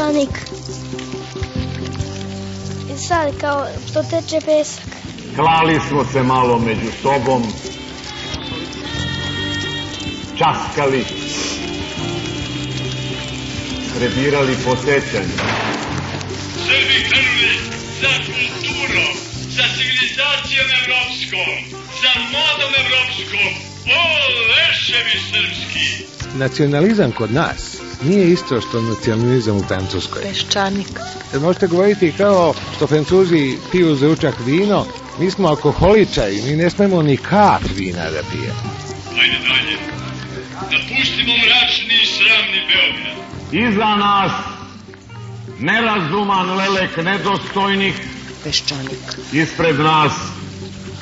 Peščanik. 0.00 0.36
I 2.94 2.98
sad 2.98 3.40
kao 3.40 3.66
što 3.90 4.02
teče 4.02 4.40
pesak. 4.46 4.84
Klali 5.36 5.80
smo 5.88 6.04
se 6.04 6.22
malo 6.22 6.58
među 6.58 6.90
sobom, 7.02 7.42
časkali, 10.38 11.04
prebirali 13.96 14.56
po 14.64 14.76
sećanju. 14.76 15.36
Srbi 16.66 16.98
krvni 17.10 17.52
za 18.00 18.12
kulturom, 18.26 19.12
za 19.56 19.64
civilizacijom 19.76 20.68
evropskom, 20.80 21.52
za 22.02 22.12
modom 22.34 22.72
evropskom, 22.84 23.52
o 23.98 24.02
leševi 24.52 25.16
srpski! 25.30 26.04
Nacionalizam 26.38 27.12
kod 27.12 27.32
nas 27.32 27.89
nije 28.02 28.32
isto 28.32 28.60
što 28.60 28.80
nacionalizam 28.80 29.56
u 29.56 29.62
Francuskoj. 29.62 30.22
Peščanik. 30.22 31.00
Jer 31.32 31.42
možete 31.42 31.66
govoriti 31.66 32.12
kao 32.16 32.54
što 32.76 32.86
Francuzi 32.86 33.56
piju 33.72 33.94
za 33.94 34.06
ručak 34.06 34.34
vino, 34.46 34.86
mi 35.18 35.30
smo 35.30 35.48
alkoholičari, 35.48 36.42
mi 36.42 36.56
ne 36.56 36.70
smemo 36.70 37.02
ni 37.02 37.16
kap 37.16 37.62
vina 37.76 38.10
da 38.10 38.22
pijemo. 38.32 38.60
Ajde 39.20 39.36
dalje. 39.48 39.76
Napustimo 40.60 41.32
mračni 41.32 41.94
i 42.02 42.06
sramni 42.06 42.60
Beograd. 42.70 43.70
Iza 43.70 43.96
nas 43.96 44.32
nerazuman 45.58 46.50
lelek 46.56 46.96
nedostojnih, 46.96 47.94
Peščanik. 48.44 48.98
ispred 49.32 49.78
nas 49.78 50.12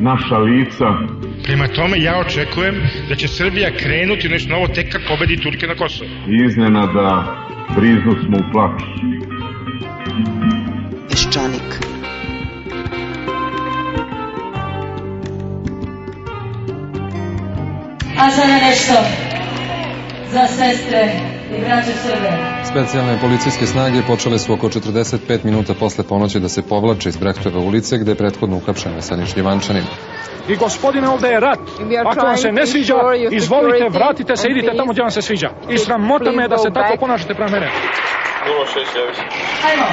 naša 0.00 0.38
lica. 0.38 0.84
Prema 1.44 1.68
tome, 1.68 2.00
ja 2.02 2.18
očekujem 2.18 2.74
da 3.08 3.14
će 3.14 3.28
Srbija 3.28 3.70
krenuti 3.76 4.26
u 4.26 4.30
nešto 4.30 4.50
novo 4.50 4.68
tek 4.68 4.92
kad 4.92 5.00
pobedi 5.08 5.36
Turke 5.36 5.66
na 5.66 5.74
Kosovo. 5.74 6.10
Iznenada 6.48 7.36
briznu 7.76 8.14
smo 8.24 8.36
u 8.36 8.52
plaću. 8.52 8.86
Peščanik. 11.08 11.68
A 18.18 18.30
sada 18.30 18.58
nešto 18.68 18.94
za 20.32 20.46
sestre. 20.46 21.35
Specijalne 22.70 23.18
policijske 23.20 23.66
snage 23.66 24.02
počele 24.06 24.38
su 24.38 24.52
oko 24.52 24.68
45 24.68 25.44
minuta 25.44 25.74
posle 25.74 26.04
ponoći 26.04 26.40
da 26.40 26.48
se 26.48 26.62
povlače 26.62 27.08
iz 27.08 27.16
Brehtove 27.16 27.58
ulice 27.58 27.98
gde 27.98 28.10
je 28.10 28.14
prethodno 28.14 28.56
uhapšen 28.56 28.94
Veselić 28.94 29.36
Ljivančanin. 29.36 29.84
I 30.48 30.56
gospodine, 30.56 31.08
ovde 31.08 31.28
je 31.28 31.40
rat. 31.40 31.58
Ako 32.06 32.26
vam 32.26 32.36
se 32.36 32.52
ne 32.52 32.66
sviđa, 32.66 32.94
izvolite, 33.30 33.88
vratite 33.88 34.36
se, 34.36 34.48
idite 34.48 34.76
tamo 34.76 34.92
gdje 34.92 35.02
vam 35.02 35.10
se 35.10 35.22
sviđa. 35.22 35.50
I 35.70 35.78
sramota 35.78 36.32
me 36.32 36.48
da 36.48 36.58
se 36.58 36.70
tako 36.74 36.96
ponašate 37.00 37.34
prema 37.34 37.50
mene. 37.50 37.66
06 37.66 38.98
javi 38.98 39.14
se. 39.14 39.22
Ajmo. 39.66 39.86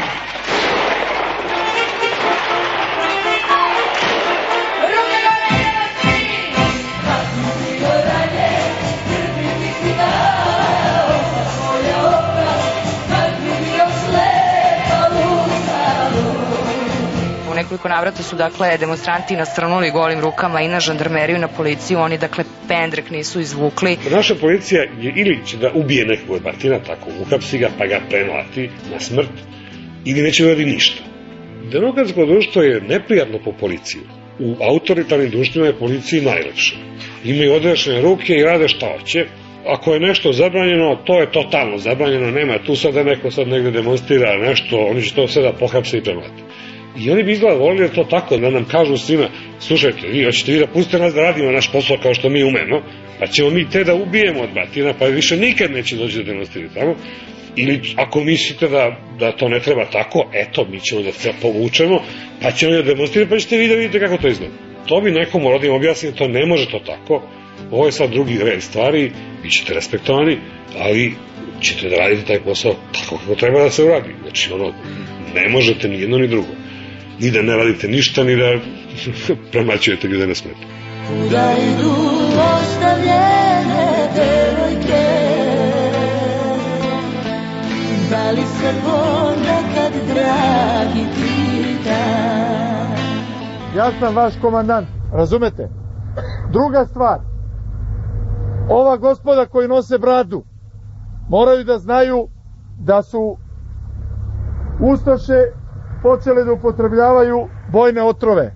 Nekoliko 17.73 17.89
navrata 17.89 18.23
su 18.23 18.35
dakle 18.35 18.77
demonstranti 18.77 19.35
nastranuli 19.35 19.91
golim 19.91 20.19
rukama 20.19 20.61
i 20.61 20.67
na 20.67 20.79
žandarmeriju 20.79 21.37
i 21.37 21.39
na 21.39 21.47
policiju, 21.47 21.99
oni 21.99 22.17
dakle 22.17 22.43
pendrek 22.67 23.09
nisu 23.09 23.39
izvukli. 23.39 23.97
Naša 24.11 24.35
policija 24.35 24.81
je 24.81 25.13
ili 25.15 25.39
će 25.45 25.57
da 25.57 25.71
ubije 25.73 26.05
nekog 26.05 26.35
od 26.35 26.41
batina, 26.41 26.79
tako 26.79 27.09
uhapsi 27.21 27.57
ga 27.57 27.69
pa 27.77 27.85
ga 27.85 27.99
premlati 28.09 28.69
na 28.91 28.99
smrt, 28.99 29.29
ili 30.05 30.21
neće 30.21 30.45
uradi 30.45 30.65
ništa. 30.65 31.03
Demokratsko 31.71 32.25
društvo 32.25 32.61
je 32.61 32.81
neprijatno 32.81 33.39
po 33.45 33.51
policiju. 33.51 34.01
U 34.39 34.55
autoritarnim 34.63 35.29
društvima 35.29 35.67
je 35.67 35.79
policiji 35.79 36.21
najlepše. 36.21 36.75
Imaju 37.23 37.53
odrešene 37.53 38.01
ruke 38.01 38.33
i 38.33 38.43
rade 38.43 38.67
šta 38.67 38.87
hoće. 38.99 39.25
Ako 39.65 39.93
je 39.93 39.99
nešto 39.99 40.33
zabranjeno, 40.33 40.95
to 41.05 41.19
je 41.19 41.31
totalno 41.31 41.77
zabranjeno, 41.77 42.31
nema 42.31 42.57
tu 42.65 42.75
sad 42.75 42.93
da 42.93 43.03
neko 43.03 43.31
sad 43.31 43.47
negde 43.47 43.71
demonstrira 43.71 44.37
nešto, 44.37 44.77
oni 44.77 45.01
će 45.01 45.15
to 45.15 45.27
sve 45.27 45.43
da 45.43 45.53
pohapse 45.53 45.97
i 45.97 46.03
premlati. 46.03 46.43
I 46.99 47.11
oni 47.11 47.23
bi 47.23 47.31
izgleda 47.31 47.55
volili 47.55 47.87
da 47.87 47.93
to 47.93 48.03
tako, 48.03 48.37
da 48.37 48.49
nam 48.49 48.65
kažu 48.65 48.97
svima, 48.97 49.27
slušajte, 49.59 50.07
vi 50.07 50.23
hoćete 50.23 50.51
vi 50.51 50.59
da 50.59 50.67
pustite 50.67 50.99
nas 50.99 51.13
da 51.13 51.21
radimo 51.21 51.51
naš 51.51 51.71
posao 51.71 51.97
kao 52.03 52.13
što 52.13 52.29
mi 52.29 52.43
umemo, 52.43 52.81
pa 53.19 53.27
ćemo 53.27 53.49
mi 53.49 53.69
te 53.69 53.83
da 53.83 53.93
ubijemo 53.93 54.41
od 54.41 54.49
batina, 54.55 54.93
pa 54.99 55.05
više 55.05 55.37
nikad 55.37 55.71
neće 55.71 55.95
doći 55.95 56.17
da 56.17 56.23
demonstrirati 56.23 56.75
tamo. 56.75 56.95
Ili 57.55 57.81
ako 57.95 58.19
mislite 58.19 58.67
da, 58.67 58.97
da 59.19 59.31
to 59.31 59.49
ne 59.49 59.59
treba 59.59 59.85
tako, 59.85 60.29
eto, 60.33 60.67
mi 60.71 60.79
ćemo 60.79 61.01
da 61.01 61.11
se 61.11 61.33
povučemo, 61.41 62.01
pa 62.41 62.51
ćemo 62.51 62.71
da 62.71 62.81
demonstrirati, 62.81 63.29
pa 63.29 63.39
ćete 63.39 63.57
vi 63.57 63.67
da 63.67 63.75
vidite 63.75 63.99
kako 63.99 64.17
to 64.17 64.27
izgleda. 64.27 64.53
To 64.85 65.01
bi 65.01 65.11
nekom 65.11 65.41
morao 65.41 65.59
da 65.59 65.67
im 65.67 65.73
objasni, 65.73 66.15
to 66.15 66.27
ne 66.27 66.45
može 66.45 66.65
to 66.65 66.79
tako. 66.79 67.23
Ovo 67.71 67.85
je 67.85 67.91
sad 67.91 68.09
drugi 68.09 68.37
red 68.37 68.63
stvari, 68.63 69.11
vi 69.43 69.49
ćete 69.49 69.73
respektovani, 69.73 70.37
ali 70.79 71.13
ćete 71.61 71.89
da 71.89 71.95
radite 71.95 72.25
taj 72.25 72.39
posao 72.39 72.75
tako 72.93 73.17
kako 73.17 73.35
treba 73.35 73.63
da 73.63 73.69
se 73.69 73.83
uradi. 73.83 74.09
Znači, 74.21 74.53
ono, 74.53 74.73
ne 75.35 75.49
možete 75.49 75.87
ni 75.87 76.01
jedno 76.01 76.17
ni 76.17 76.27
drugo. 76.27 76.62
Ni 77.23 77.31
da 77.31 77.41
ne 77.41 77.57
radite 77.57 77.87
ništa, 77.87 78.23
ni 78.23 78.35
da 78.35 78.49
premaćujete 79.51 80.07
gde 80.07 80.27
ne 80.27 80.35
smete. 80.35 80.57
Kuda 81.07 81.53
idu 81.73 81.91
ostavljene 82.55 84.09
devojke 84.15 85.05
Da 88.09 88.31
li 88.31 88.41
se 88.41 88.73
ponekad 88.83 89.93
dragi 90.13 91.05
pita 91.15 92.03
Ja 93.77 93.91
sam 93.99 94.15
vaš 94.15 94.33
komandant, 94.41 94.87
razumete? 95.13 95.69
Druga 96.51 96.85
stvar, 96.85 97.19
ova 98.69 98.97
gospoda 98.97 99.45
koji 99.45 99.67
nose 99.67 99.97
bradu 99.97 100.43
moraju 101.29 101.63
da 101.63 101.77
znaju 101.77 102.27
da 102.79 103.01
su 103.01 103.37
Ustaše 104.79 105.62
počele 106.03 106.43
da 106.43 106.53
upotrebljavaju 106.53 107.47
bojne 107.71 108.03
otrove. 108.03 108.51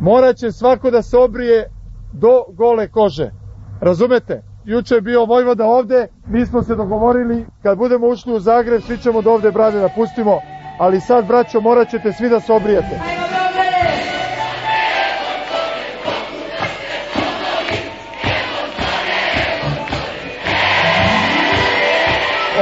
Moraće 0.00 0.52
svako 0.52 0.90
da 0.90 1.02
se 1.02 1.18
obrije 1.18 1.68
do 2.12 2.44
gole 2.48 2.88
kože. 2.88 3.30
Razumete? 3.80 4.42
Juče 4.64 4.94
je 4.94 5.00
bio 5.00 5.24
Vojvoda 5.24 5.66
ovde, 5.66 6.06
mi 6.26 6.46
smo 6.46 6.62
se 6.62 6.74
dogovorili, 6.74 7.46
kad 7.62 7.78
budemo 7.78 8.06
ušli 8.06 8.34
u 8.34 8.40
Zagreb, 8.40 8.82
svi 8.82 8.98
ćemo 8.98 9.22
da 9.22 9.30
ovde 9.30 9.50
brade 9.50 9.80
da 9.80 9.88
pustimo, 9.88 10.38
ali 10.78 11.00
sad, 11.00 11.26
braćo, 11.26 11.60
morat 11.60 11.90
ćete 11.90 12.12
svi 12.12 12.28
da 12.28 12.40
se 12.40 12.52
obrijete. 12.52 13.00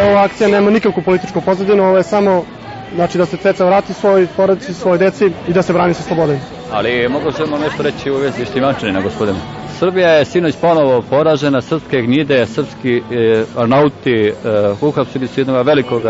Ova 0.09 0.23
akcija 0.23 0.49
nema 0.49 0.71
nikakvu 0.71 1.03
političku 1.03 1.41
pozadinu, 1.41 1.85
ovo 1.85 1.97
je 1.97 2.03
samo 2.03 2.45
znači 2.95 3.19
da 3.19 3.27
se 3.27 3.37
ceca 3.37 3.65
vrati 3.65 3.93
svoj 3.93 4.27
porodici, 4.37 4.75
svoj 4.75 4.99
deci 4.99 5.31
i 5.49 5.53
da 5.53 5.63
se 5.63 5.73
brani 5.73 5.95
sa 5.95 6.03
slobodom. 6.03 6.37
Ali 6.73 7.09
mogu 7.09 7.33
samo 7.33 7.59
nešto 7.59 7.83
reći 7.83 8.11
u 8.11 8.17
vezi 8.17 8.45
Štivančanina, 8.45 9.01
gospodine. 9.01 9.39
Srbija 9.79 10.11
je 10.11 10.25
sinoć 10.25 10.55
ponovo 10.61 11.03
poražena, 11.11 11.61
srpske 11.61 12.03
gnjide, 12.03 12.47
srpski 12.47 12.97
e, 12.97 13.45
arnauti 13.57 14.11
e, 14.11 14.33
uhapsili 14.81 15.29
su 15.29 15.41
jednog 15.41 15.67
velikog 15.67 16.03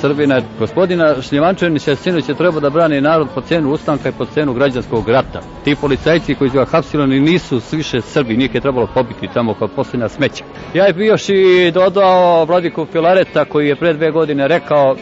Srbina. 0.00 0.40
Gospodina 0.58 1.22
Šljivančanića 1.22 1.96
sinoć 1.96 2.28
je 2.28 2.34
trebao 2.34 2.60
da 2.60 2.70
brani 2.70 3.00
narod 3.00 3.28
po 3.34 3.40
cenu 3.40 3.70
ustanka 3.70 4.08
i 4.08 4.12
po 4.12 4.24
cenu 4.24 4.52
građanskog 4.54 5.08
rata. 5.08 5.40
Ti 5.64 5.76
policajci 5.80 6.34
koji 6.34 6.50
su 6.50 6.56
ga 6.56 6.64
hapsili 6.64 7.20
nisu 7.20 7.60
više 7.72 8.00
Srbi, 8.00 8.36
njih 8.36 8.54
je 8.54 8.60
trebalo 8.60 8.86
pobiti 8.94 9.28
tamo 9.34 9.54
kao 9.54 9.68
posljedna 9.68 10.08
smeća. 10.08 10.44
Ja 10.74 10.84
je 10.84 10.94
još 11.06 11.28
i 11.28 11.70
dodao 11.74 12.44
Vladiku 12.44 12.86
Filareta 12.92 13.44
koji 13.44 13.68
je 13.68 13.76
pre 13.76 13.92
dve 13.92 14.10
godine 14.10 14.48
rekao 14.48 14.96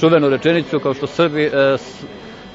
čuvenu 0.00 0.28
rečenicu 0.28 0.80
kao 0.80 0.94
što 0.94 1.06
Srbi 1.06 1.44
e, 1.44 1.76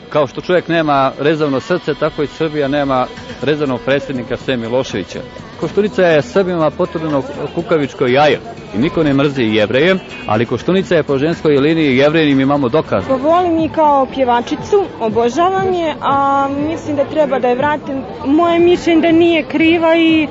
kao 0.10 0.28
što 0.28 0.42
čovjek 0.42 0.68
nema 0.68 1.12
rezavno 1.20 1.60
srce, 1.60 1.94
tako 1.94 2.24
i 2.24 2.28
Srbija 2.28 2.68
nema 2.68 3.08
rezavnog 3.42 3.80
predsjednika 3.86 4.38
Sve 4.38 4.58
Miloševića. 4.58 5.20
Koštunica 5.60 6.02
je 6.02 6.22
Srbima 6.22 6.72
potrebno 6.72 7.24
kukavičko 7.56 8.06
jaje 8.08 8.40
i 8.76 8.78
niko 8.78 9.04
ne 9.04 9.14
mrzi 9.14 9.44
jevreje, 9.44 9.96
ali 10.28 10.46
Koštunica 10.46 10.96
je 10.96 11.04
po 11.04 11.18
ženskoj 11.18 11.58
liniji 11.58 11.98
jevrejinim 11.98 12.40
imamo 12.40 12.70
dokaz. 12.70 13.04
Volim 13.22 13.60
je 13.60 13.70
kao 13.70 14.08
pjevačicu, 14.14 14.86
obožavam 15.00 15.74
je, 15.74 15.96
a 16.02 16.48
mislim 16.68 16.96
da 16.96 17.06
treba 17.06 17.40
da 17.40 17.48
je 17.48 17.56
vratim. 17.56 18.02
Moje 18.26 18.60
mišljenje 18.60 19.02
da 19.02 19.12
nije 19.12 19.44
kriva 19.44 19.96
i 19.98 20.28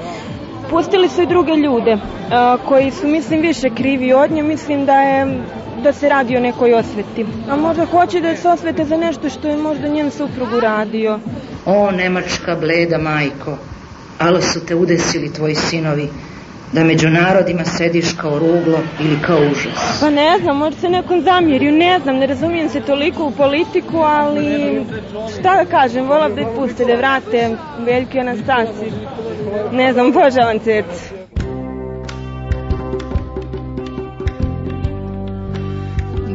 pustili 0.70 1.08
su 1.08 1.22
i 1.22 1.26
druge 1.26 1.52
ljude 1.52 1.96
a, 2.30 2.56
koji 2.68 2.90
su, 2.90 3.06
mislim, 3.06 3.40
više 3.40 3.70
krivi 3.76 4.12
od 4.12 4.30
nje. 4.30 4.42
Mislim 4.42 4.86
da 4.86 5.00
je 5.00 5.42
da 5.84 5.92
se 5.92 6.08
radi 6.08 6.36
o 6.36 6.40
nekoj 6.40 6.74
osveti. 6.74 7.26
A 7.48 7.56
možda 7.56 7.84
hoće 7.86 8.20
da 8.20 8.36
se 8.36 8.48
osvete 8.48 8.84
za 8.84 8.96
nešto 8.96 9.28
što 9.28 9.48
je 9.48 9.56
možda 9.56 9.88
njen 9.88 10.10
suprug 10.10 10.52
uradio. 10.56 11.18
O, 11.66 11.90
Nemačka 11.90 12.56
bleda 12.56 12.98
majko, 12.98 13.56
ali 14.18 14.42
su 14.42 14.66
te 14.66 14.74
udesili 14.74 15.32
tvoji 15.32 15.54
sinovi, 15.54 16.08
da 16.72 16.84
među 16.84 17.08
narodima 17.10 17.64
sediš 17.64 18.12
kao 18.20 18.38
ruglo 18.38 18.78
ili 19.00 19.18
kao 19.26 19.38
užas. 19.38 20.00
Pa 20.00 20.10
ne 20.10 20.38
znam, 20.42 20.56
možda 20.56 20.80
se 20.80 20.88
nekom 20.88 21.20
zamjerio, 21.20 21.72
ne 21.72 21.98
znam, 22.02 22.16
ne 22.16 22.26
razumijem 22.26 22.68
se 22.68 22.80
toliko 22.80 23.24
u 23.24 23.30
politiku, 23.30 23.98
ali 23.98 24.82
šta 25.38 25.56
da 25.56 25.70
kažem, 25.70 26.06
vola 26.06 26.28
da 26.28 26.40
ih 26.40 26.46
puste, 26.56 26.84
da 26.84 26.94
vrate 26.94 27.56
Veljke 27.78 28.20
Anastasi. 28.20 28.92
Ne 29.72 29.92
znam, 29.92 30.06
obožavam 30.06 30.58
cecu. 30.58 31.13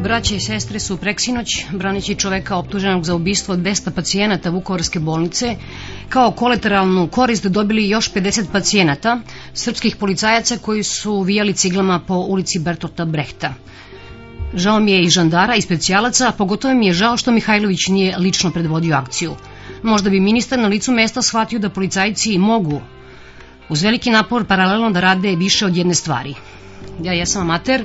Braće 0.02 0.36
i 0.36 0.40
sestre 0.40 0.80
su 0.80 0.96
preksinoć, 0.96 1.48
braneći 1.72 2.14
čoveka 2.14 2.56
optuženog 2.56 3.04
za 3.04 3.14
ubistvo 3.14 3.56
200 3.56 3.90
pacijenata 3.90 4.50
Vukovarske 4.50 4.98
bolnice, 4.98 5.56
kao 6.08 6.32
kolateralnu 6.32 7.08
korist 7.08 7.46
dobili 7.46 7.88
još 7.88 8.12
50 8.12 8.44
pacijenata, 8.52 9.20
srpskih 9.54 9.96
policajaca 9.96 10.58
koji 10.58 10.82
su 10.82 11.20
vijali 11.20 11.52
ciglama 11.52 12.00
po 12.06 12.14
ulici 12.14 12.58
Bertolta 12.58 13.04
Brehta. 13.04 13.54
Žao 14.54 14.80
mi 14.80 14.92
je 14.92 15.02
i 15.02 15.10
žandara 15.10 15.56
i 15.56 15.62
specijalaca, 15.62 16.32
pogotovo 16.38 16.74
mi 16.74 16.86
je 16.86 16.92
žao 16.92 17.16
što 17.16 17.32
Mihajlović 17.32 17.88
nije 17.88 18.18
lično 18.18 18.50
predvodio 18.50 18.96
akciju. 18.96 19.34
Možda 19.82 20.10
bi 20.10 20.20
ministar 20.20 20.58
na 20.58 20.68
licu 20.68 20.92
mesta 20.92 21.22
shvatio 21.22 21.58
da 21.58 21.70
policajci 21.70 22.38
mogu 22.38 22.80
uz 23.68 23.82
veliki 23.82 24.10
napor 24.10 24.44
paralelno 24.44 24.90
da 24.90 25.00
rade 25.00 25.36
više 25.36 25.66
od 25.66 25.76
jedne 25.76 25.94
stvari. 25.94 26.34
Ja 27.02 27.12
jesam 27.12 27.42
amater, 27.42 27.84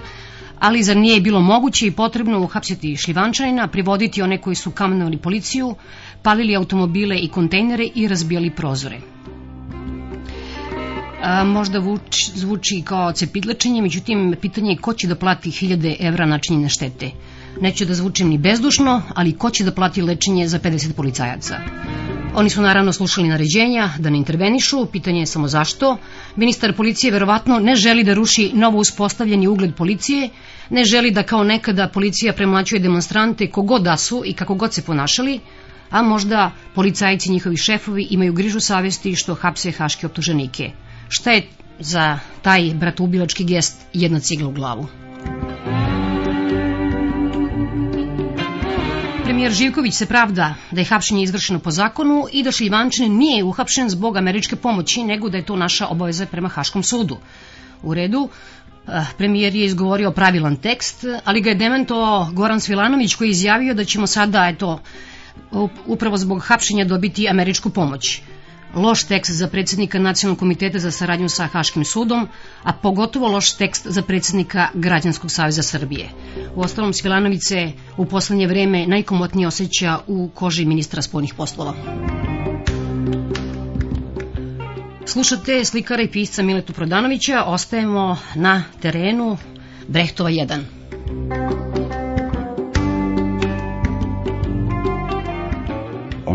ali 0.60 0.84
zar 0.84 0.98
nije 0.98 1.22
bilo 1.22 1.42
moguće 1.42 1.88
i 1.88 1.92
potrebno 1.92 2.40
uhapsiti 2.40 2.96
šljivančanina, 2.98 3.68
privoditi 3.68 4.22
one 4.22 4.42
koji 4.42 4.56
su 4.56 4.72
kamenovali 4.72 5.18
policiju, 5.18 5.76
palili 6.22 6.56
automobile 6.56 7.18
i 7.20 7.28
kontejnere 7.28 7.88
i 7.96 8.08
razbijali 8.08 8.50
prozore. 8.50 9.00
A, 11.24 11.44
možda 11.44 11.80
vuč, 11.80 12.32
zvuči 12.36 12.82
kao 12.86 13.12
cepidlačenje, 13.12 13.82
međutim, 13.82 14.36
pitanje 14.42 14.72
je 14.72 14.78
ko 14.78 14.94
će 14.94 15.08
da 15.08 15.16
plati 15.16 15.52
hiljade 15.52 15.96
evra 16.00 16.26
načinjene 16.26 16.70
štete. 16.70 17.12
Neću 17.62 17.86
da 17.86 17.94
zvučim 17.94 18.30
ni 18.30 18.38
bezdušno, 18.38 19.02
ali 19.16 19.38
ko 19.38 19.50
će 19.50 19.64
da 19.64 19.72
plati 19.72 20.02
lečenje 20.02 20.48
za 20.48 20.60
50 20.60 20.94
policajaca? 20.94 22.15
Oni 22.38 22.50
su 22.50 22.62
naravno 22.62 22.94
slušali 22.94 23.28
naređenja 23.28 23.90
da 24.00 24.10
ne 24.10 24.18
intervenišu, 24.18 24.86
pitanje 24.86 25.20
je 25.20 25.26
samo 25.26 25.48
zašto. 25.48 25.98
Ministar 26.36 26.74
policije 26.76 27.12
verovatno 27.12 27.60
ne 27.60 27.76
želi 27.76 28.04
da 28.04 28.14
ruši 28.14 28.52
novo 28.54 28.80
uspostavljeni 28.80 29.48
ugled 29.48 29.76
policije, 29.76 30.30
ne 30.70 30.84
želi 30.84 31.12
da 31.12 31.24
kao 31.24 31.44
nekada 31.44 31.88
policija 31.88 32.34
premlaćuje 32.34 32.80
demonstrante 32.80 33.50
kogod 33.50 33.82
da 33.82 33.98
su 33.98 34.22
i 34.26 34.34
kako 34.34 34.56
god 34.56 34.74
se 34.74 34.82
ponašali, 34.82 35.40
a 35.90 36.02
možda 36.02 36.52
policajci 36.74 37.32
njihovi 37.32 37.58
šefovi 37.58 38.08
imaju 38.10 38.34
grižu 38.34 38.60
savesti 38.60 39.16
što 39.16 39.34
hapse 39.36 39.72
haške 39.72 40.06
optuženike. 40.06 40.72
Šta 41.10 41.32
je 41.32 41.48
za 41.80 42.20
taj 42.42 42.72
bratoubilački 42.74 43.44
gest 43.44 43.82
jedna 43.94 44.20
cigla 44.20 44.48
u 44.48 44.52
glavu? 44.52 45.05
Premijer 49.36 49.54
Živković 49.54 49.94
se 49.94 50.06
pravda 50.06 50.54
da 50.72 50.82
je 50.82 50.86
hapšenje 50.86 51.24
izvršeno 51.24 51.60
po 51.60 51.72
zakonu 51.72 52.28
i 52.32 52.44
da 52.44 52.52
Šljivančanin 52.52 53.18
nije 53.18 53.44
uhapšen 53.44 53.90
zbog 53.90 54.18
američke 54.18 54.56
pomoći, 54.56 55.04
nego 55.04 55.30
da 55.30 55.38
je 55.38 55.46
to 55.46 55.56
naša 55.56 55.88
obaveza 55.88 56.26
prema 56.26 56.50
Haškom 56.50 56.84
sudu. 56.84 57.18
U 57.84 57.94
redu, 57.94 58.30
eh, 58.88 59.06
premijer 59.18 59.56
je 59.56 59.66
izgovorio 59.66 60.12
pravilan 60.12 60.56
tekst, 60.56 61.04
ali 61.26 61.42
ga 61.42 61.50
je 61.50 61.56
dementovao 61.56 62.30
Goran 62.32 62.62
Svilanović 62.62 63.16
koji 63.16 63.28
je 63.28 63.32
izjavio 63.32 63.74
da 63.74 63.84
ćemo 63.84 64.08
sada, 64.08 64.48
eto, 64.48 64.80
upravo 65.86 66.18
zbog 66.18 66.44
hapšenja 66.44 66.86
dobiti 66.86 67.28
američku 67.30 67.70
pomoć. 67.70 68.22
Loš 68.74 69.04
tekst 69.04 69.32
za 69.32 69.48
predsjednika 69.48 70.00
Nacionalnog 70.00 70.40
komiteta 70.40 70.80
za 70.80 70.92
saradnju 70.92 71.30
sa 71.30 71.48
Haškim 71.48 71.86
sudom, 71.86 72.28
a 72.64 72.74
pogotovo 72.74 73.28
loš 73.28 73.54
tekst 73.54 73.88
za 73.90 74.02
predsjednika 74.02 74.68
Građanskog 74.74 75.32
saveza 75.32 75.64
Srbije. 75.64 76.10
U 76.56 76.62
ostalom, 76.62 76.94
Svilanović 76.94 77.42
se 77.44 77.72
u 77.98 78.06
poslednje 78.06 78.48
vreme 78.48 78.88
najkomotnije 78.88 79.48
osjeća 79.48 80.00
u 80.08 80.30
koži 80.34 80.66
ministra 80.66 81.02
spoljnih 81.02 81.34
poslova. 81.34 81.74
Slušate 85.06 85.66
slikara 85.66 86.02
i 86.02 86.12
pisca 86.12 86.44
Miletu 86.44 86.74
Prodanovića, 86.74 87.44
ostajemo 87.44 88.18
na 88.36 88.64
terenu 88.82 89.38
Brehtova 89.88 90.30
1. 90.30 91.75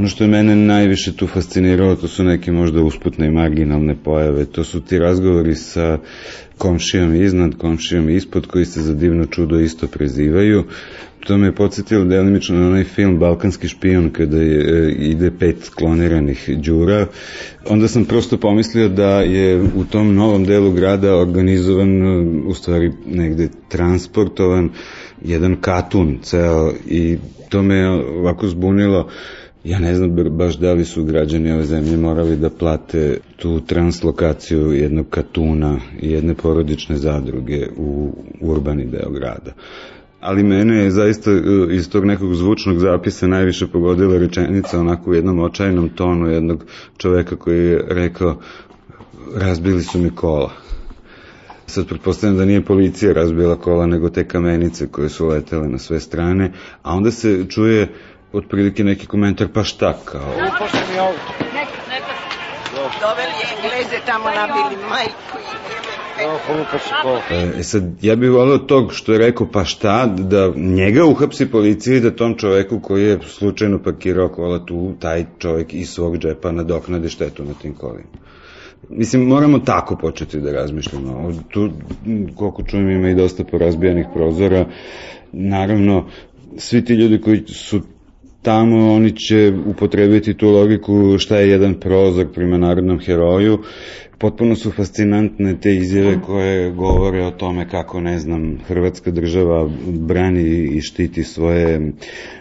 Ono 0.01 0.09
što 0.09 0.25
je 0.25 0.29
mene 0.29 0.57
najviše 0.57 1.17
tu 1.17 1.27
fasciniralo, 1.27 1.97
to 1.97 2.09
su 2.09 2.25
neke 2.25 2.53
možda 2.53 2.83
usputne 2.83 3.27
i 3.27 3.31
marginalne 3.31 3.97
pojave. 4.05 4.45
To 4.45 4.65
su 4.65 4.81
ti 4.81 4.99
razgovori 4.99 5.55
sa 5.55 5.99
komšijom 6.59 7.15
iznad, 7.15 7.55
komšijom 7.59 8.11
ispod, 8.11 8.47
koji 8.47 8.65
se 8.65 8.83
za 8.83 8.95
divno 8.95 9.27
čudo 9.27 9.59
isto 9.59 9.87
prezivaju. 9.87 10.65
To 11.27 11.39
me 11.39 11.47
je 11.47 11.55
podsjetilo 11.55 12.05
delimično 12.05 12.59
na 12.59 12.67
onaj 12.67 12.85
film 12.85 13.19
Balkanski 13.19 13.69
špion 13.69 14.11
kada 14.11 14.37
je, 14.37 14.89
e, 14.89 14.93
ide 14.93 15.31
pet 15.39 15.71
kloniranih 15.75 16.51
đura. 16.57 17.07
Onda 17.69 17.89
sam 17.89 18.05
prosto 18.05 18.37
pomislio 18.37 18.89
da 18.89 19.21
je 19.21 19.63
u 19.63 19.85
tom 19.85 20.15
novom 20.15 20.45
delu 20.45 20.73
grada 20.73 21.17
organizovan, 21.17 22.03
e, 22.03 22.21
u 22.47 22.55
stvari 22.55 22.93
negde 23.07 23.49
transportovan, 23.69 24.71
jedan 25.25 25.57
katun 25.61 26.19
ceo 26.23 26.73
i 26.87 27.17
to 27.49 27.63
me 27.63 27.89
ovako 27.89 28.49
zbunilo 28.49 29.09
Ja 29.65 29.79
ne 29.79 29.95
znam 29.95 30.11
baš 30.31 30.57
da 30.59 30.73
li 30.73 30.85
su 30.85 31.05
građani 31.05 31.53
ove 31.53 31.65
zemlje 31.65 31.97
morali 31.97 32.37
da 32.37 32.51
plate 32.51 33.19
tu 33.37 33.61
translokaciju 33.61 34.73
jednog 34.73 35.07
katuna 35.11 35.81
i 36.01 36.11
jedne 36.11 36.35
porodične 36.35 36.97
zadruge 36.97 37.67
u 37.77 38.13
urbani 38.41 38.87
deo 38.87 39.11
grada. 39.11 39.53
Ali 40.21 40.43
mene 40.43 40.77
je 40.77 40.91
zaista 40.91 41.31
e, 41.31 41.41
iz 41.71 41.91
tog 41.91 42.05
nekog 42.05 42.35
zvučnog 42.35 42.79
zapisa 42.79 43.27
najviše 43.27 43.67
pogodila 43.67 44.19
rečenica 44.19 44.81
onako 44.81 45.11
u 45.11 45.15
jednom 45.15 45.39
očajnom 45.39 45.89
tonu 45.89 46.27
jednog 46.27 46.65
čoveka 46.97 47.37
koji 47.37 47.67
je 47.67 47.85
rekao 47.89 48.37
razbili 49.35 49.83
su 49.83 49.99
mi 49.99 50.11
kola. 50.11 50.51
Sad 51.67 51.87
pretpostavljam 51.87 52.37
da 52.39 52.45
nije 52.45 52.65
policija 52.65 53.13
razbila 53.13 53.57
kola, 53.57 53.87
nego 53.87 54.09
te 54.11 54.29
kamenice 54.29 54.87
koje 54.87 55.09
su 55.09 55.27
letele 55.27 55.69
na 55.69 55.79
sve 55.79 56.01
strane, 56.01 56.53
a 56.83 56.95
onda 56.97 57.11
se 57.11 57.45
čuje 57.49 57.89
otprilike 58.33 58.85
neki 58.85 59.07
komentar, 59.07 59.49
pa 59.55 59.65
šta 59.65 59.99
kao? 60.05 60.33
Upošte 60.55 60.79
mi 60.93 60.99
auto. 60.99 61.33
Neka, 61.55 61.81
neka. 61.91 62.21
Doveli 63.01 63.33
Engleze 63.53 63.97
tamo 64.07 64.25
nabili 64.25 64.85
majku 64.89 65.39
i 65.39 65.61
E 67.59 67.63
sad, 67.63 67.83
ja 68.03 68.17
bih 68.17 68.31
volio 68.31 68.59
tog 68.59 68.93
što 68.95 69.13
je 69.13 69.19
rekao, 69.19 69.47
pa 69.53 69.65
šta, 69.65 70.07
da 70.07 70.53
njega 70.57 71.05
uhapsi 71.05 71.51
policija 71.51 71.97
i 71.97 72.01
da 72.01 72.11
tom 72.11 72.39
čoveku 72.39 72.81
koji 72.81 73.05
je 73.05 73.19
slučajno 73.27 73.83
parkirao 73.83 74.29
kola 74.29 74.65
tu, 74.67 74.93
taj 74.99 75.25
čovek 75.39 75.75
iz 75.75 75.89
svog 75.89 76.19
džepa 76.19 76.53
nadoknade 76.53 77.09
štetu 77.09 77.45
na 77.45 77.55
tim 77.63 77.75
kolima. 77.75 78.09
Mislim, 78.89 79.23
moramo 79.23 79.59
tako 79.59 79.97
početi 79.97 80.41
da 80.41 80.53
razmišljamo. 80.53 81.33
Tu, 81.51 81.71
koliko 82.37 82.63
čujem, 82.63 82.91
ima 82.91 83.09
i 83.09 83.15
dosta 83.15 83.45
porazbijanih 83.45 84.07
prozora. 84.15 84.67
Naravno, 85.33 86.09
svi 86.57 86.85
ti 86.85 86.93
ljudi 86.93 87.21
koji 87.21 87.45
su 87.47 87.81
tamo 88.43 88.93
oni 88.93 89.17
će 89.17 89.53
upotrebiti 89.67 90.35
tu 90.35 90.51
logiku 90.51 91.19
šta 91.19 91.37
je 91.37 91.51
jedan 91.51 91.75
prozor 91.75 92.27
prema 92.35 92.59
narodnom 92.59 92.99
heroju. 92.99 93.59
Potpuno 94.21 94.57
su 94.57 94.71
fascinantne 94.71 95.61
te 95.61 95.77
izjave 95.77 96.21
koje 96.27 96.71
govore 96.71 97.23
o 97.25 97.31
tome 97.31 97.69
kako, 97.69 98.01
ne 98.01 98.19
znam, 98.19 98.59
Hrvatska 98.67 99.11
država 99.11 99.71
brani 99.87 100.43
i 100.77 100.81
štiti 100.81 101.25
svoje 101.25 101.93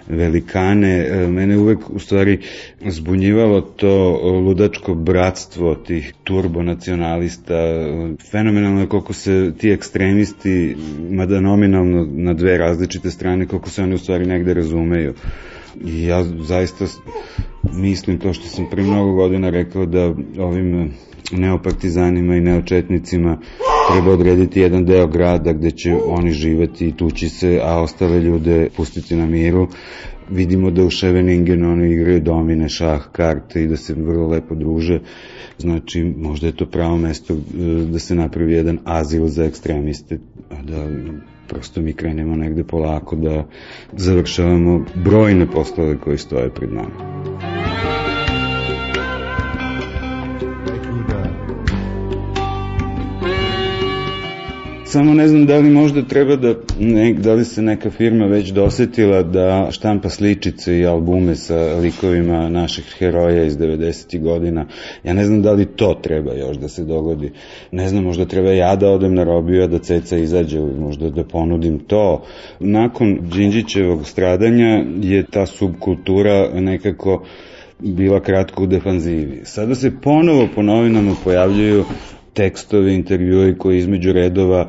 velikane. 0.08 1.08
E, 1.10 1.28
Mene 1.28 1.58
uvek, 1.58 1.90
u 1.90 2.00
stvari, 2.00 2.40
zbunjivalo 2.86 3.62
to 3.62 4.20
ludačko 4.46 4.94
bratstvo 4.94 5.76
tih 5.76 6.14
turbonacionalista. 6.24 7.56
Fenomenalno 8.32 8.82
je 8.82 8.88
koliko 8.88 9.14
se 9.14 9.52
ti 9.58 9.72
ekstremisti, 9.72 10.76
mada 11.10 11.40
nominalno 11.40 12.08
na 12.12 12.34
dve 12.34 12.58
različite 12.58 13.12
strane, 13.12 13.48
koliko 13.48 13.70
se 13.70 13.84
oni 13.84 13.96
u 13.96 13.98
stvari 13.98 14.26
negde 14.26 14.54
razumeju. 14.54 15.14
I 15.86 16.04
ja 16.04 16.24
zaista 16.24 16.86
mislim 17.74 18.20
to 18.20 18.34
što 18.34 18.48
sam 18.48 18.66
pre 18.72 18.84
mnogo 18.84 19.14
godina 19.14 19.50
rekao 19.50 19.86
da 19.86 20.14
ovim 20.40 20.92
neopartizanima 21.32 22.36
i 22.36 22.42
neočetnicima 22.42 23.38
treba 23.92 24.12
odrediti 24.12 24.60
jedan 24.60 24.86
deo 24.86 25.08
grada 25.08 25.54
gde 25.54 25.72
će 25.72 25.96
oni 26.06 26.32
živeti 26.32 26.88
i 26.88 26.98
tući 26.98 27.30
se, 27.30 27.60
a 27.64 27.82
ostale 27.82 28.20
ljude 28.20 28.70
pustiti 28.78 29.16
na 29.16 29.26
miru. 29.26 29.68
Vidimo 30.30 30.72
da 30.72 30.84
u 30.84 30.90
Ševeningenu 30.90 31.72
oni 31.72 31.94
igraju 31.94 32.22
domine, 32.22 32.70
šah, 32.70 33.12
karte 33.12 33.64
i 33.64 33.68
da 33.68 33.78
se 33.78 33.94
vrlo 33.94 34.28
lepo 34.28 34.56
druže. 34.56 35.00
Znači, 35.58 36.14
možda 36.18 36.48
je 36.48 36.56
to 36.56 36.66
pravo 36.66 36.98
mesto 36.98 37.34
e, 37.34 37.38
da 37.92 38.00
se 38.00 38.16
napravi 38.16 38.54
jedan 38.54 38.80
azil 38.84 39.28
za 39.28 39.46
ekstremiste, 39.46 40.20
da 40.64 40.88
prosto 41.50 41.82
mi 41.82 41.94
krenemo 41.94 42.36
negde 42.36 42.64
polako 42.64 43.16
da 43.16 43.46
završavamo 43.94 44.86
brojne 44.96 45.48
poslove 45.52 45.98
koji 45.98 46.18
stoje 46.18 46.50
pred 46.50 46.74
nama. 46.74 47.39
Samo 54.92 55.14
ne 55.14 55.28
znam 55.28 55.46
da 55.46 55.58
li 55.58 55.70
možda 55.70 56.02
treba 56.02 56.36
da, 56.36 56.56
ne, 56.80 57.14
da 57.14 57.34
li 57.34 57.46
se 57.46 57.62
neka 57.62 57.90
firma 57.92 58.26
već 58.26 58.50
dosetila 58.50 59.24
da 59.24 59.68
štampa 59.72 60.10
sličice 60.10 60.80
i 60.80 60.86
albume 60.86 61.36
sa 61.36 61.56
likovima 61.56 62.50
naših 62.50 62.96
heroja 62.98 63.44
iz 63.44 63.58
90. 63.58 64.22
godina. 64.22 64.66
Ja 65.04 65.14
ne 65.14 65.26
znam 65.26 65.42
da 65.42 65.52
li 65.52 65.66
to 65.66 66.00
treba 66.02 66.34
još 66.34 66.58
da 66.58 66.68
se 66.68 66.84
dogodi. 66.84 67.32
Ne 67.72 67.90
znam, 67.90 68.04
možda 68.04 68.26
treba 68.26 68.52
ja 68.52 68.76
da 68.76 68.90
odem 68.90 69.16
na 69.16 69.24
robiju, 69.24 69.68
da 69.68 69.80
ceca 69.80 70.18
izađe, 70.18 70.60
možda 70.60 71.10
da 71.10 71.24
ponudim 71.24 71.80
to. 71.80 72.24
Nakon 72.60 73.20
Đinđićevog 73.22 74.08
stradanja 74.08 74.84
je 75.02 75.26
ta 75.32 75.46
subkultura 75.46 76.50
nekako 76.54 77.26
bila 77.80 78.20
kratko 78.20 78.64
u 78.64 78.68
defanzivi. 78.68 79.42
Sada 79.44 79.76
se 79.76 79.92
ponovo 80.02 80.48
po 80.56 80.62
novinama 80.62 81.16
pojavljaju 81.24 81.86
tekstovi, 82.40 82.94
intervjui 82.94 83.58
koji 83.58 83.78
između 83.78 84.14
redova 84.14 84.68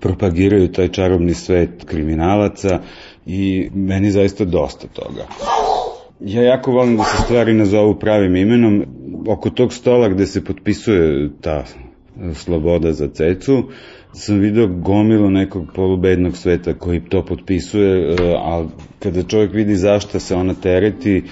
propagiraju 0.00 0.72
taj 0.72 0.88
čarobni 0.88 1.34
svet 1.34 1.84
kriminalaca 1.84 2.80
i 3.26 3.70
meni 3.74 4.10
zaista 4.10 4.44
dosta 4.44 4.86
toga. 4.88 5.24
Ja 6.20 6.42
jako 6.42 6.72
volim 6.72 6.96
da 6.96 7.04
se 7.04 7.22
stvari 7.22 7.54
nazovu 7.54 7.94
pravim 7.98 8.36
imenom. 8.36 8.84
Oko 9.28 9.50
tog 9.50 9.72
stola 9.72 10.08
gde 10.08 10.26
se 10.26 10.44
potpisuje 10.44 11.30
ta 11.40 11.64
sloboda 12.34 12.92
za 12.92 13.08
cecu, 13.08 13.62
sam 14.12 14.38
video 14.38 14.66
gomilu 14.66 15.30
nekog 15.30 15.66
polubednog 15.74 16.36
sveta 16.36 16.74
koji 16.74 17.00
to 17.08 17.24
potpisuje, 17.24 18.16
a 18.38 18.64
kada 18.98 19.22
čovjek 19.22 19.52
vidi 19.52 19.76
zašto 19.76 20.20
se 20.20 20.34
ona 20.34 20.54
tereti, 20.54 21.22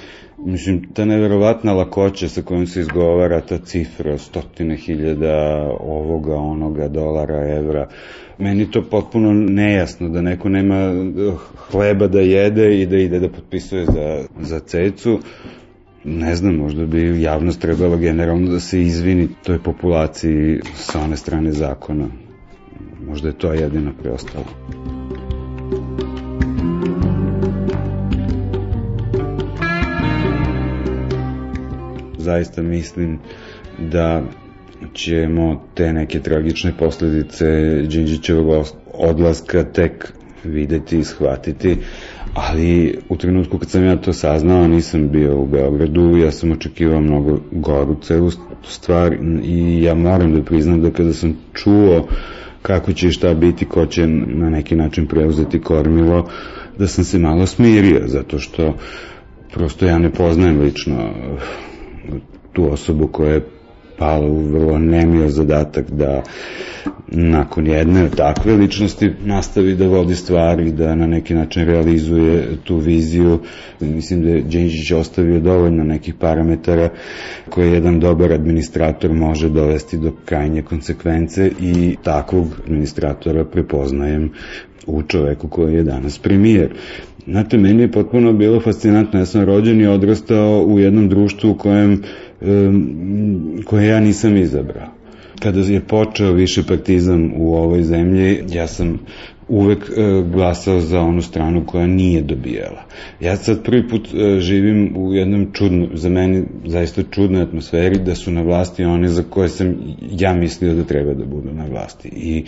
Mislim, 0.44 0.82
ta 0.94 1.04
neverovatna 1.04 1.72
lakoća 1.72 2.28
sa 2.28 2.42
kojom 2.42 2.66
se 2.66 2.80
izgovara 2.80 3.40
ta 3.40 3.58
cifra, 3.58 4.18
stotine 4.18 4.76
hiljada 4.76 5.68
ovoga, 5.80 6.34
onoga, 6.34 6.88
dolara, 6.88 7.56
evra, 7.56 7.88
meni 8.38 8.70
to 8.70 8.82
potpuno 8.82 9.32
nejasno, 9.32 10.08
da 10.08 10.22
neko 10.22 10.48
nema 10.48 10.74
eh, 10.74 11.32
hleba 11.70 12.06
da 12.06 12.20
jede 12.20 12.80
i 12.80 12.86
da 12.86 12.96
ide 12.96 13.20
da 13.20 13.28
potpisuje 13.28 13.84
za, 13.84 14.24
za 14.40 14.60
cecu. 14.60 15.18
Ne 16.04 16.34
znam, 16.34 16.54
možda 16.54 16.86
bi 16.86 17.22
javnost 17.22 17.60
trebala 17.60 17.96
generalno 17.96 18.50
da 18.50 18.60
se 18.60 18.82
izvini 18.82 19.28
toj 19.44 19.58
populaciji 19.58 20.60
sa 20.74 21.00
one 21.00 21.16
strane 21.16 21.52
zakona. 21.52 22.08
Možda 23.08 23.28
je 23.28 23.38
to 23.38 23.52
jedino 23.52 23.92
preostalo. 24.02 24.44
Zaista 32.24 32.62
mislim 32.62 33.18
da 33.78 34.22
ćemo 34.92 35.62
te 35.74 35.92
neke 35.92 36.20
tragične 36.20 36.72
posledice 36.78 37.46
Đinđićevog 37.88 38.66
odlaska 38.92 39.64
tek 39.64 40.12
videti 40.44 40.98
i 40.98 41.04
shvatiti, 41.04 41.76
ali 42.34 42.98
u 43.08 43.16
trenutku 43.16 43.58
kad 43.58 43.70
sam 43.70 43.84
ja 43.84 43.96
to 43.96 44.12
saznao 44.12 44.68
nisam 44.68 45.08
bio 45.08 45.38
u 45.38 45.46
Beogradu, 45.46 46.16
ja 46.16 46.30
sam 46.30 46.52
očekivao 46.52 47.00
mnogo 47.00 47.38
goru 47.50 47.96
celu 48.02 48.30
stvar 48.64 49.16
i 49.44 49.82
ja 49.82 49.94
moram 49.94 50.34
da 50.34 50.42
priznam 50.42 50.82
da 50.82 50.90
kada 50.90 51.12
sam 51.12 51.36
čuo 51.54 52.06
kako 52.62 52.92
će 52.92 53.10
šta 53.10 53.34
biti, 53.34 53.64
ko 53.64 53.86
će 53.86 54.06
na 54.06 54.50
neki 54.50 54.76
način 54.76 55.06
preuzeti 55.06 55.60
kormilo, 55.60 56.28
da 56.78 56.86
sam 56.86 57.04
se 57.04 57.18
malo 57.18 57.46
smirio, 57.46 58.00
zato 58.06 58.38
što 58.38 58.74
prosto 59.52 59.86
ja 59.86 59.98
ne 59.98 60.10
poznajem 60.10 60.60
lično 60.60 61.10
tu 62.52 62.72
osobu 62.72 63.08
koja 63.08 63.32
je 63.32 63.46
pala 63.98 64.26
u 64.26 64.40
vrlo 64.42 64.78
nemio 64.78 65.28
zadatak 65.28 65.90
da 65.90 66.22
nakon 67.08 67.66
jedne 67.66 68.08
takve 68.16 68.52
ličnosti 68.56 69.10
nastavi 69.24 69.74
da 69.74 69.86
vodi 69.88 70.14
stvari, 70.14 70.72
da 70.72 70.94
na 70.94 71.06
neki 71.06 71.34
način 71.34 71.64
realizuje 71.64 72.48
tu 72.64 72.76
viziju. 72.76 73.38
Mislim 73.80 74.22
da 74.22 74.28
je 74.30 74.42
Đinđić 74.42 74.90
ostavio 74.90 75.40
dovoljno 75.40 75.84
nekih 75.84 76.14
parametara 76.14 76.88
koje 77.50 77.72
jedan 77.72 78.00
dobar 78.00 78.32
administrator 78.32 79.12
može 79.12 79.48
dovesti 79.48 79.98
do 79.98 80.12
krajnje 80.24 80.62
konsekvence 80.62 81.50
i 81.60 81.96
takvog 82.02 82.46
administratora 82.64 83.44
prepoznajem 83.44 84.30
u 84.86 85.02
čoveku 85.02 85.48
koji 85.48 85.74
je 85.74 85.82
danas 85.82 86.18
premijer. 86.18 86.68
Znate, 87.26 87.58
meni 87.58 87.82
je 87.82 87.90
potpuno 87.92 88.32
bilo 88.32 88.60
fascinantno, 88.60 89.18
ja 89.18 89.26
sam 89.26 89.44
rođen 89.44 89.80
i 89.80 89.86
odrastao 89.86 90.64
u 90.64 90.78
jednom 90.78 91.08
društvu 91.08 91.50
u 91.50 91.54
kojem 91.54 92.02
koje 93.64 93.86
ja 93.88 94.00
nisam 94.00 94.36
izabrao. 94.36 94.86
Kada 95.42 95.60
je 95.60 95.80
počeo 95.80 96.32
više 96.32 96.62
partizam 96.68 97.32
u 97.36 97.54
ovoj 97.54 97.82
zemlji, 97.82 98.44
ja 98.52 98.66
sam 98.66 98.98
uvek 99.48 99.78
e, 99.78 100.22
glasao 100.32 100.80
za 100.80 101.00
onu 101.00 101.22
stranu 101.22 101.66
koja 101.66 101.86
nije 101.86 102.22
dobijala. 102.22 102.84
Ja 103.20 103.36
sad 103.36 103.64
prvi 103.64 103.88
put 103.88 104.08
e, 104.14 104.40
živim 104.40 104.96
u 104.96 105.14
jednom 105.14 105.52
čudnom, 105.52 105.88
za 105.94 106.08
meni 106.08 106.44
zaista 106.66 107.02
čudnoj 107.10 107.42
atmosferi 107.42 107.98
da 107.98 108.14
su 108.14 108.30
na 108.30 108.42
vlasti 108.42 108.84
one 108.84 109.08
za 109.08 109.22
koje 109.30 109.48
sam 109.48 109.74
ja 110.10 110.34
mislio 110.34 110.74
da 110.74 110.84
treba 110.84 111.14
da 111.14 111.24
budu 111.24 111.52
na 111.52 111.66
vlasti. 111.66 112.08
I 112.08 112.44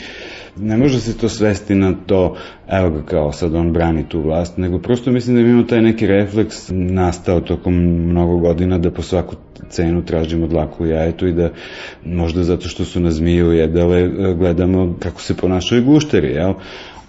ne 0.57 0.77
može 0.77 1.01
se 1.01 1.19
to 1.19 1.29
svesti 1.29 1.75
na 1.75 1.95
to, 2.07 2.37
evo 2.69 2.91
ga 2.91 3.03
kao 3.03 3.33
sad 3.33 3.55
on 3.55 3.73
brani 3.73 4.09
tu 4.09 4.21
vlast, 4.21 4.57
nego 4.57 4.79
prosto 4.79 5.13
mislim 5.13 5.37
da 5.37 5.43
imamo 5.43 5.63
taj 5.63 5.83
neki 5.83 6.07
refleks 6.07 6.57
nastao 6.71 7.41
tokom 7.41 7.75
mnogo 8.09 8.39
godina 8.39 8.79
da 8.79 8.91
po 8.91 9.03
svaku 9.03 9.37
cenu 9.69 10.05
tražimo 10.05 10.47
dlaku 10.47 10.87
jajetu 10.87 11.27
i 11.27 11.33
da 11.33 11.51
možda 12.05 12.43
zato 12.43 12.69
što 12.69 12.85
su 12.85 13.01
na 13.01 13.11
zmiju 13.11 13.53
jedale 13.53 14.01
e, 14.01 14.35
gledamo 14.39 14.97
kako 14.99 15.21
se 15.21 15.37
ponašaju 15.37 15.85
gušteri, 15.85 16.29
jel? 16.29 16.55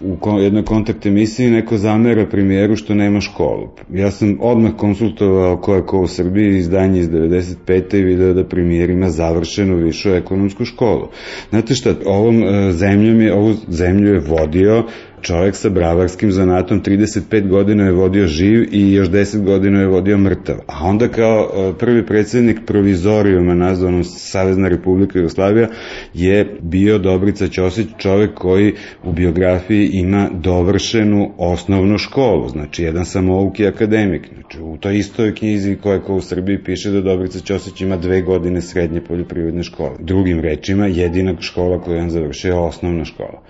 U 0.01 0.39
jednoj 0.39 0.63
kontakt 0.63 1.05
emisiji 1.05 1.51
neko 1.51 1.77
zamera 1.77 2.25
premijeru 2.25 2.75
što 2.75 2.93
nema 2.93 3.21
školu. 3.21 3.69
Ja 3.93 4.11
sam 4.11 4.37
odmah 4.41 4.71
konsultovao 4.77 5.57
ko 5.57 5.75
je 5.75 5.85
ko 5.85 5.99
u 5.99 6.07
Srbiji 6.07 6.57
izdanje 6.57 6.99
iz 6.99 7.09
95. 7.09 7.95
i 7.95 8.03
video 8.03 8.33
da 8.33 8.43
premijer 8.43 8.89
ima 8.89 9.09
završenu 9.09 9.75
višu 9.75 10.09
ekonomsku 10.09 10.65
školu. 10.65 11.07
Znate 11.49 11.75
šta, 11.75 11.95
ovom 12.05 12.43
e, 12.43 12.71
zemljom 12.71 13.21
je, 13.21 13.33
ovu 13.33 13.53
zemlju 13.67 14.13
je 14.13 14.19
vodio 14.19 14.83
čovjek 15.21 15.55
sa 15.55 15.69
bravarskim 15.69 16.31
zanatom 16.31 16.83
35 16.83 17.47
godina 17.47 17.83
je 17.83 17.91
vodio 17.91 18.27
živ 18.27 18.67
i 18.71 18.93
još 18.93 19.07
10 19.07 19.43
godina 19.43 19.79
je 19.79 19.87
vodio 19.87 20.17
mrtav. 20.17 20.55
A 20.67 20.85
onda 20.85 21.07
kao 21.07 21.49
e, 21.53 21.73
prvi 21.77 22.05
predsjednik 22.05 22.59
provizorijuma 22.65 23.55
nazvanom 23.55 24.03
Savezna 24.03 24.67
Republika 24.67 25.19
Jugoslavija 25.19 25.67
je 26.13 26.57
bio 26.61 26.97
Dobrica 26.97 27.47
Ćosić, 27.47 27.87
čovjek 27.97 28.33
koji 28.33 28.73
u 29.03 29.11
biografiji 29.11 29.89
ima 29.93 30.29
dovršenu 30.33 31.31
osnovnu 31.37 31.97
školu, 31.97 32.49
znači 32.49 32.83
jedan 32.83 33.05
samouki 33.05 33.67
akademik. 33.67 34.27
Znači 34.33 34.61
u 34.61 34.77
toj 34.77 34.97
istoj 34.97 35.35
knjizi 35.35 35.75
koja 35.83 36.01
ko 36.01 36.15
u 36.15 36.21
Srbiji 36.21 36.63
piše 36.63 36.91
da 36.91 37.01
Dobrica 37.01 37.39
Ćosić 37.39 37.81
ima 37.81 37.97
dve 37.97 38.21
godine 38.21 38.61
srednje 38.61 39.01
poljoprivredne 39.01 39.63
škole. 39.63 39.95
Drugim 39.99 40.39
rečima, 40.39 40.87
jedina 40.87 41.35
škola 41.39 41.81
koju 41.81 41.99
on 41.99 42.09
završio 42.09 42.49
je 42.49 42.59
osnovna 42.59 43.05
škola. 43.05 43.41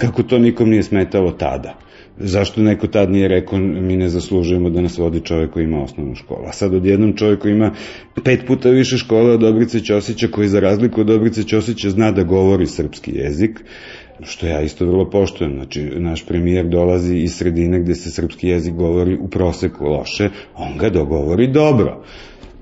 Kako 0.00 0.22
to 0.22 0.38
nikom 0.38 0.70
nije 0.70 0.82
smetalo 0.82 1.30
tada? 1.30 1.74
Zašto 2.18 2.60
neko 2.60 2.86
tad 2.86 3.10
nije 3.10 3.28
rekao 3.28 3.58
mi 3.58 3.96
ne 3.96 4.08
zaslužujemo 4.08 4.70
da 4.70 4.80
nas 4.80 4.98
vodi 4.98 5.20
čovek 5.20 5.50
koji 5.50 5.64
ima 5.64 5.82
osnovnu 5.82 6.14
školu. 6.14 6.44
A 6.46 6.52
sad 6.52 6.74
odjednom 6.74 7.16
čovek 7.16 7.40
koji 7.40 7.52
ima 7.52 7.72
pet 8.24 8.46
puta 8.46 8.70
više 8.70 8.96
škole 8.96 9.32
od 9.32 9.40
Dobrice 9.40 9.80
Ćosića, 9.80 10.28
koji 10.28 10.48
za 10.48 10.60
razliku 10.60 11.00
od 11.00 11.06
Dobrice 11.06 11.42
Ćosića 11.42 11.90
zna 11.90 12.10
da 12.12 12.22
govori 12.22 12.66
srpski 12.66 13.12
jezik, 13.14 13.60
što 14.22 14.46
ja 14.46 14.62
isto 14.62 14.86
vrlo 14.86 15.10
poštujem. 15.10 15.54
Znači, 15.54 15.82
naš 15.82 16.26
premijer 16.26 16.66
dolazi 16.66 17.16
iz 17.16 17.34
sredine 17.34 17.80
gde 17.80 17.94
se 17.94 18.10
srpski 18.10 18.48
jezik 18.48 18.74
govori 18.74 19.18
u 19.20 19.28
proseku 19.28 19.84
loše, 19.84 20.28
on 20.56 20.78
ga 20.78 20.88
dogovori 20.88 21.46
dobro. 21.46 22.04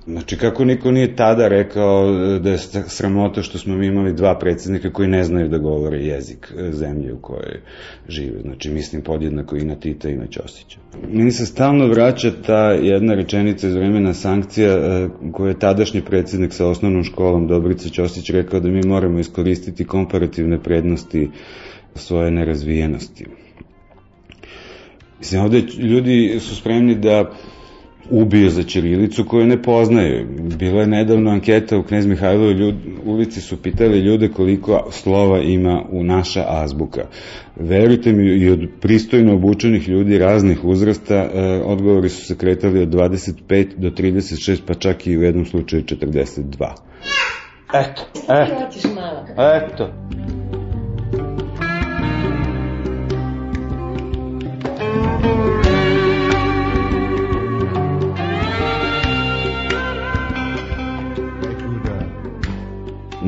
Znači, 0.08 0.36
kako 0.36 0.64
niko 0.64 0.90
nije 0.90 1.16
tada 1.16 1.48
rekao 1.48 2.12
da 2.38 2.50
je 2.50 2.58
sramota 2.86 3.42
što 3.42 3.58
smo 3.58 3.76
mi 3.76 3.86
imali 3.86 4.12
dva 4.12 4.38
predsednika 4.38 4.92
koji 4.92 5.08
ne 5.08 5.24
znaju 5.24 5.48
da 5.48 5.58
govore 5.58 5.98
jezik 5.98 6.52
zemlje 6.72 7.12
u 7.12 7.18
kojoj 7.20 7.60
žive. 8.08 8.40
Znači, 8.42 8.70
mislim 8.70 9.02
podjednako 9.02 9.56
i 9.56 9.64
na 9.64 9.74
Tita 9.74 10.08
i 10.08 10.16
na 10.16 10.26
Ćosića. 10.26 10.78
Meni 11.12 11.30
se 11.30 11.46
stalno 11.46 11.86
vraća 11.86 12.32
ta 12.46 12.70
jedna 12.70 13.14
rečenica 13.14 13.68
iz 13.68 13.74
vremena 13.74 14.14
sankcija 14.14 14.72
e, 14.72 15.08
koju 15.32 15.48
je 15.48 15.58
tadašnji 15.58 16.02
predsednik 16.02 16.52
sa 16.52 16.66
osnovnom 16.66 17.04
školom 17.04 17.46
Dobrica 17.46 17.88
Ćosić 17.88 18.30
rekao 18.30 18.60
da 18.60 18.68
mi 18.68 18.86
moramo 18.86 19.18
iskoristiti 19.18 19.84
komparativne 19.84 20.62
prednosti 20.62 21.30
svoje 21.94 22.30
nerazvijenosti. 22.30 23.24
Mislim, 25.18 25.42
ovde 25.42 25.60
ljudi 25.78 26.36
su 26.40 26.56
spremni 26.56 26.94
da 26.94 27.32
ubio 28.10 28.50
za 28.50 28.62
Ćirilicu 28.62 29.24
koju 29.24 29.46
ne 29.46 29.62
poznaju. 29.62 30.26
Bila 30.58 30.80
je 30.80 30.86
nedavno 30.86 31.30
anketa 31.30 31.78
u 31.78 31.82
Knez 31.82 32.06
Mihajlovoj 32.06 32.52
ljud, 32.52 32.74
ulici 33.04 33.40
su 33.40 33.62
pitali 33.62 33.98
ljude 33.98 34.28
koliko 34.28 34.86
slova 34.90 35.40
ima 35.40 35.82
u 35.90 36.04
naša 36.04 36.44
azbuka. 36.48 37.06
Verujte 37.56 38.12
mi, 38.12 38.24
i 38.24 38.50
od 38.50 38.68
pristojno 38.80 39.34
obučenih 39.34 39.88
ljudi 39.88 40.18
raznih 40.18 40.64
uzrasta, 40.64 41.14
e, 41.14 41.62
odgovori 41.64 42.08
su 42.08 42.24
se 42.24 42.36
kretali 42.36 42.82
od 42.82 42.88
25 42.88 43.66
do 43.76 43.90
36, 43.90 44.58
pa 44.66 44.74
čak 44.74 45.06
i 45.06 45.18
u 45.18 45.22
jednom 45.22 45.46
slučaju 45.46 45.82
42. 45.82 46.88
Eto, 47.74 48.02
eto, 48.28 48.68
eto. 49.36 49.90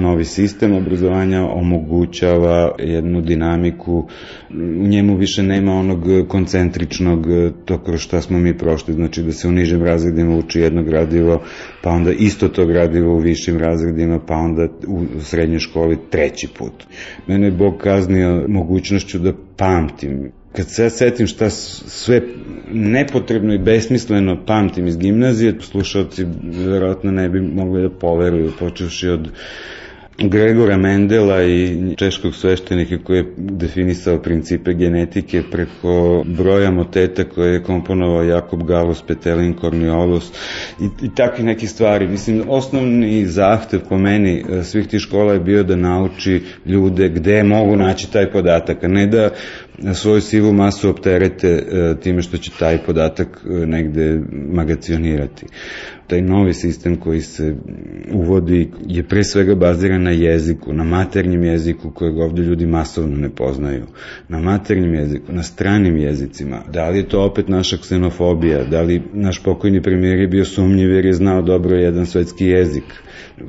Novi 0.01 0.25
sistem 0.25 0.75
obrazovanja 0.75 1.43
omogućava 1.45 2.75
jednu 2.79 3.21
dinamiku, 3.21 4.09
u 4.51 4.87
njemu 4.87 5.17
više 5.17 5.43
nema 5.43 5.73
onog 5.73 6.29
koncentričnog, 6.29 7.27
to 7.65 7.79
kroz 7.85 8.01
šta 8.01 8.21
smo 8.21 8.39
mi 8.39 8.59
prošli, 8.59 8.95
znači 8.95 9.23
da 9.23 9.33
se 9.33 9.49
u 9.49 9.53
nižim 9.53 9.83
razredima 9.83 10.37
uči 10.37 10.61
jedno 10.61 10.83
gradivo, 10.83 11.43
pa 11.83 11.91
onda 11.91 12.13
isto 12.13 12.49
to 12.49 12.67
gradivo 12.67 13.15
u 13.15 13.19
višim 13.19 13.59
razredima, 13.59 14.21
pa 14.27 14.35
onda 14.35 14.69
u 14.87 15.07
srednjoj 15.21 15.59
školi 15.59 15.99
treći 16.11 16.49
put. 16.59 16.85
Mene 17.27 17.47
je 17.47 17.51
Bog 17.51 17.79
kaznio 17.79 18.45
mogućnošću 18.49 19.19
da 19.19 19.33
pamtim 19.57 20.33
kad 20.53 20.71
se 20.71 20.83
ja 20.83 20.91
setim 20.91 21.27
šta 21.27 21.51
sve 21.51 22.21
nepotrebno 22.73 23.55
i 23.55 23.59
besmisleno 23.59 24.45
pamtim 24.47 24.87
iz 24.87 24.97
gimnazije, 24.97 25.55
slušalci 25.61 26.27
verovatno 26.43 27.11
ne 27.11 27.29
bi 27.29 27.41
mogli 27.41 27.83
da 27.83 27.91
poveruju, 27.91 28.53
počevši 28.59 29.09
od 29.09 29.29
Gregora 30.19 30.77
Mendela 30.77 31.43
i 31.43 31.79
češkog 31.97 32.35
sveštenika 32.35 32.99
koji 33.05 33.19
je 33.19 33.35
definisao 33.37 34.19
principe 34.19 34.75
genetike 34.75 35.43
preko 35.51 36.25
broja 36.27 36.71
moteta 36.71 37.25
koje 37.25 37.53
je 37.53 37.63
komponovao 37.63 38.23
Jakob 38.23 38.63
Gallus, 38.63 39.03
Petelin, 39.03 39.55
Cornelius 39.61 40.33
i, 40.81 41.07
i 41.07 41.15
takve 41.15 41.45
neke 41.45 41.67
stvari. 41.67 42.09
Mislim, 42.09 42.43
osnovni 42.49 43.27
zahtev 43.27 43.81
po 43.89 43.99
meni 43.99 44.45
e, 44.51 44.63
svih 44.63 44.87
tih 44.87 45.01
škola 45.01 45.33
je 45.33 45.41
bio 45.41 45.63
da 45.63 45.77
nauči 45.77 46.43
ljude 46.67 47.09
gde 47.09 47.43
mogu 47.43 47.77
naći 47.77 48.13
taj 48.13 48.31
podatak, 48.33 48.85
a 48.85 48.89
ne 48.89 49.07
da 49.07 49.31
svoju 49.95 50.21
sivu 50.21 50.53
masu 50.53 50.91
opterete 50.91 51.49
e, 51.49 51.95
time 52.01 52.23
što 52.23 52.37
će 52.37 52.51
taj 52.59 52.79
podatak 52.79 53.29
e, 53.45 53.67
negde 53.67 54.21
magacionirati. 54.31 55.47
Taj 56.11 56.23
novi 56.23 56.55
sistem 56.55 56.97
koji 56.97 57.21
se 57.21 57.55
uvodi 58.13 58.71
je 58.87 59.03
pre 59.03 59.25
svega 59.25 59.55
baziran 59.55 60.03
na 60.03 60.11
jeziku, 60.11 60.73
na 60.73 60.85
maternjem 60.85 61.45
jeziku 61.45 61.91
kojeg 61.91 62.19
ovde 62.19 62.43
ljudi 62.43 62.67
masovno 62.67 63.17
ne 63.17 63.31
poznaju, 63.31 63.87
na 64.29 64.39
maternjem 64.39 64.95
jeziku, 64.95 65.33
na 65.33 65.43
stranim 65.43 65.97
jezicima. 65.97 66.63
Da 66.73 66.89
li 66.89 66.99
je 66.99 67.09
to 67.09 67.25
opet 67.25 67.49
naša 67.49 67.77
ksenofobija, 67.77 68.65
da 68.65 68.83
li 68.83 69.03
naš 69.13 69.43
pokojni 69.43 69.83
premijer 69.83 70.19
je 70.19 70.29
bio 70.29 70.45
sumnjiv 70.45 70.91
jer 70.91 71.07
je 71.07 71.13
znao 71.13 71.43
dobro 71.43 71.77
jedan 71.77 72.07
svetski 72.07 72.47
jezik, 72.47 72.85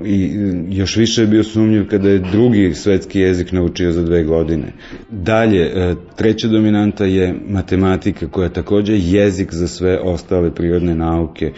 i 0.06 0.32
još 0.70 0.96
više 0.96 1.22
je 1.22 1.28
bio 1.28 1.44
sumnjiv 1.44 1.88
kada 1.88 2.10
je 2.10 2.20
drugi 2.32 2.74
svetski 2.74 3.20
jezik 3.20 3.52
naučio 3.52 3.92
za 3.92 4.04
dve 4.04 4.24
godine. 4.24 4.74
Dalje, 5.10 5.62
e, 5.62 5.96
treća 6.16 6.48
dominanta 6.48 7.06
je 7.06 7.36
matematika 7.48 8.28
koja 8.28 8.46
je 8.46 8.54
takođe 8.54 8.94
jezik 8.98 9.54
za 9.54 9.68
sve 9.68 10.00
ostale 10.00 10.56
prirodne 10.56 10.96
nauke. 10.96 11.52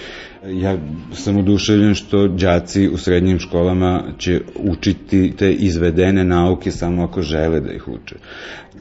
Ja 0.52 0.78
sam 1.14 1.38
oduševljen 1.38 1.96
što 1.96 2.28
đaci 2.28 2.90
u 2.90 2.98
srednjim 2.98 3.40
školama 3.40 4.04
će 4.18 4.42
učiti 4.56 5.34
te 5.38 5.54
izvedene 5.54 6.24
nauke 6.24 6.72
samo 6.72 7.04
ako 7.04 7.22
žele 7.22 7.60
da 7.60 7.74
ih 7.74 7.88
uče. 7.88 8.16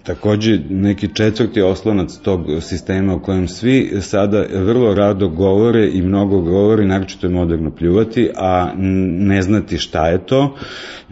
Takođe, 0.03 0.59
neki 0.70 1.09
četvrti 1.14 1.62
oslonac 1.62 2.18
tog 2.18 2.46
sistema 2.61 3.14
u 3.14 3.22
kojem 3.22 3.48
svi 3.48 3.92
sada 4.01 4.44
vrlo 4.53 4.94
rado 4.94 5.29
govore 5.29 5.90
i 5.92 6.03
mnogo 6.03 6.40
govore, 6.40 6.87
naročito 6.87 7.27
je 7.27 7.33
moderno 7.33 7.70
pljuvati, 7.70 8.31
a 8.37 8.72
ne 9.18 9.42
znati 9.42 9.79
šta 9.79 10.09
je 10.09 10.27
to, 10.27 10.57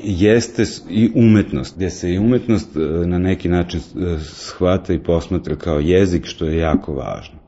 jeste 0.02 0.64
i 0.88 1.10
umetnost, 1.14 1.76
gde 1.76 1.90
se 1.90 2.12
i 2.12 2.18
umetnost 2.18 2.76
e, 2.76 2.80
na 3.06 3.18
neki 3.18 3.48
način 3.48 3.80
e, 3.80 4.16
shvata 4.20 4.92
i 4.92 5.02
posmatra 5.02 5.56
kao 5.56 5.78
jezik, 5.80 6.26
što 6.26 6.46
je 6.46 6.58
jako 6.58 6.92
važno. 6.92 7.39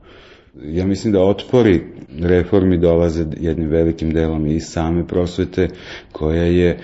Ja 0.61 0.85
mislim 0.85 1.13
da 1.13 1.21
otpori 1.21 1.81
reformi 2.19 2.77
dolaze 2.77 3.25
jednim 3.39 3.69
velikim 3.69 4.13
delom 4.13 4.47
iz 4.47 4.63
same 4.63 5.07
prosvete, 5.07 5.67
koja 6.11 6.43
je 6.43 6.79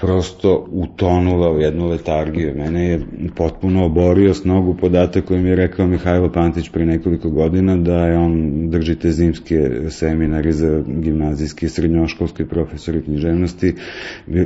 prosto 0.00 0.66
utonula 0.72 1.50
u 1.50 1.60
jednu 1.60 1.88
letargiju. 1.88 2.54
Mene 2.56 2.84
je 2.84 3.00
potpuno 3.36 3.84
oborio 3.84 4.34
s 4.34 4.44
nogu 4.44 4.76
podatak 4.76 5.24
koji 5.24 5.40
mi 5.40 5.48
je 5.48 5.56
rekao 5.56 5.86
Mihajlo 5.86 6.32
Pantić 6.32 6.68
pre 6.68 6.86
nekoliko 6.86 7.30
godina 7.30 7.76
da 7.76 8.06
je 8.06 8.18
on 8.18 8.66
držite 8.70 9.10
zimske 9.10 9.70
seminari 9.90 10.52
za 10.52 10.82
gimnazijski 10.86 11.66
i 11.66 11.68
srednjoškolski 11.68 12.44
profesori 12.44 13.02
književnosti. 13.02 13.74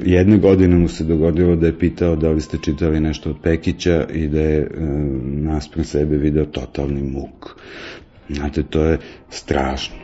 Jedne 0.04 0.38
godine 0.38 0.76
mu 0.76 0.88
se 0.88 1.04
dogodilo 1.04 1.56
da 1.56 1.66
je 1.66 1.78
pitao 1.78 2.16
da 2.16 2.30
li 2.30 2.40
ste 2.40 2.58
čitali 2.62 3.00
nešto 3.00 3.30
od 3.30 3.36
Pekića 3.42 4.06
i 4.14 4.28
da 4.28 4.40
je 4.40 4.58
e, 4.58 4.66
naspred 5.24 5.86
sebe 5.86 6.16
video 6.16 6.44
totalni 6.44 7.02
muk. 7.02 7.56
Znate, 8.28 8.62
to 8.62 8.84
je 8.84 8.98
strašno. 9.30 9.96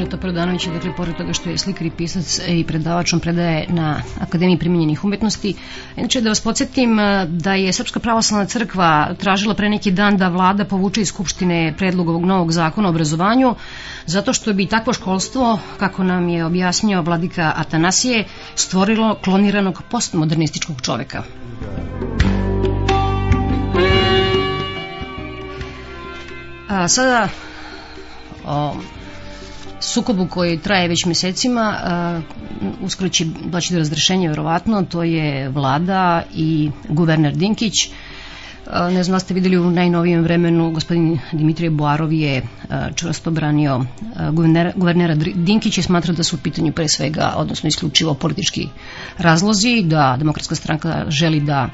Mileta 0.00 0.16
Prodanović 0.16 0.66
je, 0.66 0.72
dakle, 0.72 0.92
pored 0.96 1.16
toga 1.16 1.32
što 1.32 1.50
je 1.50 1.58
slikar 1.58 1.86
i 1.86 1.90
pisac 1.90 2.40
i 2.48 2.64
predavač, 2.64 3.12
on 3.12 3.20
predaje 3.20 3.66
na 3.68 4.02
Akademiji 4.20 4.58
primjenjenih 4.58 5.04
umetnosti. 5.04 5.54
Inače, 5.96 6.20
da 6.20 6.28
vas 6.28 6.40
podsjetim 6.40 6.96
da 7.28 7.54
je 7.54 7.72
Srpska 7.72 8.00
pravoslavna 8.00 8.46
crkva 8.46 9.14
tražila 9.14 9.54
pre 9.54 9.68
neki 9.68 9.90
dan 9.90 10.16
da 10.16 10.28
vlada 10.28 10.64
povuče 10.64 11.00
iz 11.00 11.08
Skupštine 11.08 11.74
predlog 11.78 12.08
ovog 12.08 12.24
novog 12.24 12.52
zakona 12.52 12.88
o 12.88 12.90
obrazovanju, 12.90 13.54
zato 14.06 14.32
što 14.32 14.52
bi 14.52 14.66
takvo 14.66 14.92
školstvo, 14.92 15.58
kako 15.78 16.04
nam 16.04 16.28
je 16.28 16.44
objasnio 16.44 17.02
vladika 17.02 17.52
Atanasije, 17.56 18.24
stvorilo 18.54 19.14
kloniranog 19.24 19.82
postmodernističkog 19.90 20.80
čoveka. 20.82 21.22
A, 26.70 26.88
sada 26.88 27.28
o 28.44 28.74
sukobu 29.80 30.26
koji 30.26 30.58
traje 30.58 30.88
već 30.88 31.04
mesecima 31.04 31.74
a, 31.82 32.20
uskoro 32.80 33.08
će 33.08 33.24
doći 33.44 33.72
do 33.72 33.78
razrešenja 33.78 34.28
verovatno, 34.28 34.82
to 34.82 35.02
je 35.02 35.48
vlada 35.48 36.22
i 36.34 36.70
guverner 36.88 37.36
Dinkić. 37.36 37.72
A, 38.70 38.90
ne 38.90 39.02
znam 39.02 39.14
da 39.14 39.18
ste 39.18 39.34
videli 39.34 39.58
u 39.58 39.70
najnovijem 39.70 40.22
vremenu 40.22 40.70
gospodin 40.70 41.18
Dimitrije 41.32 41.70
Boarov 41.70 42.12
je 42.12 42.42
čvrsto 42.94 43.30
branio 43.30 43.84
guvernera, 44.32 44.72
guvernera 44.76 45.14
Dinkić 45.34 45.78
i 45.78 45.82
smatra 45.82 46.14
da 46.14 46.22
su 46.22 46.36
u 46.36 46.38
pitanju 46.38 46.72
pre 46.72 46.88
svega 46.88 47.32
odnosno 47.36 47.68
isključivo 47.68 48.14
politički 48.14 48.68
razlozi 49.18 49.82
da 49.82 50.16
demokratska 50.18 50.54
stranka 50.54 51.04
želi 51.08 51.40
da 51.40 51.68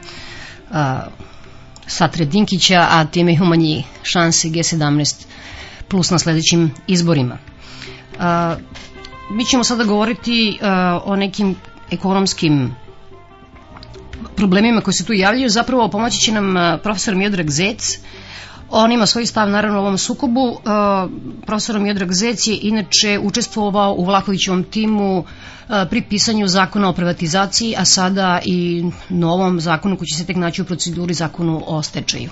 Satre 1.86 2.24
Dinkića, 2.24 2.86
a 2.90 3.04
time 3.04 3.32
ih 3.32 3.42
umanji 3.42 3.84
šanse 4.02 4.48
G17 4.48 5.24
plus 5.88 6.10
na 6.10 6.18
sledećim 6.18 6.70
izborima. 6.86 7.38
A, 8.18 8.56
mi 9.30 9.44
ćemo 9.44 9.64
sada 9.64 9.84
govoriti 9.84 10.58
a, 10.62 11.00
o 11.04 11.16
nekim 11.16 11.54
ekonomskim 11.90 12.74
problemima 14.36 14.80
koji 14.80 14.94
se 14.94 15.04
tu 15.04 15.12
javljaju. 15.12 15.48
Zapravo 15.48 15.88
pomoći 15.90 16.18
će 16.18 16.32
nam 16.32 16.54
profesor 16.82 17.14
Miodrag 17.14 17.50
Zec. 17.50 17.98
On 18.70 18.92
ima 18.92 19.06
svoj 19.06 19.26
stav 19.26 19.50
naravno 19.50 19.78
u 19.78 19.82
ovom 19.82 19.98
sukobu. 19.98 20.58
A, 20.64 21.08
profesor 21.46 21.80
Miodrag 21.80 22.12
Zec 22.12 22.46
je 22.46 22.58
inače 22.62 23.18
učestvovao 23.22 23.94
u 23.94 24.04
Vlakovićevom 24.04 24.64
timu 24.64 25.24
a, 25.68 25.86
pri 25.90 26.02
pisanju 26.02 26.46
zakona 26.48 26.88
o 26.88 26.92
privatizaciji, 26.92 27.74
a 27.78 27.84
sada 27.84 28.40
i 28.44 28.84
novom 29.08 29.60
zakonu 29.60 29.96
koji 29.96 30.06
će 30.06 30.18
se 30.18 30.26
tek 30.26 30.36
naći 30.36 30.62
u 30.62 30.64
proceduri 30.64 31.14
zakonu 31.14 31.62
o 31.66 31.82
stečaju. 31.82 32.30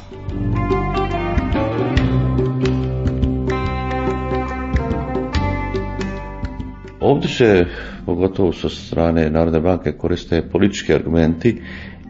Ovdje 7.00 7.28
se, 7.28 7.66
pogotovo 8.06 8.52
sa 8.52 8.68
strane 8.68 9.30
Narodne 9.30 9.60
banke, 9.60 9.92
koriste 9.92 10.42
politički 10.52 10.94
argumenti 10.94 11.62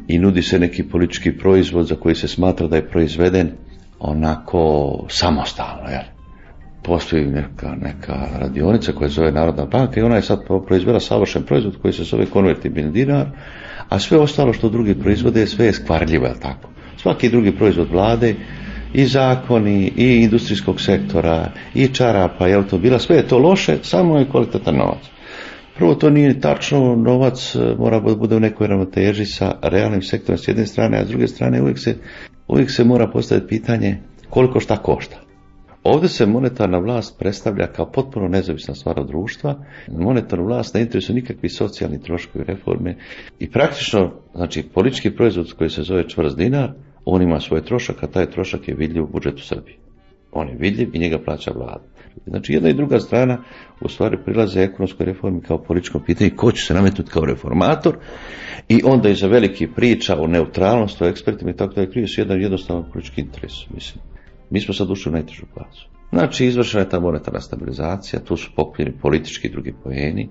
i 0.08 0.18
nudi 0.18 0.42
se 0.42 0.58
neki 0.58 0.82
politički 0.82 1.32
proizvod 1.38 1.86
za 1.86 1.94
koji 1.94 2.14
se 2.14 2.28
smatra 2.28 2.66
da 2.66 2.76
je 2.76 2.88
proizveden 2.88 3.50
onako 4.04 4.92
samostalno, 5.08 5.90
jer 5.90 6.04
postoji 6.82 7.26
neka, 7.26 7.74
neka 7.80 8.28
radionica 8.38 8.92
koja 8.92 9.08
se 9.08 9.14
zove 9.14 9.32
Narodna 9.32 9.64
banka 9.64 10.00
i 10.00 10.02
ona 10.02 10.16
je 10.16 10.22
sad 10.22 10.40
proizvela 10.66 11.00
savršen 11.00 11.42
proizvod 11.42 11.76
koji 11.82 11.92
se 11.92 12.04
zove 12.04 12.26
konvertibilni 12.26 12.92
dinar, 12.92 13.26
a 13.88 13.98
sve 13.98 14.18
ostalo 14.18 14.52
što 14.52 14.68
drugi 14.68 14.94
proizvode 14.94 15.46
sve 15.46 15.66
je 15.66 15.72
skvarljivo, 15.72 16.26
je 16.26 16.40
tako? 16.40 16.68
Svaki 16.96 17.28
drugi 17.28 17.56
proizvod 17.56 17.88
vlade 17.90 18.34
i 18.94 19.06
zakoni, 19.06 19.92
i 19.96 20.22
industrijskog 20.22 20.80
sektora, 20.80 21.50
i 21.74 21.88
čarapa, 21.88 22.48
i 22.48 22.54
automobila, 22.54 22.98
sve 22.98 23.16
je 23.16 23.28
to 23.28 23.38
loše, 23.38 23.76
samo 23.82 24.18
je 24.18 24.28
kvalitetan 24.30 24.76
novac. 24.76 25.10
Prvo, 25.76 25.94
to 25.94 26.10
nije 26.10 26.40
tačno, 26.40 26.96
novac 26.96 27.56
e, 27.56 27.74
mora 27.78 28.00
da 28.00 28.14
bude 28.14 28.36
u 28.36 28.40
nekoj 28.40 28.66
ravnoteži 28.66 29.26
sa 29.26 29.54
realnim 29.62 30.02
sektorom 30.02 30.38
s 30.38 30.48
jedne 30.48 30.66
strane, 30.66 30.98
a 30.98 31.04
s 31.04 31.08
druge 31.08 31.28
strane 31.28 31.62
uvijek 31.62 31.78
se, 31.78 31.96
uvijek 32.48 32.70
se 32.70 32.84
mora 32.84 33.10
postaviti 33.10 33.46
pitanje 33.48 33.98
koliko 34.30 34.60
šta 34.60 34.76
košta. 34.76 35.24
Ovdje 35.84 36.08
se 36.08 36.26
monetarna 36.26 36.78
vlast 36.78 37.18
predstavlja 37.18 37.66
kao 37.66 37.92
potpuno 37.92 38.28
nezavisna 38.28 38.74
stvar 38.74 39.00
od 39.00 39.06
društva. 39.06 39.64
Monetarnu 39.88 40.44
vlast 40.44 40.74
ne 40.74 40.80
interesuju 40.80 41.16
nikakvi 41.16 41.48
socijalni 41.48 42.02
troškovi 42.02 42.44
reforme 42.44 42.96
i 43.38 43.50
praktično, 43.50 44.12
znači, 44.34 44.62
politički 44.74 45.10
proizvod 45.10 45.52
koji 45.52 45.70
se 45.70 45.82
zove 45.82 46.08
čvrst 46.08 46.36
dinar, 46.36 46.72
on 47.04 47.22
ima 47.22 47.40
svoj 47.40 47.64
trošak, 47.64 48.02
a 48.02 48.06
taj 48.06 48.30
trošak 48.30 48.68
je 48.68 48.74
vidljiv 48.74 49.04
u 49.04 49.06
budžetu 49.06 49.42
Srbije. 49.42 49.76
On 50.32 50.48
je 50.48 50.56
vidljiv 50.58 50.90
i 50.92 50.98
njega 50.98 51.18
plaća 51.24 51.50
vlada. 51.54 51.93
Znači 52.26 52.52
jedna 52.52 52.68
i 52.68 52.74
druga 52.74 53.00
strana 53.00 53.38
u 53.80 53.88
stvari 53.88 54.18
prilaze 54.24 54.60
ekonomskoj 54.60 55.06
reformi 55.06 55.40
kao 55.40 55.62
političkom 55.62 56.02
pitanju 56.06 56.30
ko 56.36 56.52
će 56.52 56.64
se 56.66 56.74
nametnuti 56.74 57.10
kao 57.10 57.24
reformator 57.24 57.96
i 58.68 58.80
onda 58.84 59.08
iza 59.08 59.26
veliki 59.26 59.66
priča 59.66 60.16
o 60.20 60.26
neutralnosti, 60.26 61.04
o 61.04 61.08
ekspertima 61.08 61.50
i 61.50 61.56
tako 61.56 61.74
da 61.74 61.80
je 61.80 61.90
krije 61.90 62.06
su 62.08 62.20
jedan 62.20 62.40
jednostavan 62.40 62.84
politički 62.92 63.20
interes. 63.20 63.52
Mislim. 63.74 64.04
Mi 64.50 64.60
smo 64.60 64.74
sad 64.74 64.90
ušli 64.90 65.10
u 65.10 65.12
najtežu 65.12 65.46
fazu. 65.54 65.86
Znači 66.12 66.46
izvršena 66.46 66.82
je 66.82 66.88
ta 66.88 67.00
monetarna 67.00 67.40
stabilizacija, 67.40 68.24
tu 68.24 68.36
su 68.36 68.50
pokupljeni 68.56 68.98
politički 69.02 69.48
drugi 69.48 69.74
pojeni. 69.84 70.28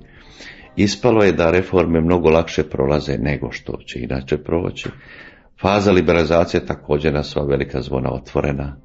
Ispalo 0.76 1.24
je 1.24 1.32
da 1.32 1.52
reforme 1.52 2.02
mnogo 2.02 2.30
lakše 2.30 2.64
prolaze 2.64 3.18
nego 3.18 3.52
što 3.52 3.78
će 3.86 4.00
inače 4.00 4.38
proći. 4.38 4.90
Faza 5.62 5.92
liberalizacije 5.92 6.66
također 6.66 7.14
na 7.14 7.24
sva 7.24 7.44
velika 7.44 7.82
zvona 7.82 8.10
otvorena. 8.14 8.76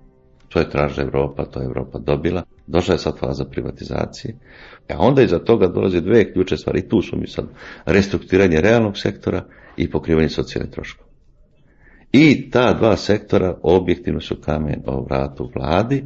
To 0.49 0.59
je 0.59 0.71
tražila 0.71 1.07
Evropa, 1.07 1.45
to 1.45 1.61
je 1.61 1.67
Evropa 1.67 1.99
dobila. 1.99 2.43
Došla 2.69 2.95
je 2.95 2.99
sad 2.99 3.19
faza 3.19 3.45
privatizacije. 3.45 4.35
A 4.89 4.99
onda 4.99 5.23
iza 5.23 5.39
toga 5.39 5.69
dolaze 5.69 6.01
dve 6.01 6.33
ključe 6.33 6.57
stvari. 6.57 6.89
Tu 6.89 7.03
smo 7.03 7.19
mi 7.19 7.27
sad 7.27 7.45
restrukturiranje 7.87 8.61
realnog 8.61 8.99
sektora 8.99 9.45
i 9.77 9.91
pokrivanje 9.91 10.29
socijalnih 10.29 10.73
troškova. 10.73 11.09
I 12.13 12.51
ta 12.51 12.73
dva 12.73 12.97
sektora 12.97 13.59
objektivno 13.63 14.21
su 14.21 14.37
kamen 14.41 14.83
o 14.87 15.05
vratu 15.05 15.51
vladi, 15.55 16.05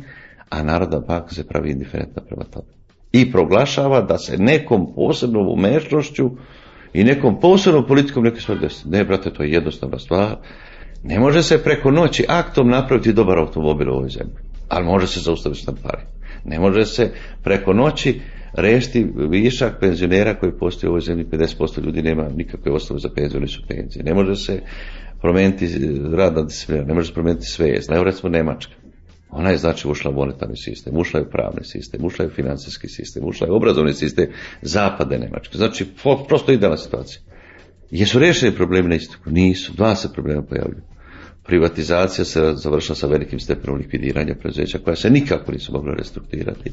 a 0.49 0.63
Narodna 0.63 0.99
banka 0.99 1.29
se 1.29 1.47
pravi 1.47 1.71
indiferentna 1.71 2.23
prema 2.23 2.45
tome. 2.45 2.67
I 3.13 3.33
proglašava 3.33 4.01
da 4.01 4.19
se 4.19 4.39
nekom 4.39 4.95
posebnom 4.95 5.49
umešnošću 5.49 6.31
i 6.93 7.05
nekom 7.05 7.41
posebnom 7.41 7.87
politikom 7.87 8.25
neke 8.25 8.41
stvari 8.41 8.61
desiti. 8.61 8.89
Ne, 8.89 9.05
brate, 9.05 9.33
to 9.33 9.43
je 9.43 9.51
jednostavna 9.51 9.99
stvar. 9.99 10.37
Ne 11.03 11.19
može 11.19 11.43
se 11.43 11.63
preko 11.63 11.91
noći 11.91 12.25
aktom 12.29 12.69
napraviti 12.69 13.13
dobar 13.13 13.39
automobil 13.39 13.91
u 13.91 13.95
ovoj 13.95 14.09
zemlji, 14.09 14.35
ali 14.69 14.87
može 14.87 15.07
se 15.07 15.21
zaustaviti 15.21 15.61
štampari. 15.61 16.03
Ne 16.45 16.59
može 16.59 16.85
se 16.85 17.11
preko 17.43 17.73
noći 17.73 18.21
rešiti 18.53 19.07
višak 19.31 19.81
penzionera 19.81 20.35
koji 20.35 20.53
postoji 20.59 20.89
u 20.89 20.91
ovoj 20.91 21.01
zemlji, 21.01 21.25
50% 21.25 21.85
ljudi 21.85 22.03
nema 22.03 22.29
nikakve 22.29 22.73
osnove 22.73 23.01
za 23.01 23.09
penziju, 23.17 23.41
nisu 23.41 23.63
penzije. 23.69 24.05
Ne 24.05 24.15
može 24.15 24.37
se 24.37 24.61
promijeniti 25.21 25.69
radna 26.13 26.43
disciplina, 26.43 26.85
ne 26.85 26.95
može 26.95 27.09
se 27.09 27.15
promijeniti 27.15 27.47
svijest. 27.47 27.91
Evo 27.91 28.05
recimo 28.05 28.31
Nemačka. 28.31 28.73
Ona 29.31 29.51
je 29.51 29.57
znači 29.57 29.89
ušla 29.89 30.11
u 30.11 30.15
monetarni 30.15 30.57
sistem, 30.57 30.97
ušla 30.97 31.21
je 31.21 31.27
u 31.27 31.31
pravni 31.31 31.65
sistem, 31.65 32.05
ušla 32.05 32.25
je 32.25 32.31
u 32.31 32.35
financijski 32.35 32.89
sistem, 32.89 33.25
ušla 33.25 33.47
je 33.47 33.53
u 33.53 33.57
obrazovni 33.57 33.95
sistem 33.95 34.27
zapadne 34.63 35.19
Nemačke. 35.19 35.59
Znači, 35.59 35.87
prosto 36.29 36.53
idealna 36.53 36.77
situacija. 36.77 37.23
Jesu 37.91 38.19
rešeni 38.19 38.57
problemi 38.57 38.89
na 38.89 38.95
istoku? 38.95 39.31
Nisu. 39.31 39.73
Dva 39.73 39.95
se 39.95 40.13
problema 40.13 40.43
pojavljuju. 40.43 40.83
Privatizacija 41.47 42.25
se 42.25 42.53
završila 42.55 42.97
sa 42.97 43.07
velikim 43.07 43.41
stepenom 43.41 43.79
likvidiranja 43.79 44.35
preduzeća 44.35 44.79
koja 44.79 44.97
se 44.97 45.11
nikako 45.11 45.53
nisu 45.53 45.73
mogla 45.73 45.95
restrukturirati. 45.95 46.73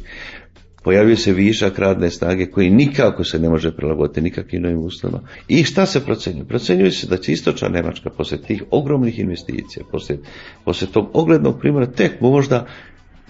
Pojavio 0.83 1.15
se 1.15 1.33
višak 1.33 1.79
radne 1.79 2.09
snage 2.09 2.45
koji 2.45 2.69
nikako 2.69 3.23
se 3.23 3.39
ne 3.39 3.49
može 3.49 3.75
prilagoditi 3.75 4.21
nikakvim 4.21 4.61
novim 4.61 4.79
uslovima. 4.79 5.21
I 5.47 5.63
šta 5.63 5.85
se 5.85 6.05
procenjuje? 6.05 6.45
Procenjuje 6.45 6.91
se 6.91 7.07
da 7.07 7.17
će 7.17 7.31
istočna 7.31 7.69
Nemačka 7.69 8.09
posle 8.09 8.37
tih 8.37 8.63
ogromnih 8.71 9.19
investicija, 9.19 9.85
posle, 9.91 10.17
posle 10.65 10.87
tog 10.87 11.09
oglednog 11.13 11.59
primjera, 11.59 11.85
tek 11.91 12.21
možda 12.21 12.65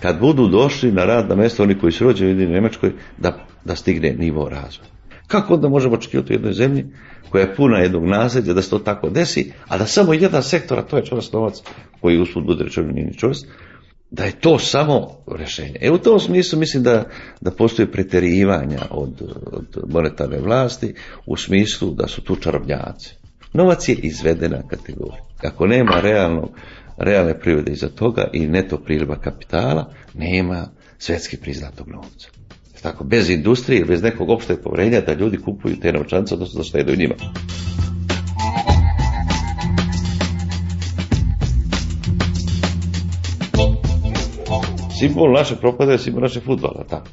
kad 0.01 0.19
budu 0.19 0.47
došli 0.47 0.91
na 0.91 1.05
radna 1.05 1.35
mesta 1.35 1.63
oni 1.63 1.79
koji 1.79 1.91
su 1.91 2.03
rođeni 2.03 2.45
u 2.45 2.49
Nemačkoj, 2.49 2.91
da, 3.17 3.45
da 3.65 3.75
stigne 3.75 4.13
nivo 4.13 4.49
razvoja. 4.49 4.89
Kako 5.27 5.53
onda 5.53 5.69
možemo 5.69 5.95
očekivati 5.95 6.33
u 6.33 6.35
jednoj 6.35 6.53
zemlji 6.53 6.85
koja 7.29 7.41
je 7.41 7.55
puna 7.55 7.77
jednog 7.77 8.05
nasljeđa 8.05 8.53
da 8.53 8.61
se 8.61 8.69
to 8.69 8.79
tako 8.79 9.09
desi, 9.09 9.51
a 9.67 9.77
da 9.77 9.85
samo 9.85 10.13
jedan 10.13 10.43
sektor, 10.43 10.79
a 10.79 10.83
to 10.83 10.97
je 10.97 11.05
čvrst 11.05 11.33
novac, 11.33 11.61
koji 12.01 12.21
usput 12.21 12.45
bude 12.45 12.63
rečeno 12.63 12.91
nije 12.91 13.05
ni 13.05 13.17
čvrst, 13.17 13.47
da 14.11 14.23
je 14.23 14.39
to 14.39 14.59
samo 14.59 15.07
rješenje. 15.37 15.77
E 15.81 15.91
u 15.91 15.97
tom 15.97 16.19
smislu 16.19 16.59
mislim 16.59 16.83
da, 16.83 17.03
da 17.41 17.51
postoje 17.51 17.91
preterivanja 17.91 18.79
od, 18.89 19.21
od 19.51 19.77
monetarne 19.89 20.39
vlasti 20.39 20.93
u 21.25 21.37
smislu 21.37 21.91
da 21.93 22.07
su 22.07 22.21
tu 22.21 22.35
čarobnjaci. 22.35 23.15
Novac 23.53 23.89
je 23.89 23.95
izvedena 23.95 24.67
kategorija. 24.67 25.23
Ako 25.43 25.67
nema 25.67 26.01
realnog, 26.01 26.49
realne 26.97 27.39
privrede 27.39 27.71
iza 27.71 27.89
toga 27.89 28.29
i 28.33 28.47
neto 28.47 28.77
priliva 28.77 29.15
kapitala, 29.15 29.93
nema 30.13 30.67
svetski 30.97 31.37
priznatog 31.37 31.87
novca. 31.87 32.29
Tako, 32.81 33.03
bez 33.03 33.29
industrije, 33.29 33.85
bez 33.85 34.03
nekog 34.03 34.29
opšteg 34.29 34.57
povrenja 34.63 35.01
da 35.01 35.13
ljudi 35.13 35.37
kupuju 35.37 35.79
te 35.81 35.93
novčance, 35.93 36.33
odnosno 36.33 36.57
da 36.57 36.63
štedu 36.63 36.95
njima. 36.95 37.15
Simbol 44.99 45.33
naše 45.33 45.55
propada 45.55 45.91
je 45.91 45.97
simbol 45.97 46.21
naše 46.21 46.39
futbala, 46.39 46.85
tako. 46.89 47.07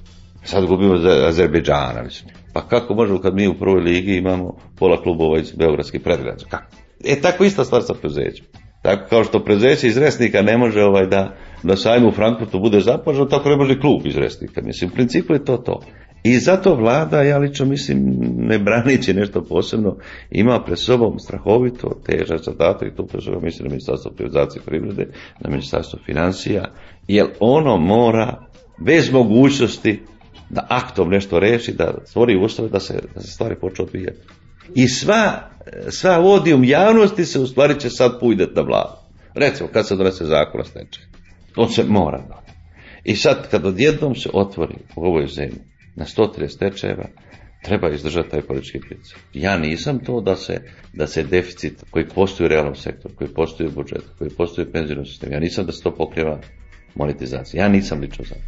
Sad 0.44 0.64
gubimo 0.64 0.96
za 0.96 1.26
Azerbejdžana, 1.28 2.02
mislim. 2.02 2.34
Pa 2.52 2.68
kako 2.68 2.94
možemo 2.94 3.20
kad 3.20 3.34
mi 3.34 3.48
u 3.48 3.58
prvoj 3.58 3.80
ligi 3.80 4.16
imamo 4.16 4.56
pola 4.78 5.02
klubova 5.02 5.38
iz 5.38 5.52
Beogradskih 5.52 6.00
predgrađa? 6.00 6.46
Kako? 6.50 6.64
E 7.04 7.20
tako 7.20 7.44
ista 7.44 7.64
stvar 7.64 7.82
sa 7.82 7.94
preduzećem. 7.94 8.46
Tako 8.82 9.08
kao 9.08 9.24
što 9.24 9.44
preduzeće 9.44 9.86
iz 9.86 9.96
Resnika 9.96 10.42
ne 10.42 10.58
može 10.58 10.82
ovaj 10.82 11.06
da 11.06 11.36
na 11.66 11.76
sajmu 11.76 12.08
u 12.08 12.12
Frankfurtu 12.12 12.60
bude 12.60 12.80
zapoženo, 12.80 13.24
tako 13.24 13.48
ne 13.48 13.56
može 13.56 13.80
klub 13.80 14.06
iz 14.06 14.16
Resnika. 14.16 14.62
Mislim, 14.64 14.90
u 14.90 14.94
principu 14.94 15.32
je 15.32 15.44
to 15.44 15.56
to. 15.56 15.80
I 16.22 16.38
zato 16.38 16.74
vlada, 16.74 17.22
ja 17.22 17.38
lično 17.38 17.66
mislim, 17.66 18.18
ne 18.36 18.58
branići 18.58 19.14
nešto 19.14 19.44
posebno, 19.44 19.96
ima 20.30 20.62
pred 20.64 20.78
sobom 20.78 21.18
strahovito 21.18 22.00
težak 22.06 22.40
zadatak 22.42 22.88
i 22.88 22.96
tu 22.96 23.06
pre 23.06 23.20
svega 23.20 23.40
mislim 23.40 23.64
na 23.64 23.70
ministarstvo 23.70 24.10
privatizacije 24.16 24.62
privrede, 24.66 25.06
na 25.40 25.50
ministarstvo 25.50 25.98
financija, 26.06 26.64
jer 27.08 27.26
ono 27.40 27.76
mora 27.76 28.46
bez 28.78 29.12
mogućnosti 29.12 30.02
da 30.50 30.66
aktom 30.70 31.08
nešto 31.10 31.38
reši, 31.38 31.72
da 31.72 31.94
stvori 32.04 32.36
uslove 32.44 32.70
da 32.70 32.80
se, 32.80 33.02
da 33.14 33.20
se 33.20 33.30
stvari 33.30 33.56
počne 33.60 33.84
odvijati. 33.84 34.20
I 34.74 34.88
sva, 34.88 35.50
sva 35.88 36.20
odijum 36.20 36.64
javnosti 36.64 37.24
se 37.24 37.40
u 37.40 37.46
stvari 37.46 37.80
će 37.80 37.90
sad 37.90 38.20
pujdet 38.20 38.56
na 38.56 38.62
vladu. 38.62 38.96
Recimo, 39.34 39.68
kad 39.72 39.88
se 39.88 39.96
donese 39.96 40.24
zakon 40.24 40.60
o 40.60 40.64
stečaju. 40.64 41.15
To 41.56 41.68
se 41.68 41.84
mora 41.84 42.18
doneti. 42.18 42.52
I 43.04 43.16
sad, 43.16 43.50
kad 43.50 43.66
odjednom 43.66 44.14
se 44.14 44.30
otvori 44.32 44.74
u 44.96 45.04
ovoj 45.04 45.26
zemlji 45.26 45.60
na 45.96 46.04
130 46.04 46.48
stečajeva, 46.48 47.08
treba 47.62 47.90
izdržati 47.90 48.30
taj 48.30 48.42
politički 48.42 48.80
pritisak. 48.80 49.18
Ja 49.32 49.56
nisam 49.56 49.98
to 49.98 50.20
da 50.20 50.36
se, 50.36 50.60
da 50.92 51.06
se 51.06 51.22
deficit 51.22 51.84
koji 51.90 52.08
postoji 52.08 52.44
u 52.44 52.48
realnom 52.48 52.74
sektoru, 52.74 53.14
koji 53.14 53.34
postoji 53.34 53.68
u 53.68 53.72
budžetu, 53.72 54.10
koji 54.18 54.30
postoji 54.30 54.68
u 54.68 54.72
penzijnom 54.72 55.06
sistemu, 55.06 55.32
ja 55.32 55.40
nisam 55.40 55.66
da 55.66 55.72
se 55.72 55.82
to 55.82 55.94
pokriva 55.94 56.40
monetizacija. 56.94 57.62
Ja 57.62 57.68
nisam 57.68 58.00
lično 58.00 58.24
za 58.24 58.34
to. 58.34 58.40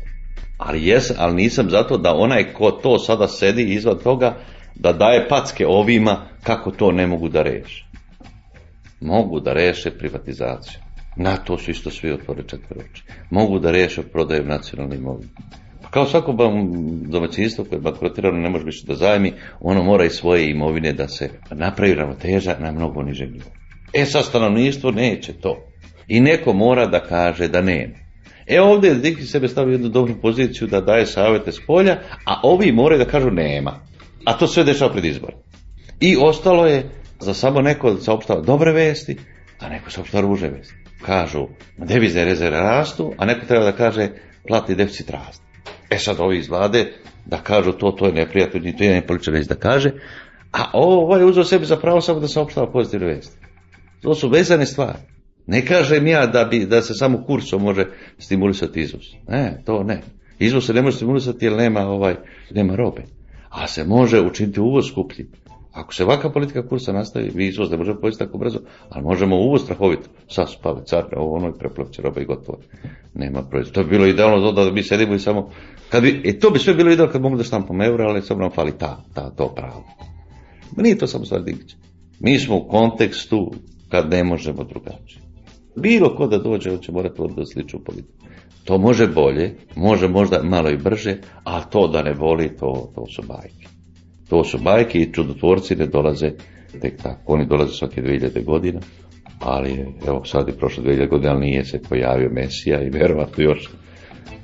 Ali, 0.59 0.87
jesam, 0.87 1.17
ali 1.19 1.35
nisam 1.35 1.71
zato 1.71 1.99
da 1.99 2.15
onaj 2.15 2.53
ko 2.53 2.71
to 2.71 2.99
sada 2.99 3.29
sedi 3.29 3.63
izvan 3.63 3.99
toga, 3.99 4.37
da 4.75 4.93
daje 4.93 5.29
packe 5.29 5.67
ovima 5.67 6.29
kako 6.43 6.71
to 6.71 6.93
ne 6.93 7.07
mogu 7.07 7.29
da 7.29 7.43
reši. 7.43 7.85
mogu 9.01 9.41
da 9.41 9.53
reše 9.53 9.91
privatizaciju. 9.91 10.88
Na 11.19 11.37
to 11.37 11.59
su 11.59 11.71
isto 11.71 11.91
svi 11.91 12.13
otvore 12.13 12.43
četvr 12.43 12.79
oči. 12.79 13.03
Mogu 13.31 13.59
da 13.59 13.71
reše 13.71 14.03
prodaju 14.03 14.45
nacionalne 14.45 14.97
imovine. 14.97 15.31
Pa 15.83 15.91
kao 15.91 16.07
svako 16.07 16.35
domaćinstvo 17.03 17.65
koje 17.65 17.77
je 17.77 17.81
bankrotirano 17.81 18.39
ne 18.41 18.51
može 18.51 18.65
više 18.65 18.87
da 18.87 18.95
zajmi, 18.95 19.33
ono 19.61 19.83
mora 19.83 20.05
i 20.05 20.11
svoje 20.11 20.51
imovine 20.51 20.93
da 20.93 21.09
se 21.09 21.31
napravi 21.51 21.95
ravnoteža 21.95 22.57
na 22.61 22.73
mnogo 22.73 23.03
nižem 23.03 23.31
nivou. 23.33 23.51
E 23.93 24.05
sad 24.05 24.25
stanovništvo 24.25 24.91
neće 24.91 25.33
to. 25.33 25.65
I 26.09 26.21
neko 26.21 26.53
mora 26.53 26.87
da 26.87 27.01
kaže 27.01 27.49
da 27.49 27.63
nema. 27.63 27.95
E 28.47 28.61
ovdje 28.61 28.89
je 28.89 28.95
Diki 28.95 29.23
sebe 29.23 29.49
stavio 29.49 29.73
jednu 29.73 29.89
dobru 29.89 30.15
poziciju 30.23 30.69
da 30.69 30.81
daje 30.81 31.07
savjete 31.07 31.53
s 31.53 31.61
polja, 31.67 31.99
a 32.27 32.41
ovi 32.43 32.73
moraju 32.73 32.99
da 32.99 33.11
kažu 33.11 33.31
nema. 33.31 33.81
A 34.25 34.33
to 34.33 34.47
sve 34.47 34.65
dešava 34.65 34.93
pred 34.93 35.05
izbor. 35.05 35.35
I 36.01 36.17
ostalo 36.21 36.67
je 36.67 36.91
za 37.21 37.35
samo 37.35 37.61
neko 37.61 37.91
da 37.91 38.01
saopštava 38.01 38.41
dobre 38.41 38.73
vesti, 38.73 39.17
a 39.61 39.69
neko 39.69 39.91
saopštava 39.91 40.23
ružne 40.23 40.49
vesti. 40.49 40.88
Kažu, 41.03 41.47
devizne 41.77 42.25
rezerve 42.25 42.61
rastu, 42.61 43.13
a 43.19 43.27
neko 43.27 43.47
treba 43.47 43.65
da 43.65 43.73
kaže 43.73 44.09
platni 44.49 44.75
deficit 44.75 45.11
raste. 45.11 45.45
E 45.91 45.99
sad 45.99 46.21
ovi 46.21 46.39
iz 46.39 46.49
vlade 46.49 46.93
da 47.27 47.37
kažu 47.37 47.73
to, 47.73 47.91
to 47.91 48.07
je 48.07 48.13
neprijatno, 48.13 48.61
to 48.79 48.85
je 48.85 49.07
politička 49.07 49.33
vest 49.33 49.49
da 49.49 49.55
kaže, 49.55 49.93
a 50.53 50.71
ovo 50.73 51.17
je 51.17 51.25
uzeo 51.25 51.45
sebi 51.45 51.67
za 51.67 51.77
pravo 51.77 52.01
samo 52.01 52.21
da 52.21 52.29
saopštava 52.29 52.73
pozitivne 52.73 53.07
vesti. 53.07 53.37
To 54.03 54.15
su 54.15 54.29
vezane 54.29 54.67
stvari. 54.67 54.99
Ne 55.47 55.67
kažem 55.67 56.07
ja 56.07 56.27
da, 56.27 56.45
bi, 56.45 56.67
da 56.67 56.83
se 56.83 56.95
samo 56.95 57.25
kursom 57.27 57.63
može 57.63 57.85
stimulisati 58.19 58.81
izvoz. 58.81 59.05
Ne, 59.29 59.63
to 59.67 59.83
ne. 59.83 60.01
Izvoz 60.39 60.67
se 60.67 60.75
ne 60.75 60.83
može 60.83 60.97
stimulisati 60.97 61.45
jer 61.45 61.53
nema, 61.53 61.81
ovaj, 61.81 62.15
nema 62.51 62.77
robe. 62.77 63.03
A 63.49 63.67
se 63.67 63.85
može 63.85 64.21
učiniti 64.21 64.61
uvoz 64.61 64.87
skuplji. 64.89 65.27
Ako 65.79 65.95
se 65.95 66.05
ovakva 66.05 66.31
politika 66.31 66.69
kursa 66.69 66.93
nastavi, 66.93 67.31
vi 67.35 67.47
izvoz 67.47 67.71
ne 67.71 67.77
možemo 67.77 68.01
pojesti 68.01 68.25
tako 68.25 68.39
brzo, 68.39 68.59
ali 68.89 69.05
možemo 69.05 69.37
uvoz 69.37 69.63
strahovito. 69.63 70.09
Sad 70.29 70.53
spave 70.53 70.85
carne, 70.85 71.17
ovo 71.17 71.37
ono 71.37 71.49
i 71.49 71.59
preplavće 71.59 72.03
roba 72.03 72.21
i 72.21 72.25
gotovo. 72.25 72.59
Nema 73.15 73.43
proizvoda. 73.43 73.75
To 73.75 73.85
bi 73.85 73.91
bilo 73.91 74.07
idealno 74.07 74.53
da, 74.53 74.65
da 74.65 74.71
mi 74.71 74.83
sedimo 74.83 75.15
i 75.15 75.19
samo... 75.19 75.51
Kad 75.91 76.03
bi, 76.03 76.23
e, 76.25 76.39
to 76.39 76.51
bi 76.51 76.59
sve 76.59 76.75
bilo 76.75 76.91
idealno 76.91 77.13
kad 77.13 77.23
mogu 77.23 77.37
da 77.37 77.45
štampamo 77.45 77.85
eura, 77.85 78.05
ali 78.09 78.23
samo 78.23 78.41
nam 78.41 78.51
fali 78.51 78.73
ta, 78.79 79.05
ta, 79.15 79.31
to 79.31 79.55
pravo. 79.55 79.85
Ma 80.77 80.83
nije 80.83 80.99
to 80.99 81.07
samo 81.07 81.25
stvar 81.25 81.43
Dinkića. 81.43 81.77
Mi 82.21 82.39
smo 82.39 82.57
u 82.57 82.69
kontekstu 82.69 83.53
kad 83.89 84.11
ne 84.11 84.25
možemo 84.25 84.65
drugačije. 84.65 85.23
Bilo 85.77 86.17
ko 86.17 86.27
da 86.27 86.39
dođe, 86.39 86.71
on 86.71 86.79
će 86.79 86.93
morati 86.93 87.23
da 87.37 87.47
sliču 87.47 87.85
politiku. 87.85 88.19
To 88.65 88.79
može 88.79 89.07
bolje, 89.07 89.55
može 89.77 90.09
možda 90.09 90.43
malo 90.43 90.71
i 90.71 90.77
brže, 90.77 91.17
a 91.45 91.65
to 91.65 91.89
da 91.89 92.03
ne 92.03 92.13
voli, 92.13 92.57
to, 92.57 92.93
to 92.95 93.07
su 93.07 93.23
bajke. 93.29 93.78
To 94.29 94.45
su 94.45 94.59
bajke 94.59 94.99
i 94.99 95.13
čudotvorci 95.13 95.77
ne 95.77 95.87
dolaze 95.87 96.31
tek 96.81 97.03
tako. 97.03 97.33
Oni 97.33 97.47
dolaze 97.47 97.73
svake 97.73 98.03
2000 98.03 98.45
godina, 98.45 98.81
ali 99.41 99.87
evo 100.07 100.25
sad 100.25 100.49
je 100.49 100.57
prošlo 100.57 100.85
2000 100.85 101.09
godina, 101.09 101.31
ali 101.31 101.47
nije 101.47 101.65
se 101.65 101.83
pojavio 101.89 102.31
Mesija 102.33 102.83
i 102.83 102.91
verovatno 102.91 103.45
još 103.45 103.71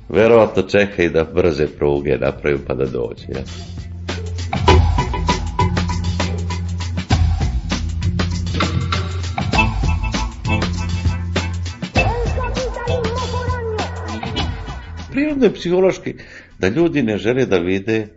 verovatno 0.09 0.63
čeka 0.63 1.03
i 1.03 1.09
da 1.09 1.23
brze 1.23 1.67
pruge 1.67 2.17
napraviju 2.17 2.59
pa 2.67 2.73
da 2.73 2.85
dođe. 2.85 3.25
Ja. 3.29 3.43
Prirodno 15.11 15.45
je 15.45 15.53
psihološki 15.53 16.13
da 16.59 16.67
ljudi 16.67 17.01
ne 17.03 17.17
žele 17.17 17.45
da 17.45 17.57
vide 17.57 18.07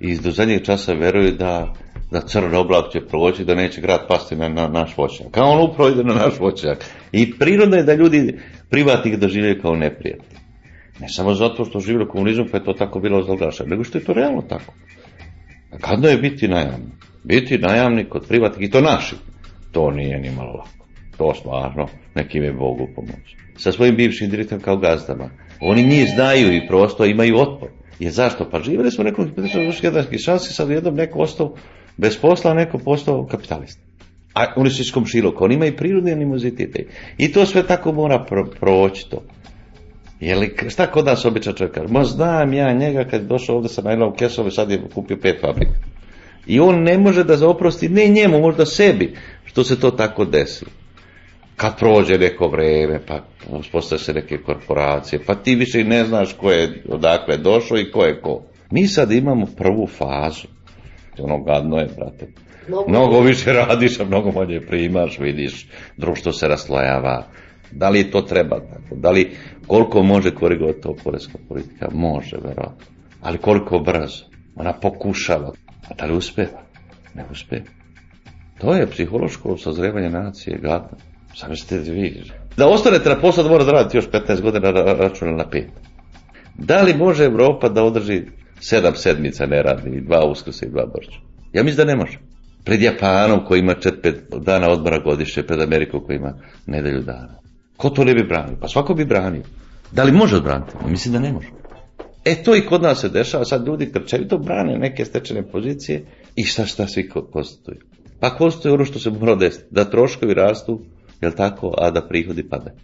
i 0.00 0.18
do 0.18 0.30
zadnjeg 0.30 0.64
časa 0.64 0.92
veruju 0.92 1.32
da 1.32 1.74
da 2.10 2.20
crn 2.20 2.54
oblak 2.54 2.92
će 2.92 3.00
proći, 3.00 3.44
da 3.44 3.54
neće 3.54 3.80
grad 3.80 4.08
pasti 4.08 4.36
na, 4.36 4.48
na 4.48 4.68
naš 4.68 4.96
voćnjak. 4.96 5.36
A 5.36 5.44
on 5.44 5.70
upravo 5.70 5.90
ide 5.90 6.04
na 6.04 6.14
naš 6.14 6.40
voćnjak. 6.40 6.84
I 7.12 7.38
prirodno 7.38 7.76
je 7.76 7.82
da 7.82 7.94
ljudi 7.94 8.38
privatnih 8.70 9.18
doživljaju 9.18 9.60
kao 9.62 9.76
neprijatelji. 9.76 10.38
Ne 11.00 11.08
samo 11.08 11.34
zato 11.34 11.64
što 11.64 11.80
živjeli 11.80 12.08
komunizmu 12.08 12.44
pa 12.50 12.56
je 12.56 12.64
to 12.64 12.72
tako 12.72 13.00
bilo 13.00 13.22
zalgaša, 13.22 13.64
nego 13.64 13.84
što 13.84 13.98
je 13.98 14.04
to 14.04 14.12
realno 14.12 14.42
tako. 14.42 14.72
A 15.72 15.78
kadno 15.78 16.08
je 16.08 16.18
biti 16.18 16.48
najamni? 16.48 16.90
Biti 17.24 17.58
najamni 17.58 18.04
kod 18.04 18.26
privatnih 18.28 18.68
i 18.68 18.70
to 18.70 18.80
naši. 18.80 19.16
To 19.72 19.90
nije 19.90 20.18
ni 20.18 20.30
malo 20.30 20.52
lako. 20.52 20.86
To 21.16 21.34
stvarno 21.34 21.86
nekim 22.14 22.42
je 22.42 22.52
Bogu 22.52 22.88
pomoć. 22.94 23.36
Sa 23.56 23.72
svojim 23.72 23.96
bivšim 23.96 24.30
direktorom 24.30 24.62
kao 24.62 24.76
gazdama. 24.76 25.30
Oni 25.60 25.82
njih 25.82 26.08
znaju 26.14 26.54
i 26.54 26.66
prosto 26.68 27.04
imaju 27.04 27.38
otpor. 27.38 27.68
Je 27.98 28.10
zašto? 28.10 28.50
Pa 28.50 28.60
živjeli 28.60 28.90
smo 28.90 29.04
nekoliko 29.04 29.40
jednakih 29.82 30.20
šansi, 30.20 30.52
sad 30.52 30.70
jednom 30.70 30.94
neko 30.94 31.18
ostao 31.18 31.54
bez 31.96 32.16
posla, 32.16 32.54
neko 32.54 32.78
postao 32.78 33.26
kapitalista. 33.26 33.82
A 34.34 34.46
oni 34.56 34.70
su 34.70 34.82
iz 34.82 34.92
komšiloka, 34.92 35.44
oni 35.44 35.54
imaju 35.54 35.76
prirodne 35.76 36.12
animozitete. 36.12 36.86
I 37.18 37.32
to 37.32 37.46
sve 37.46 37.66
tako 37.66 37.92
mora 37.92 38.24
pro, 38.24 38.46
proći 38.60 39.10
to. 39.10 39.22
Jeli, 40.20 40.54
šta 40.68 40.86
kod 40.86 41.06
nas 41.06 41.24
običan 41.24 41.54
čovjek 41.54 41.74
kaže? 41.74 41.92
Ma 41.92 42.04
znam 42.04 42.52
ja 42.52 42.72
njega 42.72 43.04
kad 43.04 43.20
je 43.20 43.26
došao 43.26 43.56
ovdje 43.56 43.68
sa 43.68 43.82
najlovom 43.82 44.16
kesom 44.16 44.50
sad 44.50 44.70
je 44.70 44.82
kupio 44.94 45.16
pet 45.22 45.40
fabrika. 45.40 45.72
I 46.46 46.60
on 46.60 46.82
ne 46.82 46.98
može 46.98 47.24
da 47.24 47.36
zaoprosti, 47.36 47.88
ne 47.88 48.06
njemu, 48.06 48.40
možda 48.40 48.66
sebi, 48.66 49.14
što 49.44 49.64
se 49.64 49.80
to 49.80 49.90
tako 49.90 50.24
desilo. 50.24 50.70
Kad 51.58 51.78
prođe 51.78 52.18
neko 52.18 52.48
vreme, 52.48 53.00
pa 53.06 53.20
uspostave 53.50 53.98
se 53.98 54.12
neke 54.12 54.38
korporacije, 54.38 55.20
pa 55.26 55.34
ti 55.34 55.54
više 55.54 55.84
ne 55.84 56.04
znaš 56.04 56.32
ko 56.32 56.50
je 56.50 56.82
odakle 56.88 57.36
došao 57.36 57.78
i 57.78 57.90
ko 57.90 58.04
je 58.04 58.20
ko. 58.20 58.42
Mi 58.70 58.86
sad 58.86 59.12
imamo 59.12 59.46
prvu 59.56 59.86
fazu. 59.86 60.48
Ono 61.18 61.42
gadno 61.42 61.76
je, 61.76 61.88
brate. 61.96 62.26
Mnogo, 62.68 62.88
mnogo 62.88 63.20
više 63.20 63.52
radiš, 63.52 64.00
a 64.00 64.04
mnogo 64.04 64.32
manje 64.32 64.60
primaš, 64.60 65.18
vidiš, 65.18 65.68
društvo 65.96 66.32
se 66.32 66.48
raslojava. 66.48 67.26
Da 67.72 67.88
li 67.88 68.10
to 68.10 68.22
treba 68.22 68.60
tako? 68.60 68.94
Da 68.96 69.10
li 69.10 69.36
koliko 69.66 70.02
može 70.02 70.34
korigovati 70.34 70.80
to 70.80 70.94
porezka 71.04 71.38
politika? 71.48 71.88
Može, 71.92 72.36
verovatno. 72.36 72.86
Ali 73.22 73.38
koliko 73.38 73.78
brzo? 73.78 74.24
Ona 74.56 74.72
pokušava. 74.72 75.52
A 75.90 75.94
da 75.94 76.06
li 76.06 76.16
uspeva? 76.16 76.62
Ne 77.14 77.24
uspeva. 77.30 77.64
To 78.60 78.74
je 78.74 78.86
psihološko 78.86 79.56
sazrevanje 79.56 80.10
nacije, 80.10 80.58
gadno. 80.62 81.07
Sami 81.38 81.56
ste 81.56 81.78
vi. 81.78 82.22
Da 82.56 82.68
ostanete 82.68 83.08
na 83.08 83.20
poslu 83.20 83.42
da 83.42 83.48
mora 83.48 83.64
da 83.64 83.72
raditi 83.72 83.96
još 83.96 84.08
15 84.10 84.40
godina 84.40 84.70
računa 84.70 85.32
na 85.32 85.50
pet. 85.50 85.68
Da 86.54 86.82
li 86.82 86.94
može 86.94 87.24
Evropa 87.24 87.68
da 87.68 87.84
održi 87.84 88.22
sedam 88.60 88.94
sedmica 88.94 89.46
neradni 89.46 90.00
dva 90.00 90.26
uskrsa 90.26 90.66
i 90.66 90.70
dva 90.70 90.86
borća? 90.86 91.18
Ja 91.52 91.62
mislim 91.62 91.86
da 91.86 91.92
ne 91.92 91.96
može. 91.96 92.18
Pred 92.64 92.82
Japanom 92.82 93.44
koji 93.44 93.60
ima 93.60 93.74
4-5 93.74 94.44
dana 94.44 94.70
odmora 94.70 94.98
godišnje, 94.98 95.42
pred 95.42 95.60
Amerikom 95.60 96.04
koji 96.06 96.16
ima 96.16 96.34
nedelju 96.66 97.02
dana. 97.02 97.38
Ko 97.76 97.90
to 97.90 98.04
ne 98.04 98.14
bi 98.14 98.22
branio? 98.22 98.56
Pa 98.60 98.68
svako 98.68 98.94
bi 98.94 99.04
branio. 99.04 99.42
Da 99.92 100.02
li 100.02 100.12
može 100.12 100.36
odbraniti? 100.36 100.72
Mislim 100.86 101.14
da 101.14 101.20
ne 101.20 101.32
može. 101.32 101.48
E 102.24 102.42
to 102.42 102.56
i 102.56 102.66
kod 102.66 102.82
nas 102.82 103.00
se 103.00 103.08
dešava, 103.08 103.44
sad 103.44 103.66
ljudi 103.66 103.92
krčevito 103.92 104.38
brane 104.38 104.78
neke 104.78 105.04
stečene 105.04 105.42
pozicije 105.52 106.04
i 106.36 106.44
šta 106.44 106.66
šta 106.66 106.86
svi 106.86 107.08
konstatuju. 107.32 107.78
Pa 108.20 108.30
konstatuju 108.30 108.74
ono 108.74 108.84
što 108.84 108.98
se 108.98 109.10
mora 109.10 109.34
desiti, 109.34 109.64
da 109.70 109.90
troškovi 109.90 110.34
rastu, 110.34 110.80
jel 111.20 111.32
tako, 111.32 111.74
a 111.78 111.90
da 111.90 112.08
prihodi 112.08 112.48
padaju. 112.48 112.76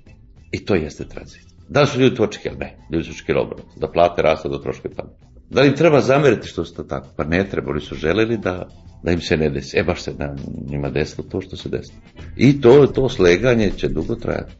I 0.53 0.65
to 0.65 0.75
jeste 0.75 1.05
tranzicija. 1.09 1.55
Da 1.69 1.81
li 1.81 1.87
su 1.87 2.01
ljudi 2.01 2.17
to 2.17 2.23
očekivali? 2.23 2.61
Ne, 2.61 2.77
ljudi 2.91 3.05
su 3.05 3.11
očekivali 3.11 3.47
obrnuto, 3.47 3.81
da 3.81 3.91
plate 3.91 4.23
rastu, 4.23 4.49
da 4.49 4.63
troškovi 4.63 4.95
padaju. 4.95 5.17
Da 5.51 5.61
li 5.61 5.69
im 5.69 5.77
treba 5.77 6.01
zameriti 6.01 6.49
što 6.49 6.65
su 6.65 6.75
to 6.75 6.83
tako? 6.83 7.09
Pa 7.17 7.25
ne 7.25 7.49
treba, 7.51 7.71
oni 7.71 7.81
su 7.81 7.95
želeli 7.95 8.37
da, 8.39 8.69
da 9.03 9.13
im 9.13 9.21
se 9.21 9.37
ne 9.37 9.51
desi. 9.51 9.79
E 9.79 9.83
baš 9.83 10.03
se 10.03 10.13
da 10.13 10.35
njima 10.71 10.91
desilo 10.91 11.29
to 11.31 11.41
što 11.41 11.57
se 11.57 11.69
desilo. 11.69 11.99
I 12.37 12.61
to, 12.61 12.87
to 12.87 13.09
sleganje 13.09 13.71
će 13.71 13.89
dugo 13.89 14.15
trajati. 14.15 14.55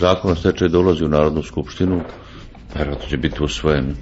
Zakon 0.00 0.32
o 0.32 0.34
stečaju 0.34 0.68
dolazi 0.68 1.04
u 1.04 1.08
Narodnu 1.08 1.42
skupštinu, 1.42 2.00
vjerojatno 2.74 3.08
će 3.08 3.16
biti 3.16 3.42
usvojen. 3.42 3.94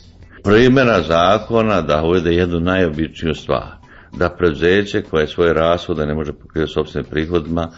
Primjena 0.49 1.03
zakona 1.03 1.83
da 1.83 2.03
uvede 2.03 2.31
jednu 2.31 2.61
najobičniju 2.61 3.35
stvar, 3.35 3.73
da 4.13 4.29
preduzeće 4.29 5.03
koje 5.03 5.27
svoje 5.27 5.55
rashode 5.55 6.07
ne 6.07 6.15
može 6.15 6.33
pokrivati 6.33 6.73
sobstvenim 6.73 7.11
prihodima, 7.11 7.71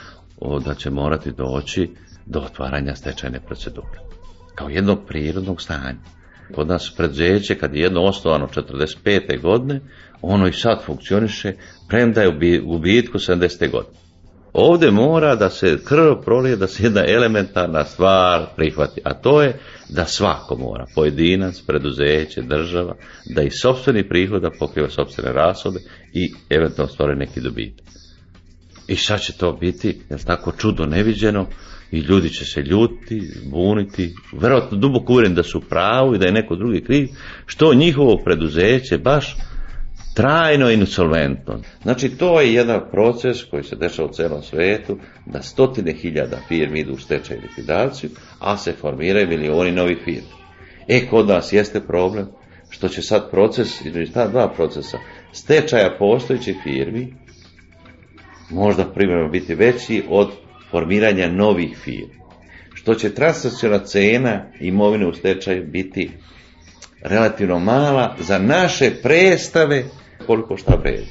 da 0.64 0.74
će 0.74 0.90
morati 0.90 1.32
doći 1.32 1.90
do 2.26 2.40
otvaranja 2.40 2.94
stečajne 2.94 3.40
procedure. 3.40 3.98
Kao 4.54 4.68
jednog 4.68 4.98
prirodnog 5.06 5.62
stanja. 5.62 5.98
Kod 6.54 6.68
nas 6.68 6.94
preduzeće, 6.96 7.54
kad 7.54 7.74
je 7.74 7.82
jedno 7.82 8.02
osnovano 8.02 8.46
45. 8.46 9.40
godine, 9.42 9.80
ono 10.22 10.48
i 10.48 10.52
sad 10.52 10.84
funkcioniše, 10.84 11.52
premda 11.88 12.22
je 12.22 12.60
u 12.62 12.66
gubitku 12.66 13.18
70. 13.18 13.70
godine. 13.70 13.96
Ovdje 14.52 14.90
mora 14.90 15.34
da 15.34 15.50
se 15.50 15.78
krv 15.84 16.14
prolije, 16.24 16.56
da 16.56 16.66
se 16.66 16.82
jedna 16.82 17.04
elementarna 17.06 17.84
stvar 17.84 18.46
prihvati, 18.56 19.00
a 19.04 19.14
to 19.14 19.42
je 19.42 19.58
da 19.92 20.04
svako 20.04 20.56
mora, 20.56 20.86
pojedinac, 20.94 21.60
preduzeće, 21.66 22.42
država, 22.42 22.96
da 23.26 23.42
iz 23.42 23.52
sobstvenih 23.62 24.04
prihoda 24.08 24.50
pokriva 24.58 24.90
sobstvene 24.90 25.32
rashode 25.32 25.78
i 26.12 26.32
eventualno 26.50 26.92
stvore 26.92 27.16
neki 27.16 27.40
dobitak. 27.40 27.86
I 28.88 28.96
sad 28.96 29.20
će 29.20 29.32
to 29.32 29.52
biti, 29.52 30.00
jel 30.10 30.18
tako, 30.26 30.52
čudo 30.52 30.86
neviđeno? 30.86 31.46
I 31.92 31.98
ljudi 31.98 32.30
će 32.30 32.44
se 32.44 32.62
ljuti, 32.62 33.22
buniti, 33.44 34.14
verovatno 34.32 34.78
duboko 34.78 35.12
uvjeren 35.12 35.34
da 35.34 35.42
su 35.42 35.60
pravu 35.60 36.14
i 36.14 36.18
da 36.18 36.26
je 36.26 36.32
neko 36.32 36.56
drugi 36.56 36.80
kriv, 36.80 37.08
što 37.46 37.74
njihovo 37.74 38.22
preduzeće 38.24 38.98
baš 38.98 39.36
trajno 40.14 40.70
insolventno. 40.70 41.58
Znači, 41.82 42.08
to 42.08 42.40
je 42.40 42.54
jedan 42.54 42.80
proces 42.90 43.44
koji 43.44 43.64
se 43.64 43.76
dešava 43.76 44.08
u 44.08 44.12
celom 44.12 44.42
svetu, 44.42 44.98
da 45.26 45.42
stotine 45.42 45.92
hiljada 45.92 46.38
firmi 46.48 46.80
idu 46.80 46.92
u 46.92 46.98
stečaj 46.98 47.36
i 47.36 47.40
likvidaciju, 47.40 48.10
a 48.38 48.56
se 48.56 48.72
formiraju 48.72 49.28
milioni 49.28 49.72
novih 49.72 49.98
firmi. 50.04 50.40
E, 50.88 51.06
kod 51.06 51.28
nas 51.28 51.52
jeste 51.52 51.80
problem 51.80 52.26
što 52.70 52.88
će 52.88 53.02
sad 53.02 53.30
proces, 53.30 53.80
između 53.84 54.12
ta 54.12 54.28
dva 54.28 54.48
procesa, 54.48 54.98
stečaja 55.32 55.96
postojećih 55.98 56.56
firmi, 56.62 57.14
možda 58.50 58.84
primjerno 58.84 59.28
biti 59.28 59.54
veći 59.54 60.02
od 60.08 60.30
formiranja 60.70 61.28
novih 61.28 61.78
firmi. 61.78 62.20
Što 62.74 62.94
će 62.94 63.14
transakcijona 63.14 63.78
cena 63.78 64.46
imovine 64.60 65.06
u 65.06 65.12
stečaju 65.12 65.66
biti 65.66 66.10
relativno 67.02 67.58
mala 67.58 68.16
za 68.20 68.38
naše 68.38 68.90
predstave 69.02 69.84
koliko 70.26 70.56
šta 70.56 70.74
vredi. 70.74 71.08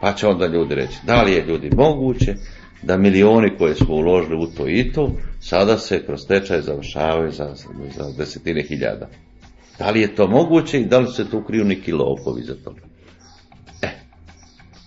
Pa 0.00 0.12
će 0.12 0.26
onda 0.26 0.46
ljudi 0.46 0.74
reći, 0.74 0.98
da 1.06 1.22
li 1.22 1.32
je 1.32 1.44
ljudi 1.44 1.70
moguće 1.76 2.34
da 2.82 2.96
milioni 2.96 3.56
koje 3.58 3.74
smo 3.74 3.94
uložili 3.94 4.36
u 4.36 4.46
to 4.46 4.68
i 4.68 4.92
to, 4.92 5.12
sada 5.40 5.78
se 5.78 6.06
kroz 6.06 6.26
tečaj 6.26 6.60
završavaju 6.60 7.30
za, 7.30 7.54
za 7.96 8.12
desetine 8.18 8.62
hiljada. 8.62 9.08
Da 9.78 9.90
li 9.90 10.00
je 10.00 10.14
to 10.14 10.28
moguće 10.28 10.80
i 10.80 10.86
da 10.86 10.98
li 10.98 11.12
se 11.12 11.30
tu 11.30 11.42
kriju 11.42 11.64
neki 11.64 11.92
lopovi 11.92 12.42
za 12.42 12.54
to? 12.64 12.74
E, 13.82 13.88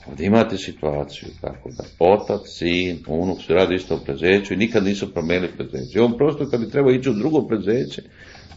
ovdje 0.08 0.26
imate 0.28 0.58
situaciju 0.58 1.30
tako 1.42 1.70
da 1.70 1.84
otac, 2.00 2.42
sin, 2.46 3.00
unuk 3.08 3.42
su 3.42 3.54
radi 3.54 3.76
isto 3.76 3.98
prezeću 3.98 4.54
i 4.54 4.58
nikad 4.58 4.84
nisu 4.84 5.14
promenili 5.14 5.52
prezeće. 5.58 6.00
I 6.00 6.02
on 6.02 6.18
prosto 6.18 6.50
kad 6.50 6.60
bi 6.60 6.70
trebao 6.70 6.92
ići 6.92 7.10
u 7.10 7.14
drugo 7.14 7.48
prezeće, 7.48 8.02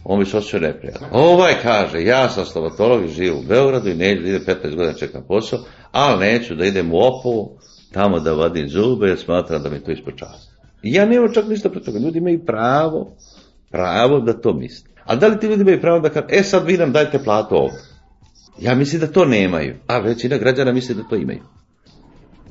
on 0.03 0.19
bi 0.19 0.25
se 0.25 0.37
osjećao 0.37 0.59
neprijatno. 0.59 1.07
Ovaj 1.11 1.53
kaže, 1.61 2.03
ja 2.03 2.29
sam 2.29 2.45
stomatolog 2.45 3.05
i 3.05 3.13
živim 3.13 3.37
u 3.37 3.47
Beogradu 3.47 3.89
i 3.89 3.95
neću 3.95 4.21
da 4.21 4.29
idem 4.29 4.41
15 4.45 4.75
godina 4.75 4.93
čekam 4.93 5.23
posao, 5.27 5.59
ali 5.91 6.19
neću 6.19 6.55
da 6.55 6.65
idem 6.65 6.93
u 6.93 6.97
Opovu, 6.97 7.57
tamo 7.91 8.19
da 8.19 8.33
vadim 8.33 8.69
zube, 8.69 9.07
jer 9.07 9.19
smatram 9.19 9.63
da 9.63 9.69
mi 9.69 9.83
to 9.83 9.91
ispod 9.91 10.13
ja 10.83 11.05
nemam 11.05 11.33
čak 11.33 11.47
ništa 11.47 11.69
protiv 11.69 11.85
toga. 11.85 11.99
Ljudi 11.99 12.17
imaju 12.17 12.45
pravo, 12.45 13.15
pravo 13.71 14.19
da 14.19 14.41
to 14.41 14.53
misle. 14.53 14.89
A 15.05 15.15
da 15.15 15.27
li 15.27 15.39
ti 15.39 15.47
ljudi 15.47 15.61
imaju 15.61 15.81
pravo 15.81 15.99
da 15.99 16.09
kažu, 16.09 16.25
e 16.29 16.43
sad 16.43 16.65
vi 16.65 16.77
nam 16.77 16.91
dajte 16.91 17.19
platu 17.23 17.55
ovdje? 17.55 17.79
Ja 18.59 18.75
mislim 18.75 19.01
da 19.01 19.07
to 19.07 19.25
nemaju, 19.25 19.75
a 19.87 19.99
većina 19.99 20.37
građana 20.37 20.71
misli 20.71 20.95
da 20.95 21.03
to 21.03 21.15
imaju. 21.15 21.39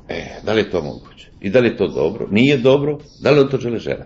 E, 0.09 0.25
da 0.43 0.53
li 0.53 0.59
je 0.59 0.69
to 0.69 0.81
moguće? 0.81 1.31
I 1.41 1.49
da 1.49 1.59
li 1.59 1.67
je 1.67 1.77
to 1.77 1.87
dobro? 1.87 2.27
Nije 2.31 2.57
dobro? 2.57 2.99
Da 3.21 3.31
li 3.31 3.39
on 3.39 3.49
to 3.49 3.57
žele 3.57 3.77
žena? 3.77 4.05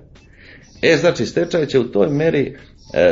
E, 0.81 0.97
znači, 0.97 1.25
stečaj 1.25 1.65
će 1.65 1.79
u 1.79 1.91
toj 1.91 2.09
meri 2.09 2.57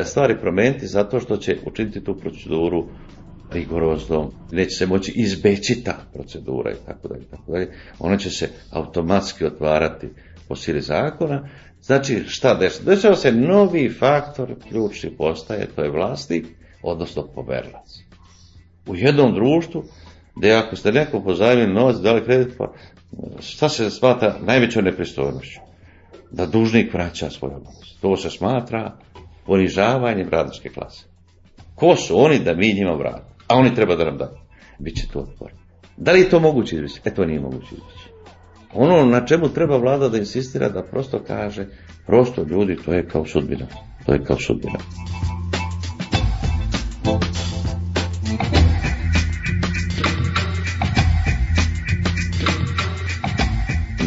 stvari 0.06 0.40
promeniti 0.42 0.88
zato 0.88 1.20
što 1.20 1.38
će 1.38 1.58
učiniti 1.66 2.04
tu 2.04 2.18
proceduru 2.18 2.88
rigoroznom, 3.54 4.32
neće 4.52 4.78
se 4.78 4.86
moći 4.86 5.14
izbeći 5.16 5.84
ta 5.84 5.98
procedura 6.14 6.72
i 6.72 6.86
tako 6.86 7.08
dalje, 7.08 7.26
tako 7.32 7.52
dalje. 7.52 7.72
Ona 8.00 8.18
će 8.18 8.30
se 8.30 8.50
automatski 8.72 9.46
otvarati 9.46 10.08
po 10.48 10.56
sili 10.56 10.82
zakona. 10.82 11.50
Znači, 11.82 12.24
šta 12.28 12.54
dešava? 12.54 12.86
Dešava 12.86 13.16
se 13.16 13.32
novi 13.32 13.90
faktor, 14.00 14.56
ključni 14.70 15.10
postaje, 15.18 15.68
to 15.76 15.84
je 15.84 15.92
vlasnik, 15.92 16.46
odnosno 16.84 17.28
poverlac. 17.36 18.00
U 18.88 18.96
jednom 18.96 19.34
društvu, 19.34 19.84
gdje 20.36 20.54
ako 20.54 20.76
ste 20.76 20.92
neko 20.92 21.22
pozajmili 21.24 21.74
novac, 21.74 21.96
dali 21.96 22.26
kredit, 22.26 22.54
pa 22.58 22.74
šta 23.40 23.70
se 23.70 23.90
smatra 23.90 24.36
najvećom 24.42 24.84
nepristojnošću? 24.84 25.60
Da 26.32 26.46
dužnik 26.46 26.94
vraća 26.94 27.30
svoj 27.30 27.52
obavez. 27.52 27.90
To 28.02 28.18
se 28.18 28.30
smatra 28.30 28.98
ponižavanjem 29.50 30.30
radničke 30.30 30.70
klase. 30.70 31.06
Ko 31.76 31.96
su 31.96 32.20
oni 32.20 32.40
da 32.40 32.54
mi 32.54 32.74
njima 32.74 32.94
vratimo? 32.94 33.36
A 33.48 33.56
oni 33.56 33.76
treba 33.76 33.96
da 33.96 34.06
nam 34.06 34.18
daju. 34.18 34.38
Biće 34.80 35.08
to 35.14 35.20
otpor. 35.20 35.52
Da 35.98 36.12
li 36.12 36.20
je 36.20 36.30
to 36.30 36.40
moguće 36.40 36.76
izbjeći? 36.76 37.02
E 37.06 37.14
to 37.14 37.26
nije 37.26 37.40
moguće 37.40 37.76
izbjeći. 37.76 38.10
Ono 38.74 39.06
na 39.06 39.26
čemu 39.26 39.50
treba 39.50 39.78
vlada 39.78 40.10
da 40.10 40.18
insistira 40.18 40.70
da 40.70 40.84
prosto 40.84 41.24
kaže, 41.28 41.66
prosto 42.06 42.44
ljudi, 42.44 42.78
to 42.86 42.94
je 42.94 43.08
kao 43.08 43.26
sudbina. 43.26 43.66
To 44.06 44.14
je 44.14 44.24
kao 44.24 44.38
sudbina. 44.38 44.80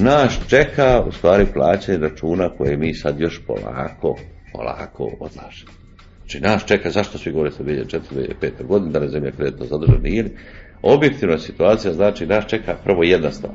Nas 0.03 0.39
čeka 0.49 1.03
u 1.09 1.13
stvari 1.13 1.47
plaćanje 1.55 1.99
računa 1.99 2.49
koje 2.49 2.77
mi 2.77 2.95
sad 2.95 3.21
još 3.21 3.41
polako, 3.47 4.17
polako 4.53 5.05
odlažemo. 5.21 5.73
Znači 6.19 6.41
nas 6.41 6.65
čeka, 6.67 6.91
zašto 6.91 7.19
svi 7.19 7.33
govore 7.33 7.51
sa 7.51 7.63
2004. 7.63 8.01
2005. 8.41 8.67
godine, 8.67 8.93
da 8.93 9.01
ne 9.01 9.09
zemlja 9.09 9.31
kreditno 9.31 9.67
zadržana 9.67 9.99
nije. 9.99 10.25
Objektivna 10.83 11.39
situacija 11.39 11.93
znači 11.93 12.27
nas 12.27 12.45
čeka 12.47 12.77
prvo 12.85 13.03
jedna 13.03 13.31
stvar, 13.31 13.53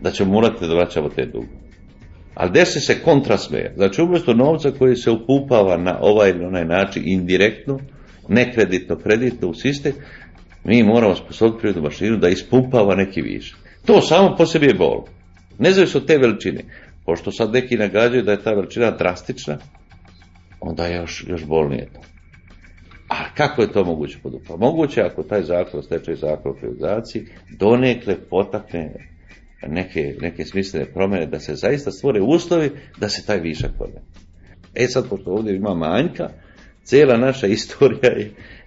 da 0.00 0.10
ćemo 0.10 0.32
morati 0.32 0.66
da 0.66 0.74
vraćamo 0.74 1.08
te 1.08 1.26
dugo. 1.26 1.46
Ali 2.34 2.50
desi 2.50 2.80
se 2.80 3.02
kontrasmer, 3.02 3.72
znači 3.76 4.02
umjesto 4.02 4.34
novca 4.34 4.70
koji 4.78 4.96
se 4.96 5.10
upupava 5.10 5.76
na 5.76 5.98
ovaj 6.00 6.30
ili 6.30 6.44
onaj 6.44 6.64
način 6.64 7.02
indirektno, 7.06 7.78
nekreditno, 8.28 8.96
kreditno 8.96 9.48
u 9.48 9.54
sistem, 9.54 9.92
mi 10.64 10.82
moramo 10.82 11.14
sposobiti 11.14 11.58
prirodnu 11.58 11.82
mašinu 11.82 12.16
da 12.16 12.28
ispumpava 12.28 12.94
neki 12.94 13.22
višak. 13.22 13.58
To 13.86 14.00
samo 14.00 14.34
po 14.36 14.46
sebi 14.46 14.66
je 14.66 14.74
bol. 14.74 15.04
Ne 15.58 15.72
zavisno 15.72 16.00
od 16.00 16.06
te 16.06 16.18
veličine. 16.18 16.64
Pošto 17.06 17.32
sad 17.32 17.52
neki 17.52 17.76
nagađaju 17.76 18.22
da 18.22 18.32
je 18.32 18.42
ta 18.42 18.50
veličina 18.50 18.90
drastična, 18.90 19.58
onda 20.68 20.86
je 20.86 20.96
još, 20.96 21.24
još 21.28 21.44
bolnije 21.44 21.88
to. 21.92 22.00
A 23.08 23.34
kako 23.34 23.62
je 23.62 23.72
to 23.72 23.84
moguće 23.84 24.18
podupati? 24.22 24.60
Moguće 24.60 25.00
ako 25.00 25.22
taj 25.22 25.42
zakon, 25.42 25.82
stečaj 25.82 26.14
zakon 26.14 26.52
o 26.52 26.54
privatizaciji, 26.54 27.26
donekle 27.58 28.16
potakne 28.30 29.10
neke, 29.68 30.14
neke 30.20 30.44
smislene 30.44 30.86
promjene, 30.86 31.26
da 31.26 31.40
se 31.40 31.54
zaista 31.54 31.90
stvore 31.90 32.20
uslovi 32.20 32.70
da 32.98 33.08
se 33.08 33.26
taj 33.26 33.40
višak 33.40 33.70
podne. 33.78 34.00
E 34.74 34.86
sad, 34.86 35.08
pošto 35.08 35.30
ovdje 35.30 35.56
ima 35.56 35.74
manjka, 35.74 36.28
cijela 36.82 37.16
naša 37.16 37.46
istorija 37.56 38.12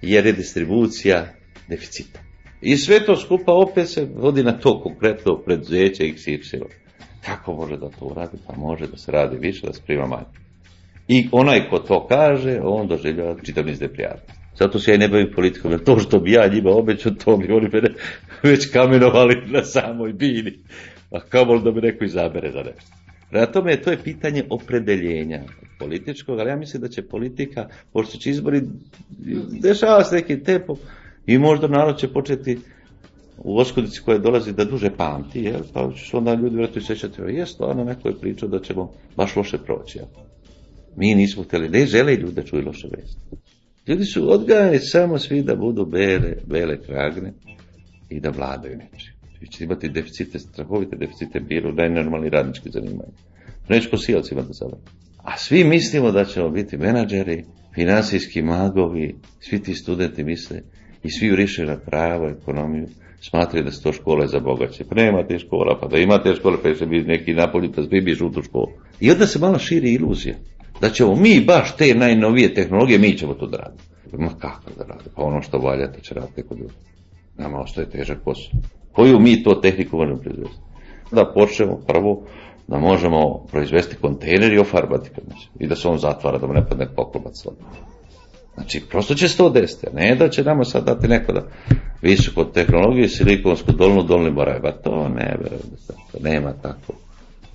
je 0.01 0.21
redistribucija 0.21 1.33
deficita. 1.67 2.19
I 2.61 2.77
sve 2.77 3.05
to 3.05 3.15
skupa 3.15 3.51
opet 3.53 3.89
se 3.89 4.07
vodi 4.15 4.43
na 4.43 4.59
to 4.59 4.81
konkretno 4.83 5.37
preduzeće 5.45 6.03
XY. 6.03 6.63
Kako 7.25 7.53
može 7.53 7.77
da 7.77 7.89
to 7.89 8.05
uradi? 8.05 8.37
Pa 8.47 8.55
može 8.55 8.87
da 8.87 8.97
se 8.97 9.11
radi 9.11 9.37
više, 9.37 9.67
da 9.67 9.73
se 9.73 9.81
prima 9.85 10.05
manje. 10.05 10.46
I 11.07 11.27
onaj 11.31 11.69
ko 11.69 11.79
to 11.79 12.07
kaže, 12.07 12.59
on 12.63 12.87
doživljava 12.87 13.35
čitav 13.43 13.65
niz 13.65 13.79
deprijata. 13.79 14.33
Zato 14.55 14.79
se 14.79 14.91
ja 14.91 14.97
ne 14.97 15.07
bavim 15.07 15.31
politikom, 15.35 15.71
jer 15.71 15.83
to 15.83 15.99
što 15.99 16.19
bi 16.19 16.31
ja 16.31 16.47
njima 16.47 16.69
obećao, 16.69 17.11
to 17.11 17.37
bi 17.37 17.51
oni 17.51 17.69
mene 17.73 17.89
već 18.43 18.71
kamenovali 18.71 19.43
na 19.47 19.63
samoj 19.63 20.13
bini. 20.13 20.59
A 21.11 21.19
kamo 21.19 21.59
da 21.59 21.71
me 21.71 21.81
neko 21.81 22.05
izabere 22.05 22.51
za 22.51 22.59
nešto. 22.59 22.91
Prema 23.29 23.45
tome, 23.45 23.81
to 23.81 23.91
je 23.91 24.03
pitanje 24.03 24.43
opredeljenja 24.49 25.43
političkog, 25.79 26.39
ali 26.39 26.49
ja 26.49 26.55
mislim 26.55 26.81
da 26.81 26.87
će 26.87 27.01
politika, 27.01 27.67
pošto 27.93 28.17
će 28.17 28.29
izbori, 28.29 28.61
dešava 29.61 30.03
se 30.03 30.15
neki 30.15 30.43
tempo 30.43 30.75
i 31.25 31.37
možda 31.37 31.67
narod 31.67 31.97
će 31.97 32.07
početi 32.07 32.59
u 33.37 33.57
oskodici 33.57 34.01
koja 34.05 34.17
dolazi 34.17 34.53
da 34.53 34.65
duže 34.65 34.89
pamti, 34.97 35.41
jel? 35.41 35.61
pa 35.73 35.91
će 35.95 36.09
se 36.09 36.17
onda 36.17 36.33
ljudi 36.33 36.55
vjerojatno 36.55 36.81
sećati, 36.81 37.21
je 37.21 37.45
stvarno 37.45 37.83
neko 37.83 38.07
je 38.07 38.19
pričao 38.19 38.49
da 38.49 38.59
ćemo 38.59 38.91
baš 39.15 39.35
loše 39.35 39.57
proći. 39.57 39.97
Jel? 39.97 40.26
Mi 40.97 41.15
nismo 41.15 41.43
htjeli, 41.43 41.69
ne 41.69 41.85
žele 41.85 42.15
ljudi 42.15 42.33
da 42.33 42.43
čuju 42.43 42.65
loše 42.65 42.87
vesti. 42.97 43.19
Ljudi 43.87 44.05
su 44.05 44.31
odgajani 44.31 44.79
samo 44.79 45.17
svi 45.17 45.41
da 45.43 45.55
budu 45.55 45.85
bele, 45.85 46.33
bele 46.45 46.81
kragne 46.81 47.33
i 48.09 48.19
da 48.19 48.29
vladaju 48.29 48.77
neči. 48.77 49.11
Vi 49.41 49.47
ćete 49.47 49.63
imati 49.63 49.89
deficite, 49.89 50.39
strahovite 50.39 50.95
deficite 50.95 51.39
biru, 51.39 51.73
najnormalni 51.73 52.29
radnički 52.29 52.69
zanimanje. 52.69 53.13
Neću 53.69 53.89
posijalci 53.91 54.33
imati 54.33 54.53
sada. 54.53 54.77
A 55.17 55.37
svi 55.37 55.63
mislimo 55.63 56.11
da 56.11 56.25
ćemo 56.25 56.49
biti 56.49 56.77
menadžeri, 56.77 57.43
finansijski 57.75 58.41
magovi, 58.41 59.15
svi 59.39 59.61
ti 59.63 59.73
studenti 59.73 60.23
misle 60.23 60.61
i 61.03 61.09
svi 61.09 61.31
uriše 61.31 61.65
na 61.65 61.77
pravo, 61.77 62.29
ekonomiju, 62.29 62.87
smatraju 63.21 63.65
da 63.65 63.71
su 63.71 63.83
to 63.83 63.93
škole 63.93 64.27
za 64.27 64.39
bogaće. 64.39 64.83
Pa 64.89 64.95
nema 64.95 65.27
te 65.27 65.39
škola, 65.39 65.77
pa 65.81 65.87
da 65.87 65.97
imate 65.97 66.35
škole, 66.35 66.57
pa 66.63 66.73
će 66.73 66.85
biti 66.85 67.07
neki 67.07 67.33
napolita 67.33 67.81
zbibiš 67.83 68.21
u 68.21 68.31
tu 68.31 68.41
školu. 68.41 68.71
I 68.99 69.11
onda 69.11 69.27
se 69.27 69.39
malo 69.39 69.59
širi 69.59 69.93
iluzija 69.93 70.35
da 70.81 70.89
ćemo 70.89 71.15
mi 71.15 71.43
baš 71.47 71.75
te 71.75 71.95
najnovije 71.95 72.53
tehnologije, 72.53 72.99
mi 72.99 73.17
ćemo 73.17 73.33
to 73.33 73.47
da 73.47 73.57
radimo. 73.57 73.83
Ma 74.13 74.29
kako 74.39 74.69
da 74.77 74.83
radimo? 74.83 75.09
Pa 75.15 75.21
ono 75.21 75.41
što 75.41 75.57
valja, 75.57 75.91
to 75.91 75.99
će 75.99 76.13
raditi 76.13 76.41
neko 76.41 76.55
drugo. 76.55 76.73
Nama 77.37 77.59
ostaje 77.59 77.89
težak 77.89 78.17
posao. 78.25 78.59
Koju 78.91 79.19
mi 79.19 79.43
to 79.43 79.53
tehniku 79.55 79.97
možemo 79.97 80.19
proizvesti? 80.19 80.61
Da 81.11 81.31
počnemo 81.33 81.81
prvo 81.87 82.23
da 82.67 82.77
možemo 82.77 83.45
proizvesti 83.51 83.95
kontejner 83.95 84.53
i 84.53 84.59
ofarbati 84.59 85.09
kad 85.09 85.23
I 85.59 85.67
da 85.67 85.75
se 85.75 85.87
on 85.87 85.97
zatvara, 85.97 86.37
da 86.37 86.47
mu 86.47 86.53
ne 86.53 86.65
padne 86.69 86.87
poklopac. 86.95 87.33
Znači, 88.55 88.81
prosto 88.89 89.15
će 89.15 89.27
se 89.27 89.37
to 89.37 89.49
desiti, 89.49 89.87
ne 89.93 90.15
da 90.15 90.29
će 90.29 90.43
nama 90.43 90.63
sad 90.63 90.85
dati 90.85 91.07
neko 91.07 91.33
da 91.33 91.47
visoko 92.01 92.43
tehnologije, 92.43 93.09
silikonsku 93.09 93.71
dolnu, 93.71 94.03
dolni 94.03 94.31
moraj, 94.31 94.59
ba 94.59 94.71
to 94.71 95.09
ne, 95.09 95.37
to 96.11 96.19
nema 96.19 96.53
tako. 96.53 96.93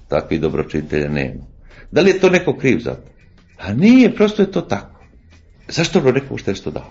Takvi 0.09 0.39
dobročitelja 0.39 1.09
nema. 1.09 1.41
Da 1.91 2.01
li 2.01 2.11
je 2.11 2.21
to 2.21 2.31
neko 2.31 2.57
kriv 2.57 2.79
za 2.79 2.95
to? 2.95 3.12
A 3.63 3.73
nije, 3.73 4.15
prosto 4.15 4.43
je 4.43 4.51
to 4.51 4.61
tako. 4.61 5.05
Zašto 5.69 6.01
bi 6.01 6.13
neko 6.13 6.39
što 6.39 6.51
je 6.51 6.55
što 6.55 6.71
dao? 6.71 6.91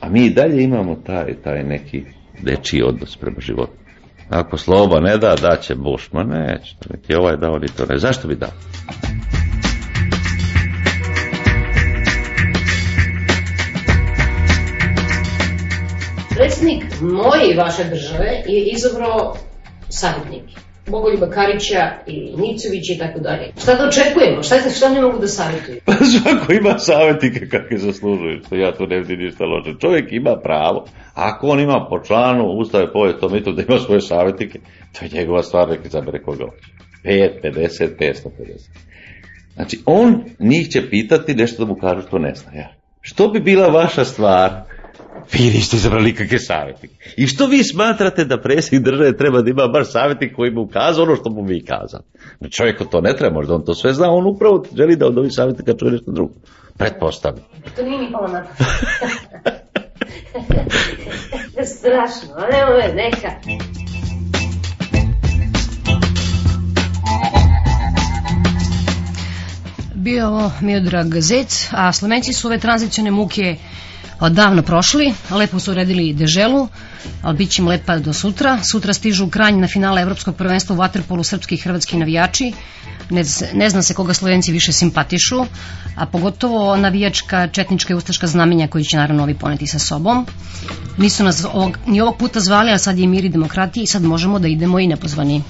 A 0.00 0.08
mi 0.08 0.26
i 0.26 0.30
dalje 0.30 0.62
imamo 0.62 0.94
taj, 0.94 1.34
taj 1.44 1.64
neki 1.64 2.04
dečiji 2.42 2.82
odnos 2.82 3.16
prema 3.16 3.40
životu. 3.40 3.72
Ako 4.28 4.58
sloba 4.58 5.00
ne 5.00 5.18
da, 5.18 5.34
da 5.40 5.56
će 5.56 5.74
Bush. 5.74 6.12
Ma 6.12 6.22
neće, 6.22 6.76
niti 6.90 7.14
ovaj 7.14 7.36
dao, 7.36 7.58
ni 7.58 7.68
to 7.68 7.86
ne. 7.86 7.98
Zašto 7.98 8.28
bi 8.28 8.36
dao? 8.36 8.50
Predsjednik 16.36 16.84
moje 17.00 17.52
i 17.52 17.56
vaše 17.56 17.84
države 17.84 18.42
je 18.46 18.64
izabrao 18.64 19.36
savjetnike. 19.88 20.71
Bogoljuba 20.86 21.30
Karića 21.30 21.90
i 22.06 22.16
Nicovića 22.36 22.92
i 22.92 22.98
tako 22.98 23.18
dalje. 23.20 23.52
Šta 23.62 23.74
da 23.74 23.88
očekujemo? 23.88 24.42
Šta, 24.42 24.70
šta 24.76 24.88
ne 24.88 25.00
mogu 25.00 25.18
da 25.18 25.28
savjetuju? 25.28 25.80
Pa 25.84 25.92
svako 25.92 26.52
ima 26.52 26.78
savjetnike 26.78 27.48
kakve 27.48 27.78
zaslužuju. 27.78 28.40
Ja 28.50 28.76
tu 28.76 28.86
ne 28.86 28.98
vidim 28.98 29.18
ništa 29.18 29.44
loše. 29.44 29.78
Čovjek 29.80 30.12
ima 30.12 30.36
pravo. 30.44 30.84
Ako 31.14 31.46
on 31.46 31.60
ima 31.60 31.86
po 31.90 32.04
članu 32.06 32.44
Ustave 32.44 32.92
povijest 32.92 33.20
to 33.20 33.28
mitu 33.28 33.52
da 33.52 33.62
ima 33.62 33.78
svoje 33.78 34.00
savjetnike, 34.00 34.58
to 34.92 35.04
je 35.04 35.10
njegova 35.12 35.42
stvar, 35.42 35.68
neki 35.68 35.88
zabere 35.88 36.22
koga 36.22 36.44
hoće. 36.44 36.72
5, 37.04 37.30
50, 37.42 37.88
550. 37.98 38.22
Znači, 39.54 39.78
on 39.86 40.24
njih 40.38 40.68
će 40.68 40.90
pitati 40.90 41.34
nešto 41.34 41.64
da 41.64 41.68
mu 41.68 41.78
kažu 41.80 42.06
što 42.06 42.18
ne 42.18 42.34
zna. 42.34 42.52
Ja. 42.54 42.74
Što 43.00 43.28
bi 43.28 43.40
bila 43.40 43.66
vaša 43.66 44.04
stvar? 44.04 44.50
Vi 45.32 45.44
niste 45.44 45.76
izabrali 45.76 46.14
kakve 46.14 46.38
savjetnike. 46.38 46.94
I 47.16 47.26
što 47.26 47.46
vi 47.46 47.64
smatrate 47.64 48.24
da 48.24 48.40
predsjednik 48.40 48.84
države 48.84 49.16
treba 49.16 49.42
da 49.42 49.50
ima 49.50 49.68
baš 49.68 49.92
savjetnik 49.92 50.36
koji 50.36 50.50
mu 50.50 50.68
kaza 50.68 51.02
ono 51.02 51.16
što 51.16 51.30
mu 51.30 51.42
vi 51.42 51.64
kazali? 51.64 52.04
Znači, 52.38 52.52
čovjeku 52.52 52.84
to 52.84 53.00
ne 53.00 53.16
treba, 53.16 53.34
možda 53.34 53.54
on 53.54 53.64
to 53.64 53.74
sve 53.74 53.92
zna, 53.92 54.10
on 54.10 54.26
upravo 54.26 54.64
želi 54.76 54.96
da 54.96 55.06
od 55.06 55.18
ovih 55.18 55.32
savjetnika 55.32 55.72
čuje 55.78 55.92
nešto 55.92 56.12
drugo. 56.12 56.34
Pretpostavljam. 56.78 57.44
To 57.76 57.82
nije 57.82 57.98
mi 57.98 58.12
palo 58.12 58.28
na. 58.28 58.44
Strašno, 61.76 62.34
ali 62.36 62.56
evo 62.62 62.78
me, 62.78 63.02
neka. 63.02 63.30
Bio 69.94 70.16
je 70.16 70.26
ovo 70.26 70.50
Miodrag 70.60 71.20
Zec, 71.20 71.68
a 71.72 71.92
Slovenci 71.92 72.32
su 72.32 72.48
ove 72.48 72.58
tranzicijone 72.58 73.10
muke 73.10 73.56
odavno 74.22 74.62
prošli, 74.62 75.14
lepo 75.30 75.60
su 75.60 75.70
uredili 75.70 76.12
deželu, 76.14 76.68
ali 77.22 77.36
bit 77.36 77.50
će 77.50 77.62
im 77.62 77.68
lepa 77.68 77.98
do 77.98 78.12
sutra. 78.12 78.58
Sutra 78.64 78.94
stižu 78.94 79.26
kranj 79.28 79.58
na 79.60 79.68
finale 79.68 80.02
Evropskog 80.02 80.36
prvenstva 80.36 80.76
u 80.76 80.78
Waterpolu 80.78 81.22
srpski 81.22 81.54
i 81.54 81.58
hrvatski 81.58 81.96
navijači. 81.96 82.52
Ne, 83.10 83.24
ne 83.52 83.70
zna 83.70 83.82
se 83.82 83.94
koga 83.94 84.14
Slovenci 84.14 84.52
više 84.52 84.72
simpatišu, 84.72 85.44
a 85.96 86.06
pogotovo 86.06 86.76
navijačka, 86.76 87.48
četnička 87.48 87.92
i 87.92 87.96
ustaška 87.96 88.26
znamenja 88.26 88.68
koji 88.68 88.84
će 88.84 88.96
naravno 88.96 89.22
ovi 89.22 89.34
poneti 89.34 89.66
sa 89.66 89.78
sobom. 89.78 90.26
Nisu 90.98 91.24
nas 91.24 91.44
ovog, 91.44 91.78
ni 91.86 92.00
ovog 92.00 92.16
puta 92.16 92.40
zvali, 92.40 92.70
a 92.70 92.78
sad 92.78 92.98
je 92.98 93.06
mir 93.06 93.24
i 93.24 93.28
demokratija 93.28 93.82
i 93.82 93.86
sad 93.86 94.02
možemo 94.02 94.38
da 94.38 94.48
idemo 94.48 94.78
i 94.78 94.86
nepozvani. 94.86 95.42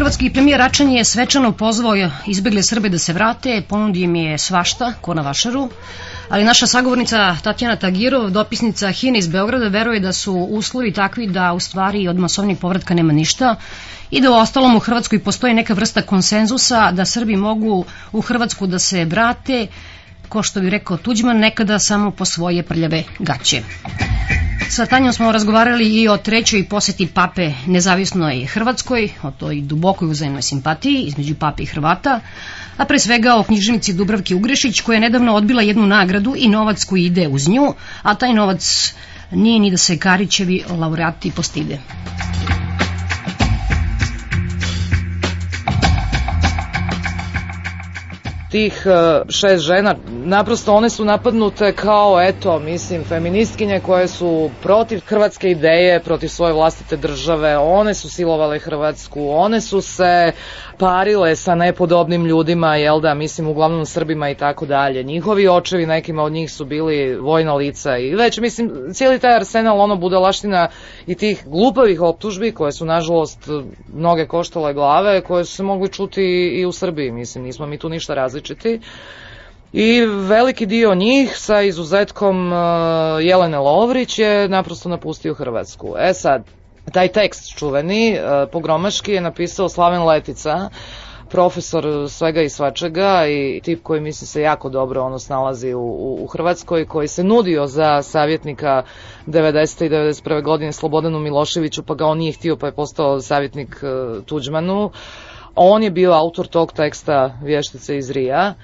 Hrvatski 0.00 0.30
premijer 0.30 0.58
Račan 0.58 0.90
je 0.90 1.04
svečano 1.04 1.52
pozvao 1.52 1.94
izbegle 2.26 2.62
Srbe 2.62 2.88
da 2.88 2.98
se 2.98 3.12
vrate, 3.12 3.62
ponudio 3.68 4.04
im 4.04 4.14
je 4.16 4.38
svašta, 4.38 4.92
ko 5.00 5.14
na 5.14 5.22
vašaru, 5.22 5.68
ali 6.28 6.44
naša 6.44 6.66
sagovornica 6.66 7.36
Tatjana 7.42 7.76
Tagirov, 7.76 8.30
dopisnica 8.30 8.90
Hine 8.90 9.18
iz 9.18 9.28
Beograda, 9.28 9.68
veruje 9.68 10.00
da 10.00 10.12
su 10.12 10.32
uslovi 10.32 10.92
takvi 10.92 11.26
da 11.26 11.52
u 11.52 11.60
stvari 11.60 12.08
od 12.08 12.18
masovnih 12.18 12.58
povratka 12.58 12.94
nema 12.94 13.12
ništa 13.12 13.56
i 14.10 14.20
da 14.20 14.30
u 14.30 14.34
ostalom 14.34 14.76
u 14.76 14.78
Hrvatskoj 14.78 15.18
postoji 15.18 15.54
neka 15.54 15.74
vrsta 15.74 16.02
konsenzusa 16.02 16.92
da 16.92 17.04
Srbi 17.04 17.36
mogu 17.36 17.84
u 18.12 18.20
Hrvatsku 18.20 18.66
da 18.66 18.78
se 18.78 19.04
vrate, 19.04 19.66
ko 20.30 20.42
što 20.42 20.60
bi 20.60 20.70
rekao 20.70 20.96
Tuđman, 20.96 21.38
nekada 21.38 21.78
samo 21.78 22.10
po 22.10 22.24
svoje 22.24 22.62
prljave 22.62 23.04
gaće. 23.18 23.62
Sa 24.70 24.86
Tanjom 24.86 25.12
smo 25.12 25.32
razgovarali 25.32 25.84
i 25.84 26.08
o 26.08 26.16
trećoj 26.16 26.68
poseti 26.68 27.06
pape 27.06 27.52
nezavisnoj 27.66 28.46
Hrvatskoj, 28.46 29.08
o 29.22 29.30
toj 29.30 29.60
dubokoj 29.60 30.10
uzajemnoj 30.10 30.42
simpatiji 30.42 31.02
između 31.02 31.34
pape 31.34 31.62
i 31.62 31.66
Hrvata, 31.66 32.20
a 32.76 32.84
pre 32.84 32.98
svega 32.98 33.34
o 33.34 33.42
knjižnici 33.42 33.92
Dubravki 33.92 34.34
Ugrešić 34.34 34.80
koja 34.80 34.96
je 34.96 35.00
nedavno 35.00 35.34
odbila 35.34 35.62
jednu 35.62 35.86
nagradu 35.86 36.34
i 36.36 36.48
novac 36.48 36.84
koji 36.84 37.04
ide 37.04 37.28
uz 37.28 37.48
nju, 37.48 37.74
a 38.02 38.14
taj 38.14 38.32
novac 38.32 38.94
nije 39.32 39.60
ni 39.60 39.70
da 39.70 39.76
se 39.76 39.98
Karićevi 39.98 40.64
laureati 40.68 41.30
postide. 41.30 41.78
Tih 48.50 48.86
e, 48.86 48.90
šest 49.28 49.64
žena, 49.64 49.94
naprosto 50.08 50.72
one 50.74 50.90
su 50.90 51.04
napadnute 51.04 51.72
kao, 51.72 52.20
eto, 52.22 52.58
mislim, 52.58 53.04
feministkinje 53.04 53.80
koje 53.80 54.08
su 54.08 54.50
protiv 54.62 55.00
hrvatske 55.06 55.50
ideje, 55.50 56.00
protiv 56.00 56.28
svoje 56.28 56.52
vlastite 56.52 56.96
države, 56.96 57.56
one 57.58 57.94
su 57.94 58.10
silovale 58.10 58.58
Hrvatsku, 58.58 59.30
one 59.30 59.60
su 59.60 59.80
se 59.80 60.32
parile 60.80 61.36
sa 61.36 61.54
nepodobnim 61.54 62.26
ljudima, 62.26 62.76
jel 62.76 63.00
da, 63.00 63.14
mislim, 63.14 63.48
uglavnom 63.48 63.86
Srbima 63.86 64.30
i 64.30 64.34
tako 64.34 64.66
dalje. 64.66 65.02
Njihovi 65.02 65.48
očevi, 65.48 65.86
nekima 65.86 66.22
od 66.22 66.32
njih 66.32 66.52
su 66.52 66.64
bili 66.64 67.16
vojna 67.16 67.54
lica 67.54 67.98
i 67.98 68.14
već, 68.14 68.38
mislim, 68.38 68.70
cijeli 68.92 69.18
taj 69.18 69.36
arsenal, 69.36 69.80
ono, 69.80 69.96
budalaština 69.96 70.68
i 71.06 71.14
tih 71.14 71.44
glupavih 71.46 72.00
optužbi 72.00 72.52
koje 72.52 72.72
su, 72.72 72.84
nažalost, 72.84 73.48
mnoge 73.94 74.26
koštale 74.26 74.74
glave, 74.74 75.20
koje 75.20 75.44
su 75.44 75.56
se 75.56 75.62
mogli 75.62 75.88
čuti 75.88 76.22
i 76.60 76.66
u 76.66 76.72
Srbiji, 76.72 77.12
mislim, 77.12 77.44
nismo 77.44 77.66
mi 77.66 77.78
tu 77.78 77.88
ništa 77.88 78.14
različiti. 78.14 78.80
I 79.72 80.00
veliki 80.06 80.66
dio 80.66 80.94
njih, 80.94 81.36
sa 81.36 81.60
izuzetkom 81.62 82.52
uh, 82.52 82.58
Jelene 83.20 83.58
Lovrić, 83.58 84.18
je 84.18 84.48
naprosto 84.48 84.88
napustio 84.88 85.34
Hrvatsku. 85.34 85.94
E 85.98 86.14
sad, 86.14 86.44
taj 86.92 87.08
tekst 87.08 87.58
čuveni, 87.58 88.18
uh, 88.18 88.50
pogromaški, 88.52 89.12
je 89.12 89.20
napisao 89.20 89.68
Slaven 89.68 90.02
Letica, 90.02 90.68
profesor 91.30 91.84
svega 92.08 92.42
i 92.42 92.48
svačega 92.48 93.26
i 93.26 93.60
tip 93.64 93.82
koji 93.82 94.00
mislim 94.00 94.26
se 94.26 94.42
jako 94.42 94.68
dobro 94.68 95.02
ono 95.02 95.18
snalazi 95.18 95.74
u, 95.74 95.80
u, 95.80 96.24
u 96.24 96.26
Hrvatskoj, 96.26 96.86
koji 96.86 97.08
se 97.08 97.24
nudio 97.24 97.66
za 97.66 98.02
savjetnika 98.02 98.82
90. 99.26 99.84
i 99.84 99.88
91. 99.88 100.42
godine 100.42 100.72
Slobodanu 100.72 101.18
Miloševiću, 101.18 101.82
pa 101.82 101.94
ga 101.94 102.06
on 102.06 102.18
nije 102.18 102.32
htio 102.32 102.56
pa 102.56 102.66
je 102.66 102.72
postao 102.72 103.20
savjetnik 103.20 103.82
uh, 103.82 104.24
Tuđmanu. 104.24 104.90
On 105.54 105.82
je 105.82 105.90
bio 105.90 106.12
autor 106.12 106.46
tog 106.46 106.72
teksta 106.72 107.38
Vještice 107.42 107.96
iz 107.96 108.10
Rija 108.10 108.54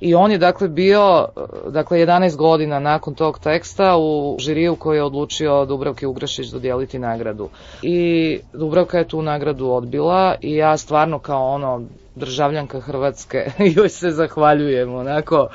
i 0.00 0.14
on 0.14 0.32
je 0.32 0.38
dakle 0.38 0.68
bio 0.68 1.26
dakle 1.68 1.98
11 1.98 2.36
godina 2.36 2.78
nakon 2.78 3.14
tog 3.14 3.38
teksta 3.38 3.96
u 3.98 4.36
žiriju 4.38 4.76
koji 4.76 4.96
je 4.96 5.02
odlučio 5.02 5.64
Dubravki 5.64 6.06
Ugrašić 6.06 6.48
dodijeliti 6.48 6.98
nagradu. 6.98 7.48
I 7.82 8.38
Dubravka 8.52 8.98
je 8.98 9.08
tu 9.08 9.22
nagradu 9.22 9.70
odbila 9.70 10.34
i 10.40 10.54
ja 10.54 10.76
stvarno 10.76 11.18
kao 11.18 11.48
ono 11.48 11.82
državljanka 12.14 12.80
Hrvatske 12.80 13.50
joj 13.76 13.88
se 13.88 14.10
zahvaljujem 14.10 14.94
onako 14.94 15.48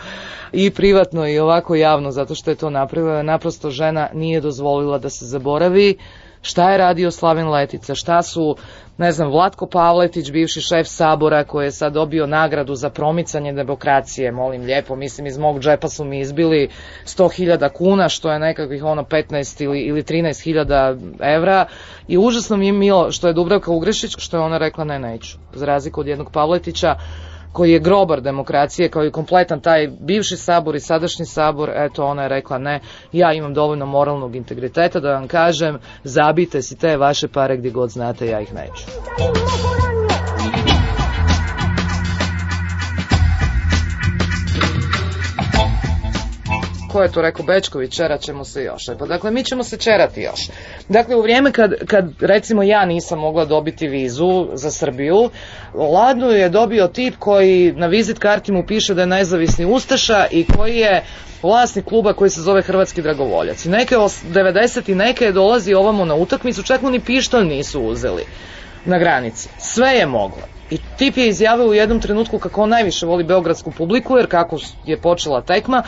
i 0.51 0.69
privatno 0.71 1.27
i 1.27 1.39
ovako 1.39 1.75
javno 1.75 2.11
zato 2.11 2.35
što 2.35 2.51
je 2.51 2.55
to 2.55 2.69
napravila. 2.69 3.23
Naprosto 3.23 3.69
žena 3.69 4.09
nije 4.13 4.41
dozvolila 4.41 4.97
da 4.97 5.09
se 5.09 5.25
zaboravi 5.25 5.97
šta 6.43 6.71
je 6.71 6.77
radio 6.77 7.11
Slaven 7.11 7.49
Letica, 7.49 7.95
šta 7.95 8.21
su 8.21 8.55
ne 8.97 9.11
znam, 9.11 9.31
Vlatko 9.31 9.65
Pavletić, 9.65 10.31
bivši 10.31 10.61
šef 10.61 10.87
sabora 10.87 11.43
koji 11.43 11.65
je 11.65 11.71
sad 11.71 11.93
dobio 11.93 12.27
nagradu 12.27 12.75
za 12.75 12.89
promicanje 12.89 13.53
demokracije, 13.53 14.31
molim 14.31 14.61
lijepo, 14.61 14.95
mislim 14.95 15.27
iz 15.27 15.37
mog 15.37 15.59
džepa 15.59 15.89
su 15.89 16.05
mi 16.05 16.19
izbili 16.19 16.69
100.000 17.05 17.69
kuna, 17.69 18.09
što 18.09 18.31
je 18.31 18.39
nekakvih 18.39 18.83
ono 18.83 19.03
15 19.03 19.63
ili, 19.63 19.79
ili 19.79 20.03
13.000 20.03 21.35
evra. 21.35 21.65
I 22.07 22.17
užasno 22.17 22.57
mi 22.57 22.65
je 22.65 22.71
milo 22.71 23.11
što 23.11 23.27
je 23.27 23.33
Dubravka 23.33 23.71
Ugrešić, 23.71 24.15
što 24.17 24.37
je 24.37 24.41
ona 24.41 24.57
rekla 24.57 24.83
ne, 24.83 24.99
neću, 24.99 25.37
za 25.53 25.65
razliku 25.65 26.01
od 26.01 26.07
jednog 26.07 26.31
Pavletića, 26.31 26.95
koji 27.53 27.71
je 27.71 27.79
grobar 27.79 28.21
demokracije, 28.21 28.89
kao 28.89 29.05
i 29.05 29.11
kompletan 29.11 29.61
taj 29.61 29.87
bivši 29.99 30.37
sabor 30.37 30.75
i 30.75 30.79
sadašnji 30.79 31.25
sabor, 31.25 31.71
eto 31.75 32.05
ona 32.05 32.23
je 32.23 32.29
rekla 32.29 32.57
ne, 32.57 32.79
ja 33.11 33.33
imam 33.33 33.53
dovoljno 33.53 33.85
moralnog 33.85 34.35
integriteta 34.35 34.99
da 34.99 35.13
vam 35.13 35.27
kažem, 35.27 35.79
zabite 36.03 36.61
si 36.61 36.77
te 36.77 36.97
vaše 36.97 37.27
pare 37.27 37.57
gdje 37.57 37.71
god 37.71 37.89
znate, 37.89 38.27
ja 38.27 38.41
ih 38.41 38.53
neću. 38.53 38.85
Ko 46.93 47.01
je 47.01 47.11
to 47.11 47.21
rekao 47.21 47.45
Bečković, 47.45 47.95
čerat 47.95 48.21
ćemo 48.21 48.45
se 48.45 48.63
još. 48.63 48.89
E, 48.89 48.97
pa 48.99 49.05
dakle, 49.05 49.31
mi 49.31 49.43
ćemo 49.43 49.63
se 49.63 49.77
čerati 49.77 50.21
još. 50.21 50.49
Dakle, 50.89 51.15
u 51.15 51.21
vrijeme 51.21 51.51
kad, 51.51 51.73
kad 51.87 52.05
recimo 52.19 52.63
ja 52.63 52.85
nisam 52.85 53.19
mogla 53.19 53.45
dobiti 53.45 53.87
vizu 53.87 54.47
za 54.53 54.71
Srbiju, 54.71 55.29
Ladu 55.73 56.25
je 56.25 56.49
dobio 56.49 56.87
tip 56.87 57.15
koji 57.19 57.71
na 57.71 57.87
vizit 57.87 58.19
karti 58.19 58.51
mu 58.51 58.63
piše 58.67 58.93
da 58.93 59.01
je 59.01 59.07
nezavisni 59.07 59.65
Ustaša 59.65 60.25
i 60.31 60.45
koji 60.45 60.77
je 60.77 61.03
vlasnik 61.41 61.85
kluba 61.85 62.13
koji 62.13 62.29
se 62.29 62.41
zove 62.41 62.61
Hrvatski 62.61 63.01
dragovoljac. 63.01 63.65
I 63.65 63.69
neke, 63.69 63.95
90 63.95 64.91
i 64.91 64.95
neke 64.95 65.25
je 65.25 65.31
dolazi 65.31 65.73
ovamo 65.73 66.05
na 66.05 66.15
utakmicu, 66.15 66.63
čak 66.63 66.81
mu 66.81 66.89
ni 66.89 66.99
pištolj 66.99 67.45
nisu 67.45 67.81
uzeli 67.81 68.23
na 68.85 68.99
granici. 68.99 69.49
Sve 69.57 69.89
je 69.89 70.05
moglo. 70.05 70.41
I 70.69 70.77
tip 70.97 71.17
je 71.17 71.27
izjavio 71.27 71.67
u 71.67 71.73
jednom 71.73 71.99
trenutku 71.99 72.39
kako 72.39 72.61
on 72.61 72.69
najviše 72.69 73.05
voli 73.05 73.23
beogradsku 73.23 73.71
publiku, 73.71 74.17
jer 74.17 74.27
kako 74.27 74.59
je 74.85 74.97
počela 74.97 75.41
tekma, 75.41 75.83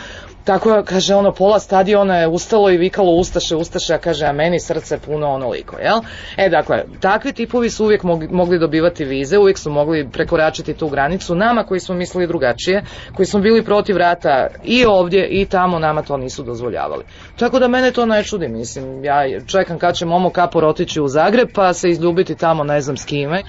tako 0.46 0.84
kaže 0.86 1.16
ono 1.16 1.32
pola 1.32 1.60
stadiona 1.60 2.18
je 2.18 2.28
ustalo 2.28 2.70
i 2.70 2.78
vikalo 2.78 3.12
ustaše, 3.12 3.56
ustaše, 3.56 3.94
a 3.94 3.98
kaže 3.98 4.26
a 4.26 4.32
meni 4.32 4.60
srce 4.60 5.00
puno 5.00 5.28
onoliko, 5.28 5.78
jel? 5.78 6.00
E 6.38 6.50
dakle, 6.50 6.84
takvi 7.00 7.34
tipovi 7.34 7.70
su 7.70 7.86
uvijek 7.86 8.04
mogli 8.32 8.60
dobivati 8.60 9.06
vize, 9.06 9.38
uvijek 9.38 9.58
su 9.58 9.72
mogli 9.72 10.10
prekoračiti 10.12 10.74
tu 10.74 10.90
granicu. 10.90 11.36
Nama 11.36 11.64
koji 11.64 11.80
smo 11.80 11.96
mislili 11.96 12.28
drugačije, 12.28 12.84
koji 13.16 13.26
smo 13.26 13.40
bili 13.40 13.64
protiv 13.64 13.98
rata 13.98 14.48
i 14.64 14.86
ovdje 14.86 15.28
i 15.28 15.46
tamo, 15.46 15.80
nama 15.80 16.02
to 16.02 16.18
nisu 16.18 16.44
dozvoljavali. 16.44 17.04
Tako 17.40 17.60
da 17.60 17.68
mene 17.68 17.92
to 17.92 18.06
ne 18.06 18.24
čudi, 18.24 18.48
mislim, 18.48 19.04
ja 19.04 19.40
čekam 19.48 19.80
kad 19.80 19.96
će 19.96 20.06
Momo 20.06 20.30
Kapor 20.30 20.66
otići 20.66 21.02
u 21.02 21.08
Zagreb 21.08 21.50
pa 21.54 21.74
se 21.74 21.90
izljubiti 21.90 22.36
tamo 22.36 22.64
ne 22.64 22.82
znam 22.82 22.98
s 22.98 23.06
kime. 23.06 23.44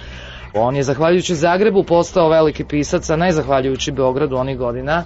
On 0.54 0.76
je 0.76 0.82
zahvaljujući 0.82 1.34
Zagrebu 1.34 1.84
postao 1.84 2.28
veliki 2.28 2.64
pisac, 2.64 3.10
a 3.10 3.16
ne 3.16 3.32
zahvaljujući 3.32 3.92
Beogradu 3.92 4.36
onih 4.36 4.58
godina. 4.58 5.04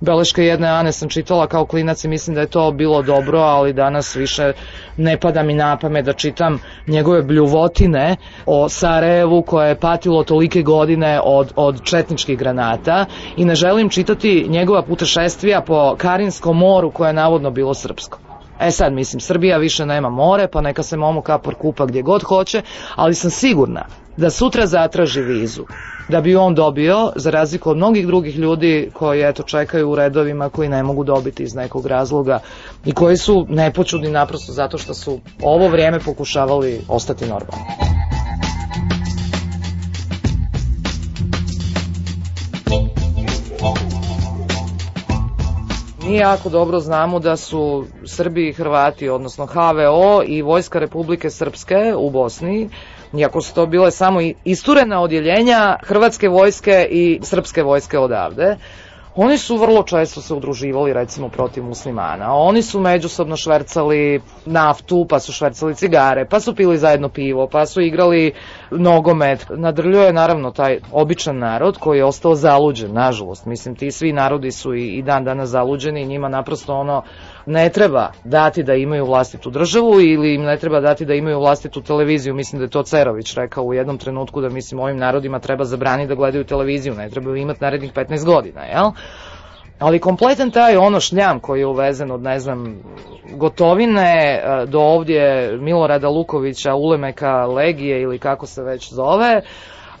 Beleške 0.00 0.44
jedne 0.44 0.68
Ane 0.68 0.92
sam 0.92 1.08
čitala 1.08 1.46
kao 1.46 1.66
klinac 1.66 2.04
i 2.04 2.08
mislim 2.08 2.34
da 2.34 2.40
je 2.40 2.46
to 2.46 2.70
bilo 2.72 3.02
dobro, 3.02 3.38
ali 3.38 3.72
danas 3.72 4.16
više 4.16 4.52
ne 4.96 5.18
pada 5.20 5.42
mi 5.42 5.54
na 5.54 5.76
pamet 5.78 6.04
da 6.04 6.12
čitam 6.12 6.58
njegove 6.86 7.22
bljuvotine 7.22 8.16
o 8.46 8.68
Sarajevu 8.68 9.42
koje 9.42 9.68
je 9.68 9.80
patilo 9.80 10.24
tolike 10.24 10.62
godine 10.62 11.20
od, 11.24 11.52
od 11.56 11.82
četničkih 11.82 12.38
granata 12.38 13.04
i 13.36 13.44
ne 13.44 13.54
želim 13.54 13.88
čitati 13.88 14.46
njegova 14.48 14.82
putešestvija 14.82 15.60
po 15.60 15.94
Karinskom 15.96 16.58
moru 16.58 16.90
koje 16.90 17.08
je 17.08 17.12
navodno 17.12 17.50
bilo 17.50 17.74
srpsko. 17.74 18.27
E 18.60 18.70
sad, 18.70 18.92
mislim, 18.92 19.20
Srbija 19.20 19.58
više 19.58 19.86
nema 19.86 20.10
more, 20.10 20.48
pa 20.48 20.60
neka 20.60 20.82
se 20.82 20.96
Momo 20.96 21.22
Kapor 21.22 21.54
kupa 21.54 21.86
gdje 21.86 22.02
god 22.02 22.22
hoće, 22.22 22.62
ali 22.96 23.14
sam 23.14 23.30
sigurna 23.30 23.84
da 24.16 24.30
sutra 24.30 24.66
zatraži 24.66 25.20
vizu, 25.20 25.64
da 26.08 26.20
bi 26.20 26.36
on 26.36 26.54
dobio, 26.54 27.12
za 27.16 27.30
razliku 27.30 27.70
od 27.70 27.76
mnogih 27.76 28.06
drugih 28.06 28.36
ljudi 28.36 28.90
koji 28.92 29.22
eto 29.22 29.42
čekaju 29.42 29.90
u 29.90 29.94
redovima, 29.94 30.48
koji 30.48 30.68
ne 30.68 30.82
mogu 30.82 31.04
dobiti 31.04 31.42
iz 31.42 31.54
nekog 31.54 31.86
razloga 31.86 32.38
i 32.84 32.92
koji 32.92 33.16
su 33.16 33.46
nepočudni 33.48 34.10
naprosto 34.10 34.52
zato 34.52 34.78
što 34.78 34.94
su 34.94 35.20
ovo 35.42 35.68
vrijeme 35.68 36.00
pokušavali 36.00 36.80
ostati 36.88 37.26
normalni. 37.26 38.17
Mi 46.08 46.16
jako 46.16 46.48
dobro 46.48 46.80
znamo 46.80 47.18
da 47.18 47.36
su 47.36 47.84
Srbi 48.06 48.48
i 48.48 48.52
Hrvati, 48.52 49.08
odnosno 49.08 49.46
HVO 49.46 50.22
i 50.26 50.42
Vojska 50.42 50.78
Republike 50.78 51.30
Srpske 51.30 51.94
u 51.96 52.10
Bosni, 52.10 52.68
iako 53.12 53.40
su 53.40 53.54
to 53.54 53.66
bile 53.66 53.90
samo 53.90 54.20
isturena 54.44 55.00
odjeljenja 55.00 55.76
Hrvatske 55.82 56.28
vojske 56.28 56.88
i 56.90 57.20
Srpske 57.22 57.62
vojske 57.62 57.98
odavde, 57.98 58.56
oni 59.20 59.38
su 59.38 59.56
vrlo 59.56 59.82
često 59.82 60.20
se 60.20 60.34
udruživali 60.34 60.92
recimo 60.92 61.28
protiv 61.28 61.64
muslimana. 61.64 62.34
Oni 62.34 62.62
su 62.62 62.80
međusobno 62.80 63.36
švercali 63.36 64.20
naftu, 64.46 65.06
pa 65.08 65.18
su 65.20 65.32
švercali 65.32 65.74
cigare, 65.74 66.24
pa 66.24 66.40
su 66.40 66.54
pili 66.54 66.78
zajedno 66.78 67.08
pivo, 67.08 67.48
pa 67.52 67.66
su 67.66 67.80
igrali 67.80 68.32
nogomet. 68.70 69.46
Nadrljio 69.50 70.02
je 70.02 70.12
naravno 70.12 70.50
taj 70.50 70.80
običan 70.92 71.38
narod 71.38 71.78
koji 71.78 71.98
je 71.98 72.04
ostao 72.04 72.34
zaluđen, 72.34 72.92
nažalost. 72.92 73.46
Mislim, 73.46 73.76
ti 73.76 73.90
svi 73.90 74.12
narodi 74.12 74.50
su 74.50 74.74
i, 74.74 74.86
i 74.86 75.02
dan 75.02 75.24
danas 75.24 75.48
zaluđeni 75.48 76.02
i 76.02 76.06
njima 76.06 76.28
naprosto 76.28 76.74
ono 76.74 77.02
ne 77.48 77.68
treba 77.68 78.10
dati 78.24 78.62
da 78.62 78.74
imaju 78.74 79.04
vlastitu 79.06 79.50
državu 79.50 80.00
ili 80.00 80.34
im 80.34 80.42
ne 80.42 80.56
treba 80.56 80.80
dati 80.80 81.04
da 81.04 81.14
imaju 81.14 81.38
vlastitu 81.38 81.82
televiziju. 81.82 82.34
Mislim 82.34 82.58
da 82.58 82.64
je 82.64 82.70
to 82.70 82.82
Cerović 82.82 83.34
rekao 83.34 83.64
u 83.64 83.74
jednom 83.74 83.98
trenutku 83.98 84.40
da 84.40 84.48
mislim 84.48 84.80
ovim 84.80 84.96
narodima 84.96 85.38
treba 85.38 85.64
zabraniti 85.64 86.08
da 86.08 86.14
gledaju 86.14 86.44
televiziju, 86.44 86.94
ne 86.94 87.10
trebaju 87.10 87.36
imati 87.36 87.64
narednih 87.64 87.92
15 87.92 88.24
godina, 88.24 88.60
jel? 88.60 88.90
Ali 89.78 89.98
kompletan 89.98 90.50
taj 90.50 90.76
ono 90.76 91.00
šljam 91.00 91.40
koji 91.40 91.60
je 91.60 91.66
uvezen 91.66 92.10
od, 92.10 92.22
ne 92.22 92.40
znam, 92.40 92.82
gotovine 93.36 94.42
do 94.66 94.80
ovdje 94.80 95.52
Milorada 95.60 96.08
Lukovića, 96.08 96.74
Ulemeka, 96.74 97.46
Legije 97.46 98.02
ili 98.02 98.18
kako 98.18 98.46
se 98.46 98.62
već 98.62 98.92
zove, 98.92 99.42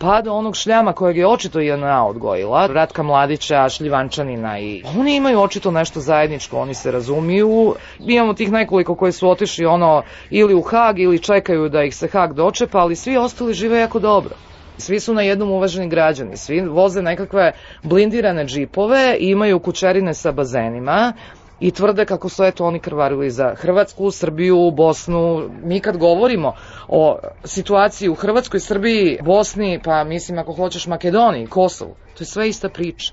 pa 0.00 0.22
do 0.22 0.32
onog 0.32 0.56
šljama 0.56 0.92
kojeg 0.92 1.16
je 1.16 1.26
očito 1.26 1.60
JNA 1.60 2.06
odgojila, 2.06 2.66
Ratka 2.66 3.02
Mladića, 3.02 3.68
Šljivančanina 3.68 4.58
i 4.58 4.82
oni 4.98 5.16
imaju 5.16 5.40
očito 5.40 5.70
nešto 5.70 6.00
zajedničko, 6.00 6.58
oni 6.58 6.74
se 6.74 6.90
razumiju. 6.90 7.74
Imamo 7.98 8.34
tih 8.34 8.52
nekoliko 8.52 8.94
koji 8.94 9.12
su 9.12 9.30
otišli 9.30 9.66
ono 9.66 10.02
ili 10.30 10.54
u 10.54 10.62
Hag 10.62 10.98
ili 10.98 11.18
čekaju 11.18 11.68
da 11.68 11.82
ih 11.82 11.96
se 11.96 12.08
Hag 12.08 12.32
dočepa, 12.32 12.78
ali 12.78 12.96
svi 12.96 13.16
ostali 13.16 13.54
žive 13.54 13.80
jako 13.80 13.98
dobro. 13.98 14.34
Svi 14.78 15.00
su 15.00 15.14
na 15.14 15.22
jednom 15.22 15.50
uvaženi 15.50 15.88
građani, 15.88 16.36
svi 16.36 16.60
voze 16.60 17.02
nekakve 17.02 17.52
blindirane 17.82 18.44
džipove 18.44 19.16
imaju 19.20 19.60
kućerine 19.60 20.14
sa 20.14 20.32
bazenima 20.32 21.12
i 21.60 21.70
tvrde 21.70 22.04
kako 22.04 22.28
su 22.28 22.44
eto 22.44 22.64
oni 22.64 22.80
krvarili 22.80 23.30
za 23.30 23.54
Hrvatsku, 23.54 24.10
Srbiju, 24.10 24.70
Bosnu. 24.70 25.50
Mi 25.62 25.80
kad 25.80 25.96
govorimo 25.96 26.54
o 26.88 27.18
situaciji 27.44 28.08
u 28.08 28.14
Hrvatskoj, 28.14 28.60
Srbiji, 28.60 29.18
Bosni, 29.22 29.80
pa 29.84 30.04
mislim 30.04 30.38
ako 30.38 30.52
hoćeš 30.52 30.86
Makedoniji, 30.86 31.46
Kosovu, 31.46 31.94
to 32.14 32.22
je 32.22 32.26
sve 32.26 32.48
ista 32.48 32.68
priča. 32.68 33.12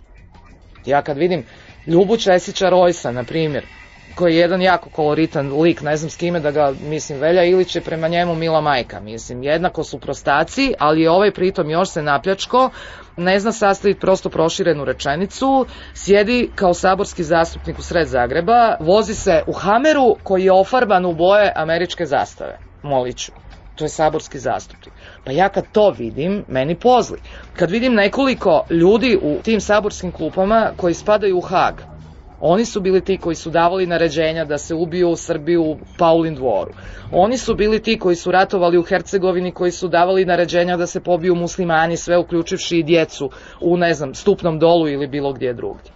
Ja 0.86 1.02
kad 1.02 1.18
vidim 1.18 1.43
Ljubu 1.88 2.18
Česića 2.18 2.70
Rojsa, 2.70 3.12
na 3.12 3.24
primjer, 3.24 3.66
koji 4.16 4.34
je 4.34 4.39
jedan 4.39 4.62
jako 4.62 4.89
koloritan 4.89 5.62
lik, 5.62 5.82
ne 5.82 5.98
znam 5.98 6.10
s 6.10 6.16
kime 6.16 6.39
da 6.39 6.52
ga, 6.52 6.74
mislim, 6.82 7.20
Velja 7.20 7.43
Ilić 7.43 7.76
je 7.76 7.82
prema 7.82 8.08
njemu 8.08 8.36
mila 8.36 8.62
majka, 8.62 9.00
mislim, 9.00 9.43
jednako 9.43 9.84
su 9.84 10.00
prostaci, 10.00 10.74
ali 10.80 11.02
je 11.02 11.10
ovaj 11.10 11.32
pritom 11.32 11.70
još 11.70 11.89
se 11.89 12.02
napljačko, 12.02 12.70
ne 13.18 13.39
zna 13.39 13.51
sastaviti 13.51 13.99
prosto 13.99 14.30
proširenu 14.30 14.86
rečenicu, 14.86 15.66
sjedi 15.93 16.51
kao 16.55 16.74
saborski 16.74 17.24
zastupnik 17.24 17.80
u 17.80 17.82
sred 17.82 18.07
Zagreba, 18.07 18.78
vozi 18.80 19.16
se 19.16 19.43
u 19.47 19.53
Hameru 19.53 20.16
koji 20.24 20.43
je 20.43 20.51
ofarban 20.51 21.05
u 21.05 21.13
boje 21.13 21.51
američke 21.55 22.05
zastave, 22.05 22.59
moliću. 22.84 23.32
To 23.76 23.86
je 23.86 23.89
saborski 23.89 24.39
zastupnik. 24.39 24.93
Pa 25.24 25.32
ja 25.32 25.49
kad 25.49 25.72
to 25.72 25.89
vidim, 25.97 26.45
meni 26.47 26.80
pozli. 26.80 27.20
Kad 27.53 27.72
vidim 27.72 27.93
nekoliko 27.93 28.66
ljudi 28.70 29.20
u 29.22 29.41
tim 29.43 29.61
saborskim 29.61 30.11
klupama 30.11 30.72
koji 30.78 30.93
spadaju 30.93 31.38
u 31.38 31.41
Hag, 31.41 31.95
Oni 32.48 32.66
su 32.66 32.82
bili 32.82 33.02
ti 33.02 33.18
koji 33.18 33.36
su 33.36 33.50
davali 33.50 33.86
naređenja 33.86 34.46
da 34.46 34.58
se 34.58 34.76
ubiju 34.76 35.10
u 35.10 35.16
Srbiju 35.16 35.64
u 35.64 35.78
Paulin 35.98 36.36
dvoru. 36.36 36.72
Oni 37.12 37.38
su 37.38 37.56
bili 37.56 37.80
ti 37.82 38.00
koji 38.00 38.16
su 38.16 38.32
ratovali 38.32 38.78
u 38.78 38.84
Hercegovini, 38.84 39.52
koji 39.52 39.72
su 39.72 39.88
davali 39.88 40.26
naređenja 40.26 40.78
da 40.78 40.88
se 40.88 41.00
pobiju 41.00 41.36
muslimani, 41.36 41.98
sve 41.98 42.18
uključivši 42.18 42.78
i 42.78 42.84
djecu 42.84 43.30
u, 43.62 43.78
ne 43.78 43.93
znam, 43.93 44.14
stupnom 44.14 44.60
dolu 44.60 44.88
ili 44.89 45.08
bilo 45.08 45.34
gdje 45.34 45.54
drugdje. 45.54 45.91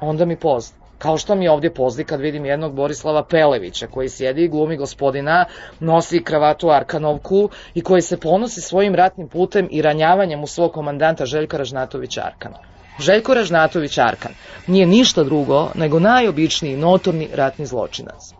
Onda 0.00 0.24
mi 0.24 0.36
pozna. 0.36 0.76
Kao 0.98 1.18
što 1.18 1.34
mi 1.34 1.48
ovdje 1.48 1.74
pozdi 1.74 2.04
kad 2.04 2.20
vidim 2.20 2.44
jednog 2.44 2.74
Borislava 2.74 3.24
Pelevića 3.24 3.86
koji 3.86 4.08
sjedi 4.08 4.44
i 4.44 4.48
glumi 4.48 4.76
gospodina, 4.76 5.44
nosi 5.80 6.24
kravatu 6.24 6.70
Arkanovku 6.70 7.48
i 7.74 7.80
koji 7.80 8.02
se 8.02 8.20
ponosi 8.20 8.60
svojim 8.60 8.94
ratnim 8.94 9.28
putem 9.28 9.68
i 9.70 9.82
ranjavanjem 9.82 10.42
u 10.42 10.46
svog 10.46 10.72
komandanta 10.72 11.26
Željka 11.26 11.56
Ražnatovića 11.56 12.22
Arkana. 12.24 12.75
Željko 12.98 13.34
Ražnatović 13.34 13.98
Arkan 13.98 14.32
nije 14.66 14.86
ništa 14.86 15.24
drugo 15.24 15.70
nego 15.74 16.00
najobičniji 16.00 16.76
notorni 16.76 17.28
ratni 17.34 17.66
zločinac 17.66 18.34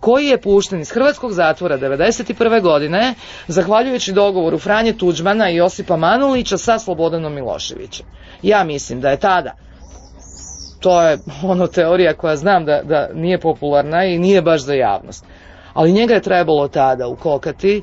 koji 0.00 0.26
je 0.26 0.40
pušten 0.40 0.80
iz 0.80 0.90
hrvatskog 0.90 1.32
zatvora 1.32 1.78
91. 1.78 2.62
godine 2.62 3.14
zahvaljujući 3.48 4.12
dogovoru 4.12 4.58
Franje 4.58 4.92
Tuđmana 4.92 5.50
i 5.50 5.56
Josipa 5.56 5.96
Manulića 5.96 6.58
sa 6.58 6.78
Slobodanom 6.78 7.34
Miloševićem. 7.34 8.06
Ja 8.42 8.64
mislim 8.64 9.00
da 9.00 9.10
je 9.10 9.16
tada 9.16 9.52
to 10.82 11.02
je 11.02 11.18
ono 11.42 11.66
teorija 11.66 12.14
koja 12.14 12.36
znam 12.36 12.64
da, 12.64 12.80
da 12.82 13.08
nije 13.14 13.40
popularna 13.40 14.04
i 14.04 14.18
nije 14.18 14.42
baš 14.42 14.60
za 14.60 14.74
javnost. 14.74 15.24
Ali 15.72 15.92
njega 15.92 16.14
je 16.14 16.22
trebalo 16.22 16.68
tada 16.68 17.08
ukokati 17.08 17.82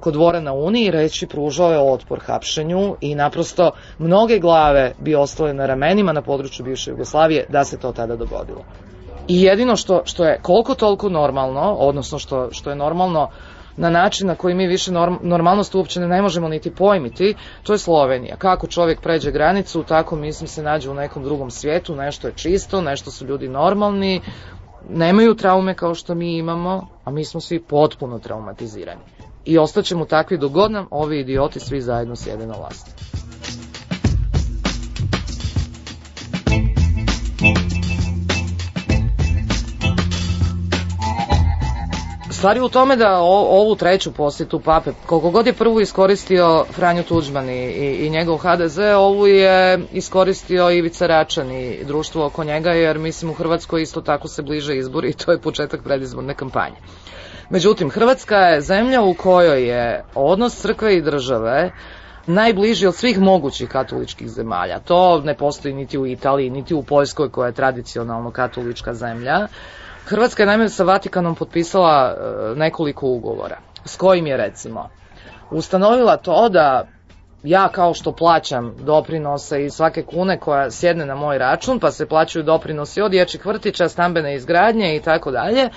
kod 0.00 0.14
dvora 0.14 0.40
na 0.40 0.52
Uniji 0.52 0.84
i 0.84 0.90
reći 0.90 1.26
pružao 1.26 1.72
je 1.72 1.92
otpor 1.92 2.20
hapšenju 2.26 2.96
i 3.00 3.14
naprosto 3.14 3.70
mnoge 3.98 4.38
glave 4.38 4.92
bi 4.98 5.14
ostale 5.14 5.54
na 5.54 5.66
ramenima 5.66 6.12
na 6.12 6.22
području 6.22 6.64
bivše 6.64 6.90
Jugoslavije 6.90 7.46
da 7.48 7.64
se 7.64 7.78
to 7.78 7.92
tada 7.92 8.16
dogodilo. 8.16 8.64
I 9.28 9.42
jedino 9.42 9.76
što, 9.76 10.02
što 10.04 10.24
je 10.24 10.38
koliko 10.42 10.74
toliko 10.74 11.08
normalno, 11.08 11.74
odnosno 11.74 12.18
što, 12.18 12.48
što 12.52 12.70
je 12.70 12.76
normalno 12.76 13.28
na 13.76 13.90
način 13.90 14.26
na 14.26 14.34
koji 14.34 14.54
mi 14.54 14.66
više 14.66 14.92
norm, 14.92 15.14
normalnost 15.22 15.74
uopće 15.74 16.00
ne 16.00 16.22
možemo 16.22 16.48
niti 16.48 16.70
pojmiti, 16.74 17.34
to 17.62 17.72
je 17.72 17.78
Slovenija. 17.78 18.36
Kako 18.36 18.66
čovjek 18.66 19.00
pređe 19.00 19.30
granicu, 19.30 19.82
tako 19.82 20.16
mislim 20.16 20.48
se 20.48 20.62
nađe 20.62 20.90
u 20.90 20.94
nekom 20.94 21.24
drugom 21.24 21.50
svijetu, 21.50 21.94
nešto 21.94 22.26
je 22.26 22.34
čisto, 22.36 22.80
nešto 22.80 23.10
su 23.10 23.26
ljudi 23.26 23.48
normalni, 23.48 24.20
nemaju 24.88 25.34
traume 25.34 25.74
kao 25.74 25.94
što 25.94 26.14
mi 26.14 26.36
imamo, 26.36 26.86
a 27.04 27.10
mi 27.10 27.24
smo 27.24 27.40
svi 27.40 27.60
potpuno 27.60 28.18
traumatizirani. 28.18 29.00
I 29.44 29.58
ostaćemo 29.58 30.04
takvi 30.04 30.38
dok 30.38 30.52
god 30.52 30.70
nam 30.70 30.86
ovi 30.90 31.20
idioti 31.20 31.60
svi 31.60 31.80
zajedno 31.80 32.16
sjede 32.16 32.46
na 32.46 32.54
vlasti. 32.54 32.90
Stvar 42.40 42.56
je 42.56 42.62
u 42.62 42.68
tome 42.68 42.96
da 42.96 43.18
o, 43.18 43.60
ovu 43.60 43.76
treću 43.76 44.12
posjetu 44.12 44.60
pape, 44.60 44.90
koliko 45.06 45.30
god 45.30 45.46
je 45.46 45.52
prvu 45.52 45.80
iskoristio 45.80 46.64
Franjo 46.72 47.02
Tuđman 47.02 47.50
i, 47.50 47.52
i, 47.52 48.06
i 48.06 48.10
njegov 48.10 48.36
HDZ, 48.36 48.78
ovu 48.78 49.26
je 49.26 49.78
iskoristio 49.92 50.70
Ivica 50.70 51.06
Račan 51.06 51.50
i 51.52 51.84
društvo 51.84 52.26
oko 52.26 52.44
njega, 52.44 52.70
jer 52.70 52.98
mislim 52.98 53.30
u 53.30 53.34
Hrvatskoj 53.34 53.82
isto 53.82 54.00
tako 54.00 54.28
se 54.28 54.42
bliže 54.42 54.76
izbori 54.76 55.10
i 55.10 55.12
to 55.12 55.32
je 55.32 55.40
početak 55.40 55.82
predizborne 55.84 56.34
kampanje. 56.34 56.76
Međutim, 57.50 57.90
Hrvatska 57.90 58.36
je 58.36 58.60
zemlja 58.60 59.02
u 59.02 59.14
kojoj 59.14 59.68
je 59.68 60.04
odnos 60.14 60.56
crkve 60.56 60.96
i 60.96 61.02
države 61.02 61.70
najbliži 62.26 62.86
od 62.86 62.94
svih 62.94 63.20
mogućih 63.20 63.68
katoličkih 63.68 64.28
zemalja. 64.28 64.78
To 64.78 65.20
ne 65.20 65.34
postoji 65.34 65.74
niti 65.74 65.98
u 65.98 66.06
Italiji, 66.06 66.50
niti 66.50 66.74
u 66.74 66.82
Poljskoj 66.82 67.30
koja 67.30 67.46
je 67.46 67.52
tradicionalno 67.52 68.30
katolička 68.30 68.94
zemlja. 68.94 69.48
Hrvatska 70.04 70.42
je 70.42 70.46
naime 70.46 70.68
sa 70.68 70.84
Vatikanom 70.84 71.34
potpisala 71.34 72.14
e, 72.14 72.58
nekoliko 72.58 73.06
ugovora, 73.06 73.58
s 73.84 73.96
kojim 73.96 74.26
je 74.26 74.36
recimo 74.36 74.88
ustanovila 75.50 76.16
to 76.16 76.48
da 76.48 76.86
ja 77.42 77.68
kao 77.68 77.94
što 77.94 78.12
plaćam 78.12 78.74
doprinose 78.78 79.64
i 79.64 79.70
svake 79.70 80.02
kune 80.02 80.38
koja 80.38 80.70
sjedne 80.70 81.06
na 81.06 81.14
moj 81.14 81.38
račun, 81.38 81.80
pa 81.80 81.90
se 81.90 82.06
plaćaju 82.06 82.44
doprinosi 82.44 83.02
od 83.02 83.10
dječjih 83.10 83.46
vrtića, 83.46 83.88
stambene 83.88 84.34
izgradnje 84.34 84.96
i 84.96 85.00
tako 85.00 85.30
dalje, 85.30 85.68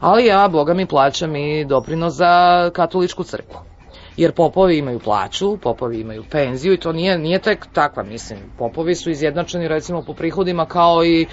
ali 0.00 0.26
ja, 0.26 0.48
boga 0.48 0.74
mi, 0.74 0.86
plaćam 0.86 1.36
i 1.36 1.64
doprinos 1.64 2.14
za 2.14 2.70
katoličku 2.74 3.24
crkvu. 3.24 3.60
Jer 4.16 4.32
popovi 4.32 4.78
imaju 4.78 4.98
plaću, 4.98 5.56
popovi 5.56 6.00
imaju 6.00 6.24
penziju 6.30 6.72
i 6.72 6.80
to 6.80 6.92
nije, 6.92 7.18
nije 7.18 7.38
tek 7.38 7.66
takva, 7.72 8.02
mislim. 8.02 8.38
Popovi 8.58 8.94
su 8.94 9.10
izjednačeni 9.10 9.68
recimo 9.68 10.02
po 10.02 10.14
prihodima 10.14 10.66
kao 10.66 11.04
i 11.04 11.26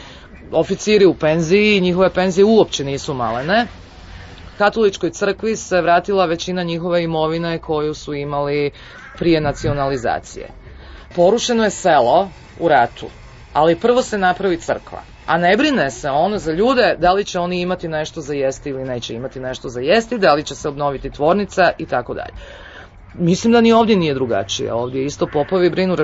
oficiri 0.51 1.05
u 1.05 1.13
penziji, 1.13 1.81
njihove 1.81 2.09
penzije 2.09 2.45
uopće 2.45 2.83
nisu 2.83 3.13
malene. 3.13 3.67
Katoličkoj 4.57 5.09
crkvi 5.09 5.55
se 5.55 5.81
vratila 5.81 6.25
većina 6.25 6.63
njihove 6.63 7.03
imovine 7.03 7.59
koju 7.59 7.93
su 7.93 8.13
imali 8.13 8.71
prije 9.17 9.41
nacionalizacije. 9.41 10.47
Porušeno 11.15 11.63
je 11.63 11.69
selo 11.69 12.29
u 12.59 12.67
ratu, 12.67 13.05
ali 13.53 13.75
prvo 13.75 14.01
se 14.01 14.17
napravi 14.17 14.57
crkva. 14.57 15.16
A 15.27 15.37
ne 15.37 15.57
brine 15.57 15.91
se 15.91 16.09
ono 16.09 16.37
za 16.37 16.51
ljude 16.51 16.95
da 16.99 17.13
li 17.13 17.25
će 17.25 17.39
oni 17.39 17.61
imati 17.61 17.87
nešto 17.87 18.21
za 18.21 18.33
jesti 18.33 18.69
ili 18.69 18.83
neće 18.83 19.13
imati 19.13 19.39
nešto 19.39 19.69
za 19.69 19.79
jesti, 19.79 20.17
da 20.17 20.33
li 20.33 20.43
će 20.43 20.55
se 20.55 20.69
obnoviti 20.69 21.09
tvornica 21.09 21.71
i 21.77 21.85
tako 21.85 22.13
dalje. 22.13 22.33
Mislim 23.13 23.53
da 23.53 23.61
ni 23.61 23.73
ovdje 23.73 23.95
nije 23.95 24.13
drugačije. 24.13 24.73
Ovdje 24.73 25.05
isto 25.05 25.27
popovi 25.27 25.69
brinu 25.69 25.95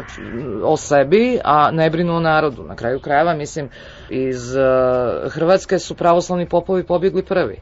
o 0.63 0.77
sebi, 0.77 1.39
a 1.43 1.71
ne 1.71 1.89
brinu 1.89 2.15
o 2.15 2.19
narodu. 2.19 2.63
Na 2.63 2.75
kraju 2.75 2.99
krajeva, 2.99 3.33
mislim, 3.33 3.69
iz 4.09 4.55
uh, 4.55 5.31
Hrvatske 5.31 5.79
su 5.79 5.95
pravoslavni 5.95 6.49
popovi 6.49 6.83
pobjegli 6.83 7.25
prvi. 7.25 7.59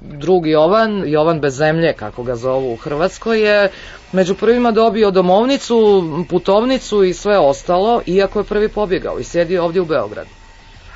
Drugi 0.00 0.50
Jovan, 0.50 1.02
Jovan 1.06 1.40
bez 1.40 1.56
zemlje, 1.56 1.92
kako 1.92 2.22
ga 2.22 2.34
zovu 2.34 2.72
u 2.72 2.76
Hrvatskoj, 2.76 3.40
je 3.40 3.70
među 4.12 4.34
prvima 4.34 4.70
dobio 4.70 5.10
domovnicu, 5.10 6.04
putovnicu 6.28 7.04
i 7.04 7.12
sve 7.12 7.38
ostalo, 7.38 8.02
iako 8.06 8.38
je 8.38 8.44
prvi 8.44 8.68
pobjegao 8.68 9.18
i 9.18 9.24
sjedio 9.24 9.64
ovdje 9.64 9.82
u 9.82 9.84
Beogradu. 9.84 10.37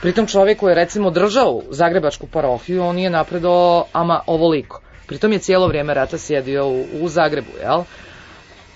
Pritom 0.03 0.27
čovjek 0.27 0.59
koji 0.59 0.71
je 0.71 0.75
recimo 0.75 1.11
držao 1.11 1.63
Zagrebačku 1.71 2.27
parohiju, 2.27 2.83
on 2.83 2.97
nije 2.97 3.11
napredao 3.11 3.85
ama 3.93 4.21
ovoliko. 4.27 4.81
Pritom 5.07 5.33
je 5.33 5.39
cijelo 5.39 5.67
vrijeme 5.67 5.95
rata 5.95 6.19
sjedio 6.19 6.69
u, 6.69 6.85
u 7.01 7.09
Zagrebu, 7.09 7.51
jel? 7.63 7.83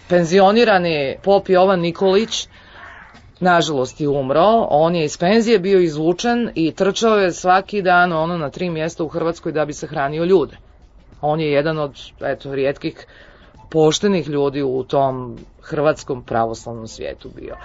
Penzionirani 0.09 1.17
pop 1.23 1.49
Jovan 1.49 1.81
Nikolić, 1.81 2.49
nažalost 3.41 4.01
je 4.01 4.09
umro, 4.09 4.67
on 4.71 4.95
je 4.95 5.05
iz 5.05 5.19
penzije 5.19 5.59
bio 5.59 5.81
izvučen 5.81 6.51
i 6.55 6.73
trčao 6.73 7.17
je 7.17 7.33
svaki 7.33 7.83
dan 7.83 8.13
ono 8.13 8.39
na 8.39 8.51
tri 8.51 8.71
mjesta 8.71 9.05
u 9.05 9.09
Hrvatskoj 9.09 9.53
da 9.53 9.65
bi 9.65 9.73
se 9.73 9.87
hranio 9.87 10.25
ljude. 10.25 10.57
On 11.21 11.41
je 11.41 11.53
jedan 11.53 11.79
od, 11.79 11.99
eto, 12.21 12.55
rijetkih 12.55 13.07
poštenih 13.71 14.29
ljudi 14.29 14.63
u 14.63 14.85
tom 14.85 15.39
hrvatskom 15.63 16.25
pravoslavnom 16.25 16.87
svijetu 16.87 17.31
bio. 17.37 17.57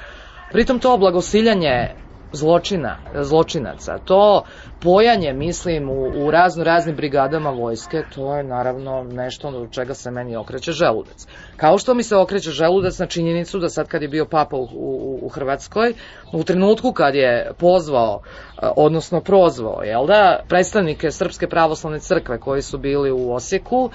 Pritom 0.52 0.80
to 0.80 0.98
blagosiljanje 0.98 1.90
zločina, 2.32 2.98
zločinaca. 3.22 3.98
To 3.98 4.44
pojanje, 4.80 5.34
mislim, 5.34 5.90
u, 5.90 6.26
u 6.26 6.32
razno 6.32 6.64
raznim 6.64 6.96
brigadama 6.96 7.50
vojske, 7.50 8.04
to 8.16 8.36
je 8.36 8.44
naravno 8.44 9.04
nešto 9.04 9.48
od 9.48 9.72
čega 9.72 9.94
se 9.94 10.12
meni 10.12 10.36
okreće 10.36 10.72
želudac. 10.72 11.28
Kao 11.58 11.78
što 11.78 11.94
mi 11.94 12.04
se 12.04 12.16
okreće 12.16 12.52
želudac 12.52 13.00
na 13.00 13.06
činjenicu 13.06 13.60
da 13.60 13.70
sad 13.70 13.88
kad 13.88 14.02
je 14.02 14.08
bio 14.08 14.26
papa 14.26 14.56
u, 14.56 14.68
u, 14.74 15.20
u 15.22 15.30
Hrvatskoj, 15.30 15.94
u 16.34 16.44
trenutku 16.44 16.92
kad 16.92 17.16
je 17.16 17.52
pozvao, 17.58 18.22
odnosno 18.62 19.22
prozvao, 19.22 19.82
jel 19.84 20.06
da, 20.06 20.44
predstavnike 20.48 21.12
Srpske 21.12 21.48
pravoslavne 21.48 22.00
crkve 22.00 22.40
koji 22.40 22.62
su 22.62 22.78
bili 22.78 23.12
u 23.12 23.34
Osijeku, 23.34 23.90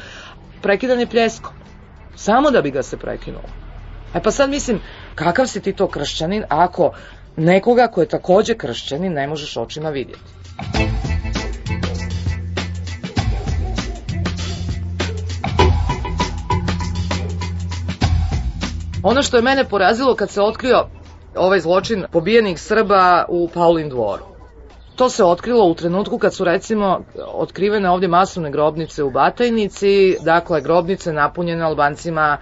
prekidan 0.62 1.00
je 1.00 1.06
pljeskom. 1.06 1.52
Samo 2.14 2.50
da 2.50 2.62
bi 2.62 2.70
ga 2.70 2.82
se 2.82 2.96
prekinulo. 2.96 3.48
E 4.14 4.22
pa 4.22 4.30
sad 4.30 4.50
mislim, 4.50 4.80
kakav 5.14 5.46
si 5.46 5.60
ti 5.60 5.72
to 5.72 5.88
kršćanin 5.88 6.44
ako 6.48 6.92
nekoga 7.36 7.88
ko 7.88 8.00
je 8.00 8.08
takođe 8.08 8.54
kršćanin 8.54 9.12
ne 9.12 9.26
možeš 9.26 9.56
očima 9.56 9.90
vidjeti. 9.90 10.20
Ono 19.02 19.22
što 19.22 19.36
je 19.36 19.42
mene 19.42 19.64
porazilo 19.64 20.14
kad 20.14 20.30
se 20.30 20.42
otkrio 20.42 20.86
ovaj 21.36 21.60
zločin 21.60 22.04
pobijenih 22.12 22.60
Srba 22.60 23.24
u 23.28 23.48
Paulin 23.54 23.88
dvoru. 23.88 24.24
To 24.96 25.08
se 25.08 25.24
otkrilo 25.24 25.64
u 25.64 25.74
trenutku 25.74 26.18
kad 26.18 26.34
su 26.34 26.44
recimo 26.44 27.00
otkrivene 27.34 27.90
ovdje 27.90 28.08
masovne 28.08 28.50
grobnice 28.50 29.02
u 29.02 29.10
Batajnici, 29.10 30.16
dakle 30.24 30.60
grobnice 30.60 31.12
napunjene 31.12 31.64
Albancima 31.64 32.38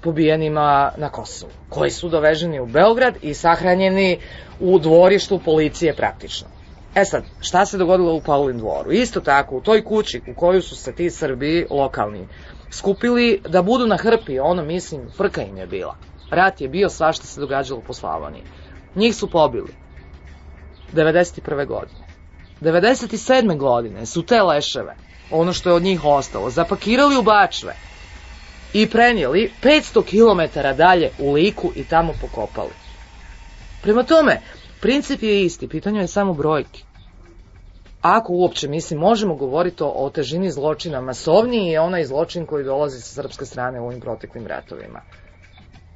pobijenima 0.00 0.92
na 0.96 1.08
Kosovu, 1.08 1.52
koji 1.68 1.90
su 1.90 2.08
doveženi 2.08 2.60
u 2.60 2.66
Beograd 2.66 3.14
i 3.22 3.34
sahranjeni 3.34 4.18
u 4.60 4.78
dvorištu 4.78 5.40
policije 5.44 5.94
praktično. 5.96 6.48
E 6.94 7.04
sad, 7.04 7.24
šta 7.40 7.66
se 7.66 7.78
dogodilo 7.78 8.14
u 8.14 8.20
Paulin 8.20 8.58
dvoru? 8.58 8.92
Isto 8.92 9.20
tako, 9.20 9.56
u 9.56 9.60
toj 9.60 9.84
kući 9.84 10.20
u 10.26 10.34
koju 10.34 10.62
su 10.62 10.76
se 10.76 10.92
ti 10.92 11.10
Srbi 11.10 11.66
lokalni 11.70 12.26
skupili 12.70 13.40
da 13.48 13.62
budu 13.62 13.86
na 13.86 13.96
hrpi, 13.96 14.38
ono 14.38 14.64
mislim, 14.64 15.08
frka 15.16 15.42
im 15.42 15.56
je 15.56 15.66
bila. 15.66 15.96
Rat 16.30 16.60
je 16.60 16.68
bio 16.68 16.88
sva 16.88 17.12
što 17.12 17.26
se 17.26 17.40
događalo 17.40 17.80
po 17.80 17.92
Slavoniji. 17.92 18.42
Njih 18.94 19.16
su 19.16 19.30
pobili. 19.30 19.74
91. 20.92 21.66
godine. 21.66 22.06
97. 22.60 23.56
godine 23.56 24.06
su 24.06 24.22
te 24.22 24.42
leševe, 24.42 24.96
ono 25.30 25.52
što 25.52 25.68
je 25.68 25.74
od 25.74 25.82
njih 25.82 26.04
ostalo, 26.04 26.50
zapakirali 26.50 27.16
u 27.16 27.22
bačve 27.22 27.74
i 28.82 28.90
prenijeli 28.90 29.50
500 29.62 30.02
km 30.02 30.60
dalje 30.76 31.10
u 31.18 31.32
Liku 31.32 31.72
i 31.76 31.84
tamo 31.84 32.12
pokopali. 32.20 32.70
Prema 33.82 34.02
tome, 34.02 34.40
princip 34.80 35.22
je 35.22 35.42
isti, 35.42 35.68
pitanje 35.68 36.00
je 36.00 36.06
samo 36.06 36.32
brojki. 36.32 36.84
Ako 38.00 38.32
uopće, 38.32 38.68
mislim, 38.68 39.00
možemo 39.00 39.34
govoriti 39.34 39.82
o, 39.82 39.86
o 39.86 40.10
težini 40.10 40.50
zločina, 40.50 41.00
masovniji 41.00 41.66
je 41.66 41.80
onaj 41.80 42.04
zločin 42.04 42.46
koji 42.46 42.64
dolazi 42.64 43.00
sa 43.00 43.22
srpske 43.22 43.44
strane 43.44 43.80
u 43.80 43.86
ovim 43.86 44.00
proteklim 44.00 44.46
ratovima. 44.46 45.00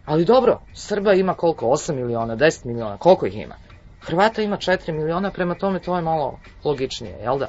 Ali 0.04 0.24
dobro, 0.24 0.60
Srba 0.74 1.12
ima 1.12 1.34
koliko? 1.34 1.66
8 1.66 1.94
miliona, 1.94 2.36
10 2.36 2.66
miliona, 2.66 2.96
koliko 2.96 3.26
ih 3.26 3.36
ima? 3.36 3.54
Hrvata 4.00 4.42
ima 4.42 4.56
4 4.56 4.92
miliona, 4.92 5.30
prema 5.30 5.54
tome 5.54 5.80
to 5.80 5.96
je 5.96 6.02
malo 6.02 6.38
logičnije, 6.64 7.16
jel 7.22 7.38
da? 7.38 7.48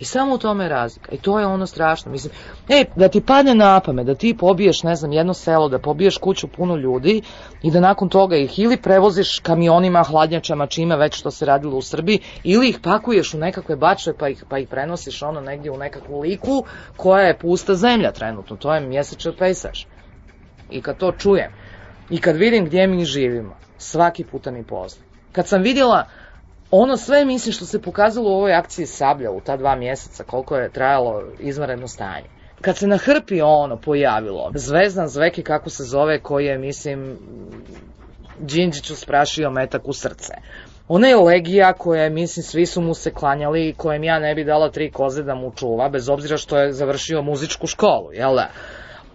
I 0.00 0.04
samo 0.04 0.34
u 0.34 0.38
tome 0.38 0.64
je 0.64 0.68
razlika. 0.68 1.12
I 1.12 1.18
to 1.18 1.40
je 1.40 1.46
ono 1.46 1.66
strašno. 1.66 2.12
Mislim, 2.12 2.32
ej, 2.68 2.84
da 2.96 3.08
ti 3.08 3.20
padne 3.20 3.54
na 3.54 3.80
pamet, 3.80 4.06
da 4.06 4.14
ti 4.14 4.36
pobiješ, 4.36 4.82
ne 4.82 4.94
znam, 4.94 5.12
jedno 5.12 5.34
selo, 5.34 5.68
da 5.68 5.78
pobiješ 5.78 6.18
kuću 6.18 6.48
puno 6.48 6.76
ljudi 6.76 7.22
i 7.62 7.70
da 7.70 7.80
nakon 7.80 8.08
toga 8.08 8.36
ih 8.36 8.58
ili 8.58 8.76
prevoziš 8.76 9.38
kamionima, 9.38 10.02
hladnjačama, 10.02 10.66
čime 10.66 10.96
već 10.96 11.18
što 11.18 11.30
se 11.30 11.46
radilo 11.46 11.76
u 11.76 11.82
Srbiji, 11.82 12.20
ili 12.44 12.68
ih 12.68 12.78
pakuješ 12.82 13.34
u 13.34 13.38
nekakve 13.38 13.76
bačve 13.76 14.16
pa 14.16 14.28
ih, 14.28 14.44
pa 14.48 14.58
ih 14.58 14.68
prenosiš 14.68 15.22
ono 15.22 15.40
negdje 15.40 15.70
u 15.70 15.78
nekakvu 15.78 16.20
liku 16.20 16.64
koja 16.96 17.26
je 17.26 17.38
pusta 17.38 17.74
zemlja 17.74 18.12
trenutno. 18.12 18.56
To 18.56 18.74
je 18.74 18.80
mjesečni 18.80 19.32
pejsaž. 19.38 19.84
I 20.70 20.82
kad 20.82 20.96
to 20.96 21.12
čujem 21.12 21.52
i 22.10 22.20
kad 22.20 22.36
vidim 22.36 22.64
gdje 22.64 22.86
mi 22.86 23.04
živimo, 23.04 23.56
svaki 23.78 24.24
puta 24.24 24.50
mi 24.50 24.64
pozna. 24.64 25.02
Kad 25.32 25.48
sam 25.48 25.62
vidjela 25.62 26.06
ono 26.70 26.96
sve, 26.96 27.24
mislim, 27.24 27.52
što 27.52 27.66
se 27.66 27.82
pokazalo 27.82 28.30
u 28.30 28.34
ovoj 28.34 28.54
akciji 28.54 28.86
Sablja 28.86 29.30
u 29.30 29.40
ta 29.40 29.56
dva 29.56 29.76
mjeseca, 29.76 30.24
koliko 30.24 30.56
je 30.56 30.72
trajalo 30.72 31.22
izvanredno 31.38 31.88
stanje. 31.88 32.26
Kad 32.60 32.76
se 32.76 32.86
na 32.86 32.96
hrpi 32.96 33.40
ono 33.40 33.76
pojavilo, 33.76 34.50
Zvezdan 34.54 35.08
Zveki, 35.08 35.42
kako 35.42 35.70
se 35.70 35.84
zove, 35.84 36.20
koji 36.20 36.46
je, 36.46 36.58
mislim, 36.58 37.18
Đinđiću 38.38 38.96
sprašio 38.96 39.50
metak 39.50 39.88
u 39.88 39.92
srce. 39.92 40.34
Ona 40.88 41.08
je 41.08 41.16
legija 41.16 41.72
koja 41.72 42.02
je, 42.02 42.10
mislim, 42.10 42.44
svi 42.44 42.66
su 42.66 42.80
mu 42.80 42.94
se 42.94 43.10
klanjali 43.10 43.68
i 43.68 43.74
kojem 43.74 44.04
ja 44.04 44.18
ne 44.18 44.34
bi 44.34 44.44
dala 44.44 44.70
tri 44.70 44.90
koze 44.90 45.22
da 45.22 45.34
mu 45.34 45.52
čuva, 45.56 45.88
bez 45.88 46.08
obzira 46.08 46.36
što 46.36 46.58
je 46.58 46.72
završio 46.72 47.22
muzičku 47.22 47.66
školu, 47.66 48.12
jel 48.12 48.34
da? 48.34 48.48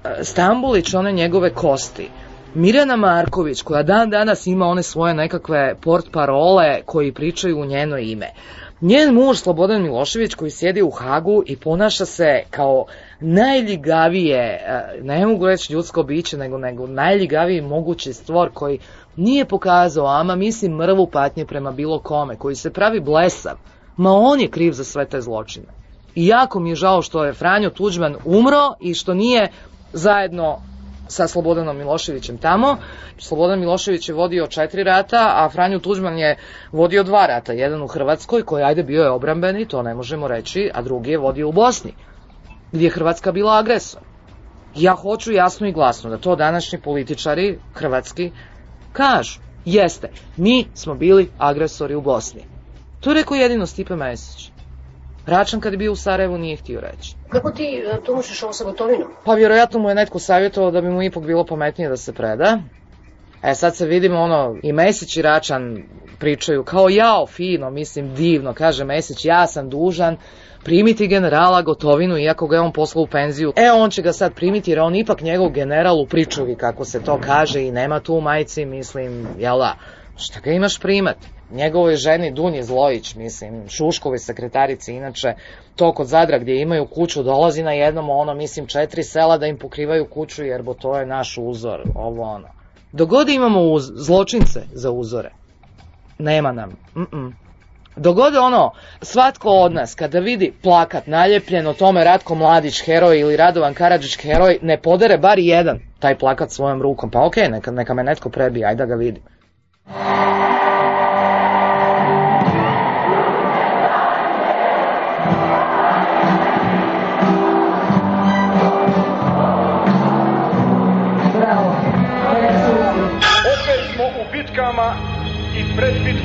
E, 0.03 0.23
Stambulić, 0.23 0.93
one 0.93 1.11
njegove 1.11 1.53
kosti. 1.53 2.09
Mirjana 2.55 2.95
Marković, 2.95 3.61
koja 3.61 3.83
dan 3.83 4.09
danas 4.09 4.47
ima 4.47 4.65
one 4.65 4.83
svoje 4.83 5.13
nekakve 5.13 5.75
port 5.81 6.05
parole 6.11 6.81
koji 6.85 7.11
pričaju 7.11 7.61
u 7.61 7.65
njeno 7.65 7.97
ime. 7.97 8.29
Njen 8.81 9.13
muž 9.13 9.37
Slobodan 9.37 9.81
Milošević 9.81 10.33
koji 10.33 10.51
sjedi 10.51 10.81
u 10.81 10.89
Hagu 10.89 11.43
i 11.45 11.57
ponaša 11.57 12.05
se 12.05 12.43
kao 12.49 12.85
najljigavije, 13.19 14.37
e, 14.37 14.99
ne 15.01 15.27
mogu 15.27 15.47
reći 15.47 15.73
ljudsko 15.73 16.03
biće, 16.03 16.37
nego, 16.37 16.57
nego 16.57 16.87
najljigaviji 16.87 17.61
mogući 17.61 18.13
stvor 18.13 18.49
koji 18.53 18.79
nije 19.15 19.45
pokazao, 19.45 20.07
ama 20.07 20.35
mislim 20.35 20.75
mrvu 20.75 21.07
patnje 21.07 21.45
prema 21.45 21.71
bilo 21.71 21.99
kome, 21.99 22.35
koji 22.35 22.55
se 22.55 22.73
pravi 22.73 22.99
blesav. 22.99 23.55
Ma 23.97 24.11
on 24.11 24.41
je 24.41 24.47
kriv 24.47 24.71
za 24.71 24.83
sve 24.83 25.05
te 25.05 25.21
zločine. 25.21 25.67
I 26.15 26.27
jako 26.27 26.59
mi 26.59 26.69
je 26.69 26.75
žao 26.75 27.01
što 27.01 27.25
je 27.25 27.33
Franjo 27.33 27.69
Tuđman 27.69 28.15
umro 28.25 28.73
i 28.79 28.93
što 28.93 29.13
nije 29.13 29.51
zajedno 29.93 30.59
sa 31.07 31.27
Slobodanom 31.27 31.77
Miloševićem 31.77 32.37
tamo. 32.37 32.77
Slobodan 33.17 33.59
Milošević 33.59 34.09
je 34.09 34.15
vodio 34.15 34.47
četiri 34.47 34.83
rata, 34.83 35.33
a 35.35 35.49
Franjo 35.49 35.79
Tuđman 35.79 36.17
je 36.17 36.37
vodio 36.71 37.03
dva 37.03 37.25
rata. 37.25 37.53
Jedan 37.53 37.81
u 37.81 37.87
Hrvatskoj, 37.87 38.43
koji 38.43 38.63
ajde 38.63 38.83
bio 38.83 39.03
je 39.03 39.09
obrambeni, 39.09 39.67
to 39.67 39.81
ne 39.81 39.93
možemo 39.93 40.27
reći, 40.27 40.71
a 40.73 40.81
drugi 40.81 41.11
je 41.11 41.17
vodio 41.17 41.49
u 41.49 41.51
Bosni, 41.51 41.93
gdje 42.71 42.85
je 42.85 42.91
Hrvatska 42.91 43.31
bila 43.31 43.57
agresor. 43.57 44.01
Ja 44.75 44.93
hoću 44.93 45.31
jasno 45.31 45.67
i 45.67 45.71
glasno 45.71 46.09
da 46.09 46.17
to 46.17 46.35
današnji 46.35 46.81
političari 46.81 47.59
hrvatski 47.73 48.31
kažu. 48.93 49.39
Jeste, 49.65 50.09
mi 50.37 50.67
smo 50.73 50.95
bili 50.95 51.29
agresori 51.37 51.95
u 51.95 52.01
Bosni. 52.01 52.41
To 52.99 53.09
je 53.09 53.13
rekao 53.13 53.35
jedino 53.35 53.65
Stipe 53.65 53.95
Mesić. 53.95 54.54
Račan 55.25 55.59
kad 55.59 55.73
je 55.73 55.77
bio 55.77 55.91
u 55.91 55.95
Sarajevu 55.95 56.37
nije 56.37 56.55
htio 56.55 56.81
reći. 56.81 57.15
Kako 57.29 57.51
ti 57.51 57.83
e, 57.85 58.03
tumačiš 58.05 58.43
ovo 58.43 58.53
sa 58.53 58.63
gotovinom? 58.63 59.07
Pa 59.25 59.33
vjerojatno 59.33 59.79
mu 59.79 59.89
je 59.89 59.95
netko 59.95 60.19
savjetovao 60.19 60.71
da 60.71 60.81
bi 60.81 60.89
mu 60.89 61.03
ipak 61.03 61.23
bilo 61.23 61.45
pametnije 61.45 61.89
da 61.89 61.97
se 61.97 62.13
preda. 62.13 62.59
E 63.43 63.55
sad 63.55 63.75
se 63.75 63.85
vidimo 63.85 64.19
ono, 64.19 64.55
i 64.63 64.73
Mesić 64.73 65.17
i 65.17 65.21
Račan 65.21 65.83
pričaju 66.19 66.63
kao 66.63 66.89
jao, 66.89 67.27
fino, 67.27 67.69
mislim 67.69 68.15
divno, 68.15 68.53
kaže 68.53 68.85
Mesić, 68.85 69.25
ja 69.25 69.47
sam 69.47 69.69
dužan 69.69 70.17
primiti 70.63 71.07
generala 71.07 71.61
Gotovinu 71.61 72.17
iako 72.17 72.47
ga 72.47 72.55
je 72.55 72.61
on 72.61 72.73
poslao 72.73 73.03
u 73.03 73.07
penziju. 73.07 73.53
E, 73.55 73.71
on 73.71 73.89
će 73.89 74.01
ga 74.01 74.13
sad 74.13 74.33
primiti 74.33 74.71
jer 74.71 74.79
on 74.79 74.95
ipak 74.95 75.21
njegov 75.21 75.49
general 75.49 76.01
u 76.01 76.05
pričuvi, 76.05 76.55
kako 76.55 76.85
se 76.85 77.03
to 77.03 77.19
kaže, 77.25 77.61
i 77.61 77.71
nema 77.71 77.99
tu 77.99 78.15
u 78.15 78.21
majici, 78.21 78.65
mislim, 78.65 79.27
jel 79.39 79.57
da, 79.57 79.75
šta 80.17 80.39
ga 80.39 80.51
imaš 80.51 80.79
primati? 80.79 81.27
Njegovoj 81.51 81.95
ženi 81.95 82.31
Dunji 82.31 82.63
Zlojić, 82.63 83.15
mislim, 83.15 83.69
Šuškovi 83.69 84.19
sekretarici, 84.19 84.93
inače, 84.93 85.33
to 85.75 85.93
kod 85.93 86.07
Zadra 86.07 86.39
gdje 86.39 86.61
imaju 86.61 86.85
kuću, 86.85 87.23
dolazi 87.23 87.63
na 87.63 87.71
jednom, 87.71 88.09
ono, 88.09 88.33
mislim, 88.33 88.67
četiri 88.67 89.03
sela 89.03 89.37
da 89.37 89.47
im 89.47 89.57
pokrivaju 89.57 90.05
kuću, 90.05 90.43
jer 90.43 90.61
bo 90.63 90.73
to 90.73 90.97
je 90.97 91.05
naš 91.05 91.37
uzor, 91.37 91.81
ovo 91.95 92.23
ono. 92.23 92.47
Dogodi 92.91 93.33
imamo 93.33 93.61
uz, 93.61 93.91
zločince 93.95 94.61
za 94.73 94.91
uzore. 94.91 95.31
Nema 96.19 96.51
nam. 96.51 96.69
Mm 96.95 97.05
-mm. 97.11 97.31
Dogode 97.95 98.39
ono, 98.39 98.71
svatko 99.01 99.49
od 99.49 99.73
nas 99.73 99.95
kada 99.95 100.19
vidi 100.19 100.53
plakat 100.63 101.07
naljepljen 101.07 101.67
o 101.67 101.73
tome 101.73 102.03
Ratko 102.03 102.35
Mladić 102.35 102.85
heroj 102.85 103.19
ili 103.19 103.37
Radovan 103.37 103.73
Karadžić 103.73 104.17
heroj, 104.21 104.59
ne 104.61 104.81
podere 104.81 105.17
bar 105.17 105.39
jedan 105.39 105.79
taj 105.99 106.17
plakat 106.17 106.51
svojom 106.51 106.81
rukom. 106.81 107.11
Pa 107.11 107.25
okej, 107.25 107.43
okay, 107.43 107.51
neka, 107.51 107.71
neka 107.71 107.93
me 107.93 108.03
netko 108.03 108.29
prebije, 108.29 108.65
ajde 108.65 108.77
da 108.77 108.85
ga 108.85 108.95
vidim. 108.95 109.23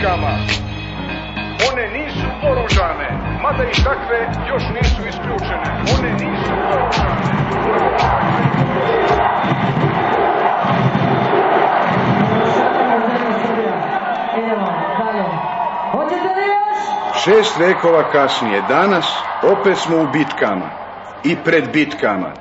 Bitkama. 0.00 0.32
One 1.70 1.88
nisu 1.88 2.26
oružane, 2.50 3.08
mada 3.42 3.64
i 3.64 3.84
takve 3.84 4.28
još 4.48 4.62
nisu 4.74 5.02
isključene. 5.08 5.82
One 5.98 6.12
nisu 6.12 6.52
oružane. 6.72 7.40
Šest 17.24 17.58
vekova 17.58 18.02
kasnije, 18.12 18.62
danas, 18.68 19.22
opet 19.42 19.78
smo 19.78 19.96
u 19.96 20.06
bitkama 20.12 20.70
i 21.24 21.36
pred 21.44 21.72
bitkama. 21.72 22.32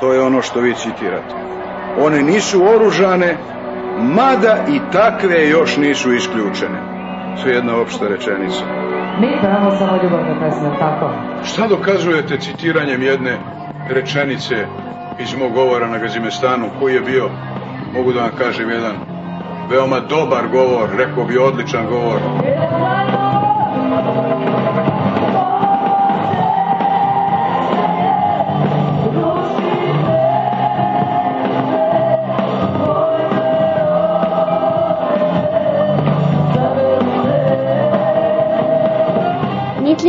To 0.00 0.12
je 0.12 0.22
ono 0.22 0.42
što 0.42 0.60
vi 0.60 0.74
citirate. 0.74 1.34
One 1.98 2.22
nisu 2.22 2.64
oružane, 2.64 3.36
mada 3.98 4.64
i 4.68 4.80
takve 4.92 5.48
još 5.48 5.76
nisu 5.76 6.12
isključene. 6.12 6.95
Sve 7.42 7.52
jedna 7.52 7.80
opšta 7.80 8.08
rečenica. 8.08 8.64
Mi 9.20 9.38
pevamo 9.40 9.70
samo 9.78 10.02
ljubavne 10.02 10.34
pesme, 10.40 10.70
tako? 10.78 11.10
Šta 11.44 11.66
dokazujete 11.66 12.38
citiranjem 12.38 13.02
jedne 13.02 13.38
rečenice 13.88 14.66
iz 15.18 15.34
mog 15.34 15.52
govora 15.52 15.86
na 15.86 15.98
Gazimestanu, 15.98 16.68
koji 16.80 16.94
je 16.94 17.00
bio, 17.00 17.30
mogu 17.94 18.12
da 18.12 18.20
vam 18.20 18.30
kažem, 18.38 18.70
jedan 18.70 18.96
veoma 19.70 20.00
dobar 20.00 20.48
govor, 20.52 20.88
rekao 20.98 21.24
bi 21.24 21.38
odličan 21.38 21.86
govor. 21.86 22.20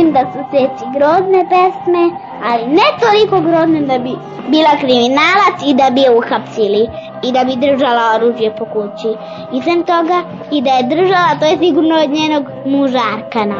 Mislim 0.08 0.24
da 0.24 0.32
su 0.32 0.38
seci 0.50 0.84
grozne 0.96 1.40
pesme, 1.52 2.04
ali 2.48 2.66
ne 2.66 2.88
toliko 3.02 3.40
grozne 3.40 3.80
da 3.80 3.98
bi 3.98 4.12
bila 4.48 4.72
kriminalac 4.80 5.56
i 5.66 5.74
da 5.74 5.90
bi 5.90 6.00
je 6.00 6.10
uhapsili 6.10 6.88
i 7.22 7.32
da 7.32 7.44
bi 7.44 7.56
držala 7.56 8.02
oružje 8.14 8.54
po 8.58 8.64
kući. 8.64 9.10
I 9.52 9.62
sem 9.62 9.82
toga, 9.82 10.18
i 10.50 10.62
da 10.62 10.70
je 10.70 10.82
držala, 10.82 11.38
to 11.40 11.46
je 11.46 11.58
sigurno 11.58 11.94
od 12.04 12.10
njenog 12.10 12.44
muža 12.64 13.00
Arkana. 13.16 13.54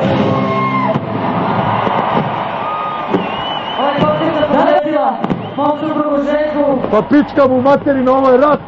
Pa 6.91 7.03
pička 7.03 7.49
mu 7.49 7.63
materina, 7.63 8.13
ovo 8.13 8.31
je 8.31 8.39
rat. 8.39 8.61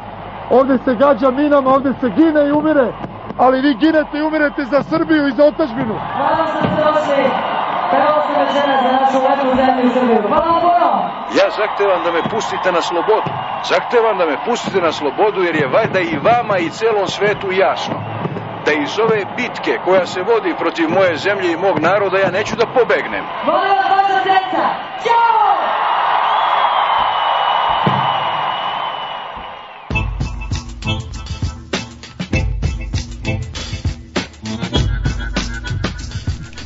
Ovde 0.50 0.78
se 0.84 0.94
gađa 0.94 1.30
minama, 1.30 1.70
ovde 1.70 1.92
se 2.00 2.10
gine 2.16 2.48
i 2.48 2.52
umire. 2.52 2.92
Ali 3.38 3.60
vi 3.60 3.74
ginete 3.74 4.18
i 4.18 4.22
umirete 4.22 4.64
za 4.64 4.82
Srbiju 4.82 5.28
i 5.28 5.32
za 5.32 5.44
otačbinu. 5.44 5.94
Hvala 6.16 6.46
što 6.46 6.58
ste 7.04 7.49
za 8.84 8.92
našu 8.92 9.18
lepu 9.28 9.56
zemlju 9.56 9.94
Srbiju. 9.94 10.22
Hvala. 10.28 11.10
Ja 11.38 11.50
zahtevam 11.50 12.02
da 12.02 12.10
me 12.10 12.22
pustite 12.22 12.72
na 12.72 12.82
slobodu. 12.82 13.30
Zahtevam 13.62 14.18
da 14.18 14.26
me 14.26 14.44
pustite 14.44 14.80
na 14.80 14.92
slobodu 14.92 15.42
jer 15.42 15.56
je 15.56 15.66
valjda 15.66 16.00
i 16.00 16.16
vama 16.16 16.58
i 16.58 16.70
celom 16.70 17.08
svetu 17.08 17.52
jasno 17.52 17.94
da 18.64 18.72
iz 18.72 18.98
ove 18.98 19.24
bitke 19.36 19.78
koja 19.84 20.06
se 20.06 20.22
vodi 20.22 20.54
protiv 20.58 20.88
moje 20.88 21.16
zemlje 21.16 21.52
i 21.52 21.56
mog 21.56 21.78
naroda 21.78 22.18
ja 22.18 22.30
neću 22.30 22.56
da 22.56 22.66
pobegnem. 22.66 23.24
Molim 23.44 23.70
vas 23.70 23.86
vaša 23.90 24.22
sreća. 24.22 24.64
Ćao! 25.04 25.40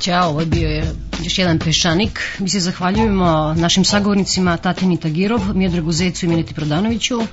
Ćao, 0.01 0.29
ovo 0.29 0.41
je 0.41 0.47
bio 0.47 0.69
je 0.69 1.04
još 1.25 1.39
jedan 1.39 1.59
pešanik. 1.59 2.21
Mi 2.39 2.49
se 2.49 2.61
zahvaljujemo 2.61 3.55
našim 3.57 3.85
sagovornicima 3.85 4.57
Tatjani 4.57 5.01
Tagirov, 5.01 5.55
Miodragu 5.55 5.93
Zecu 5.93 6.27
i 6.27 6.29
Militi 6.29 6.55
Prodanoviću. 6.55 7.21
E, 7.21 7.27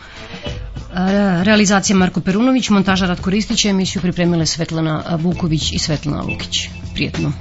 Realizacija 1.43 1.95
Marko 1.95 2.21
Perunović, 2.21 2.69
montaža 2.69 3.05
Ratko 3.05 3.29
Ristić, 3.29 3.65
emisiju 3.65 4.01
pripremile 4.01 4.45
Svetlana 4.45 5.03
Vuković 5.19 5.71
i 5.71 5.79
Svetlana 5.79 6.21
Lukić. 6.21 6.69
Prijetno. 6.93 7.31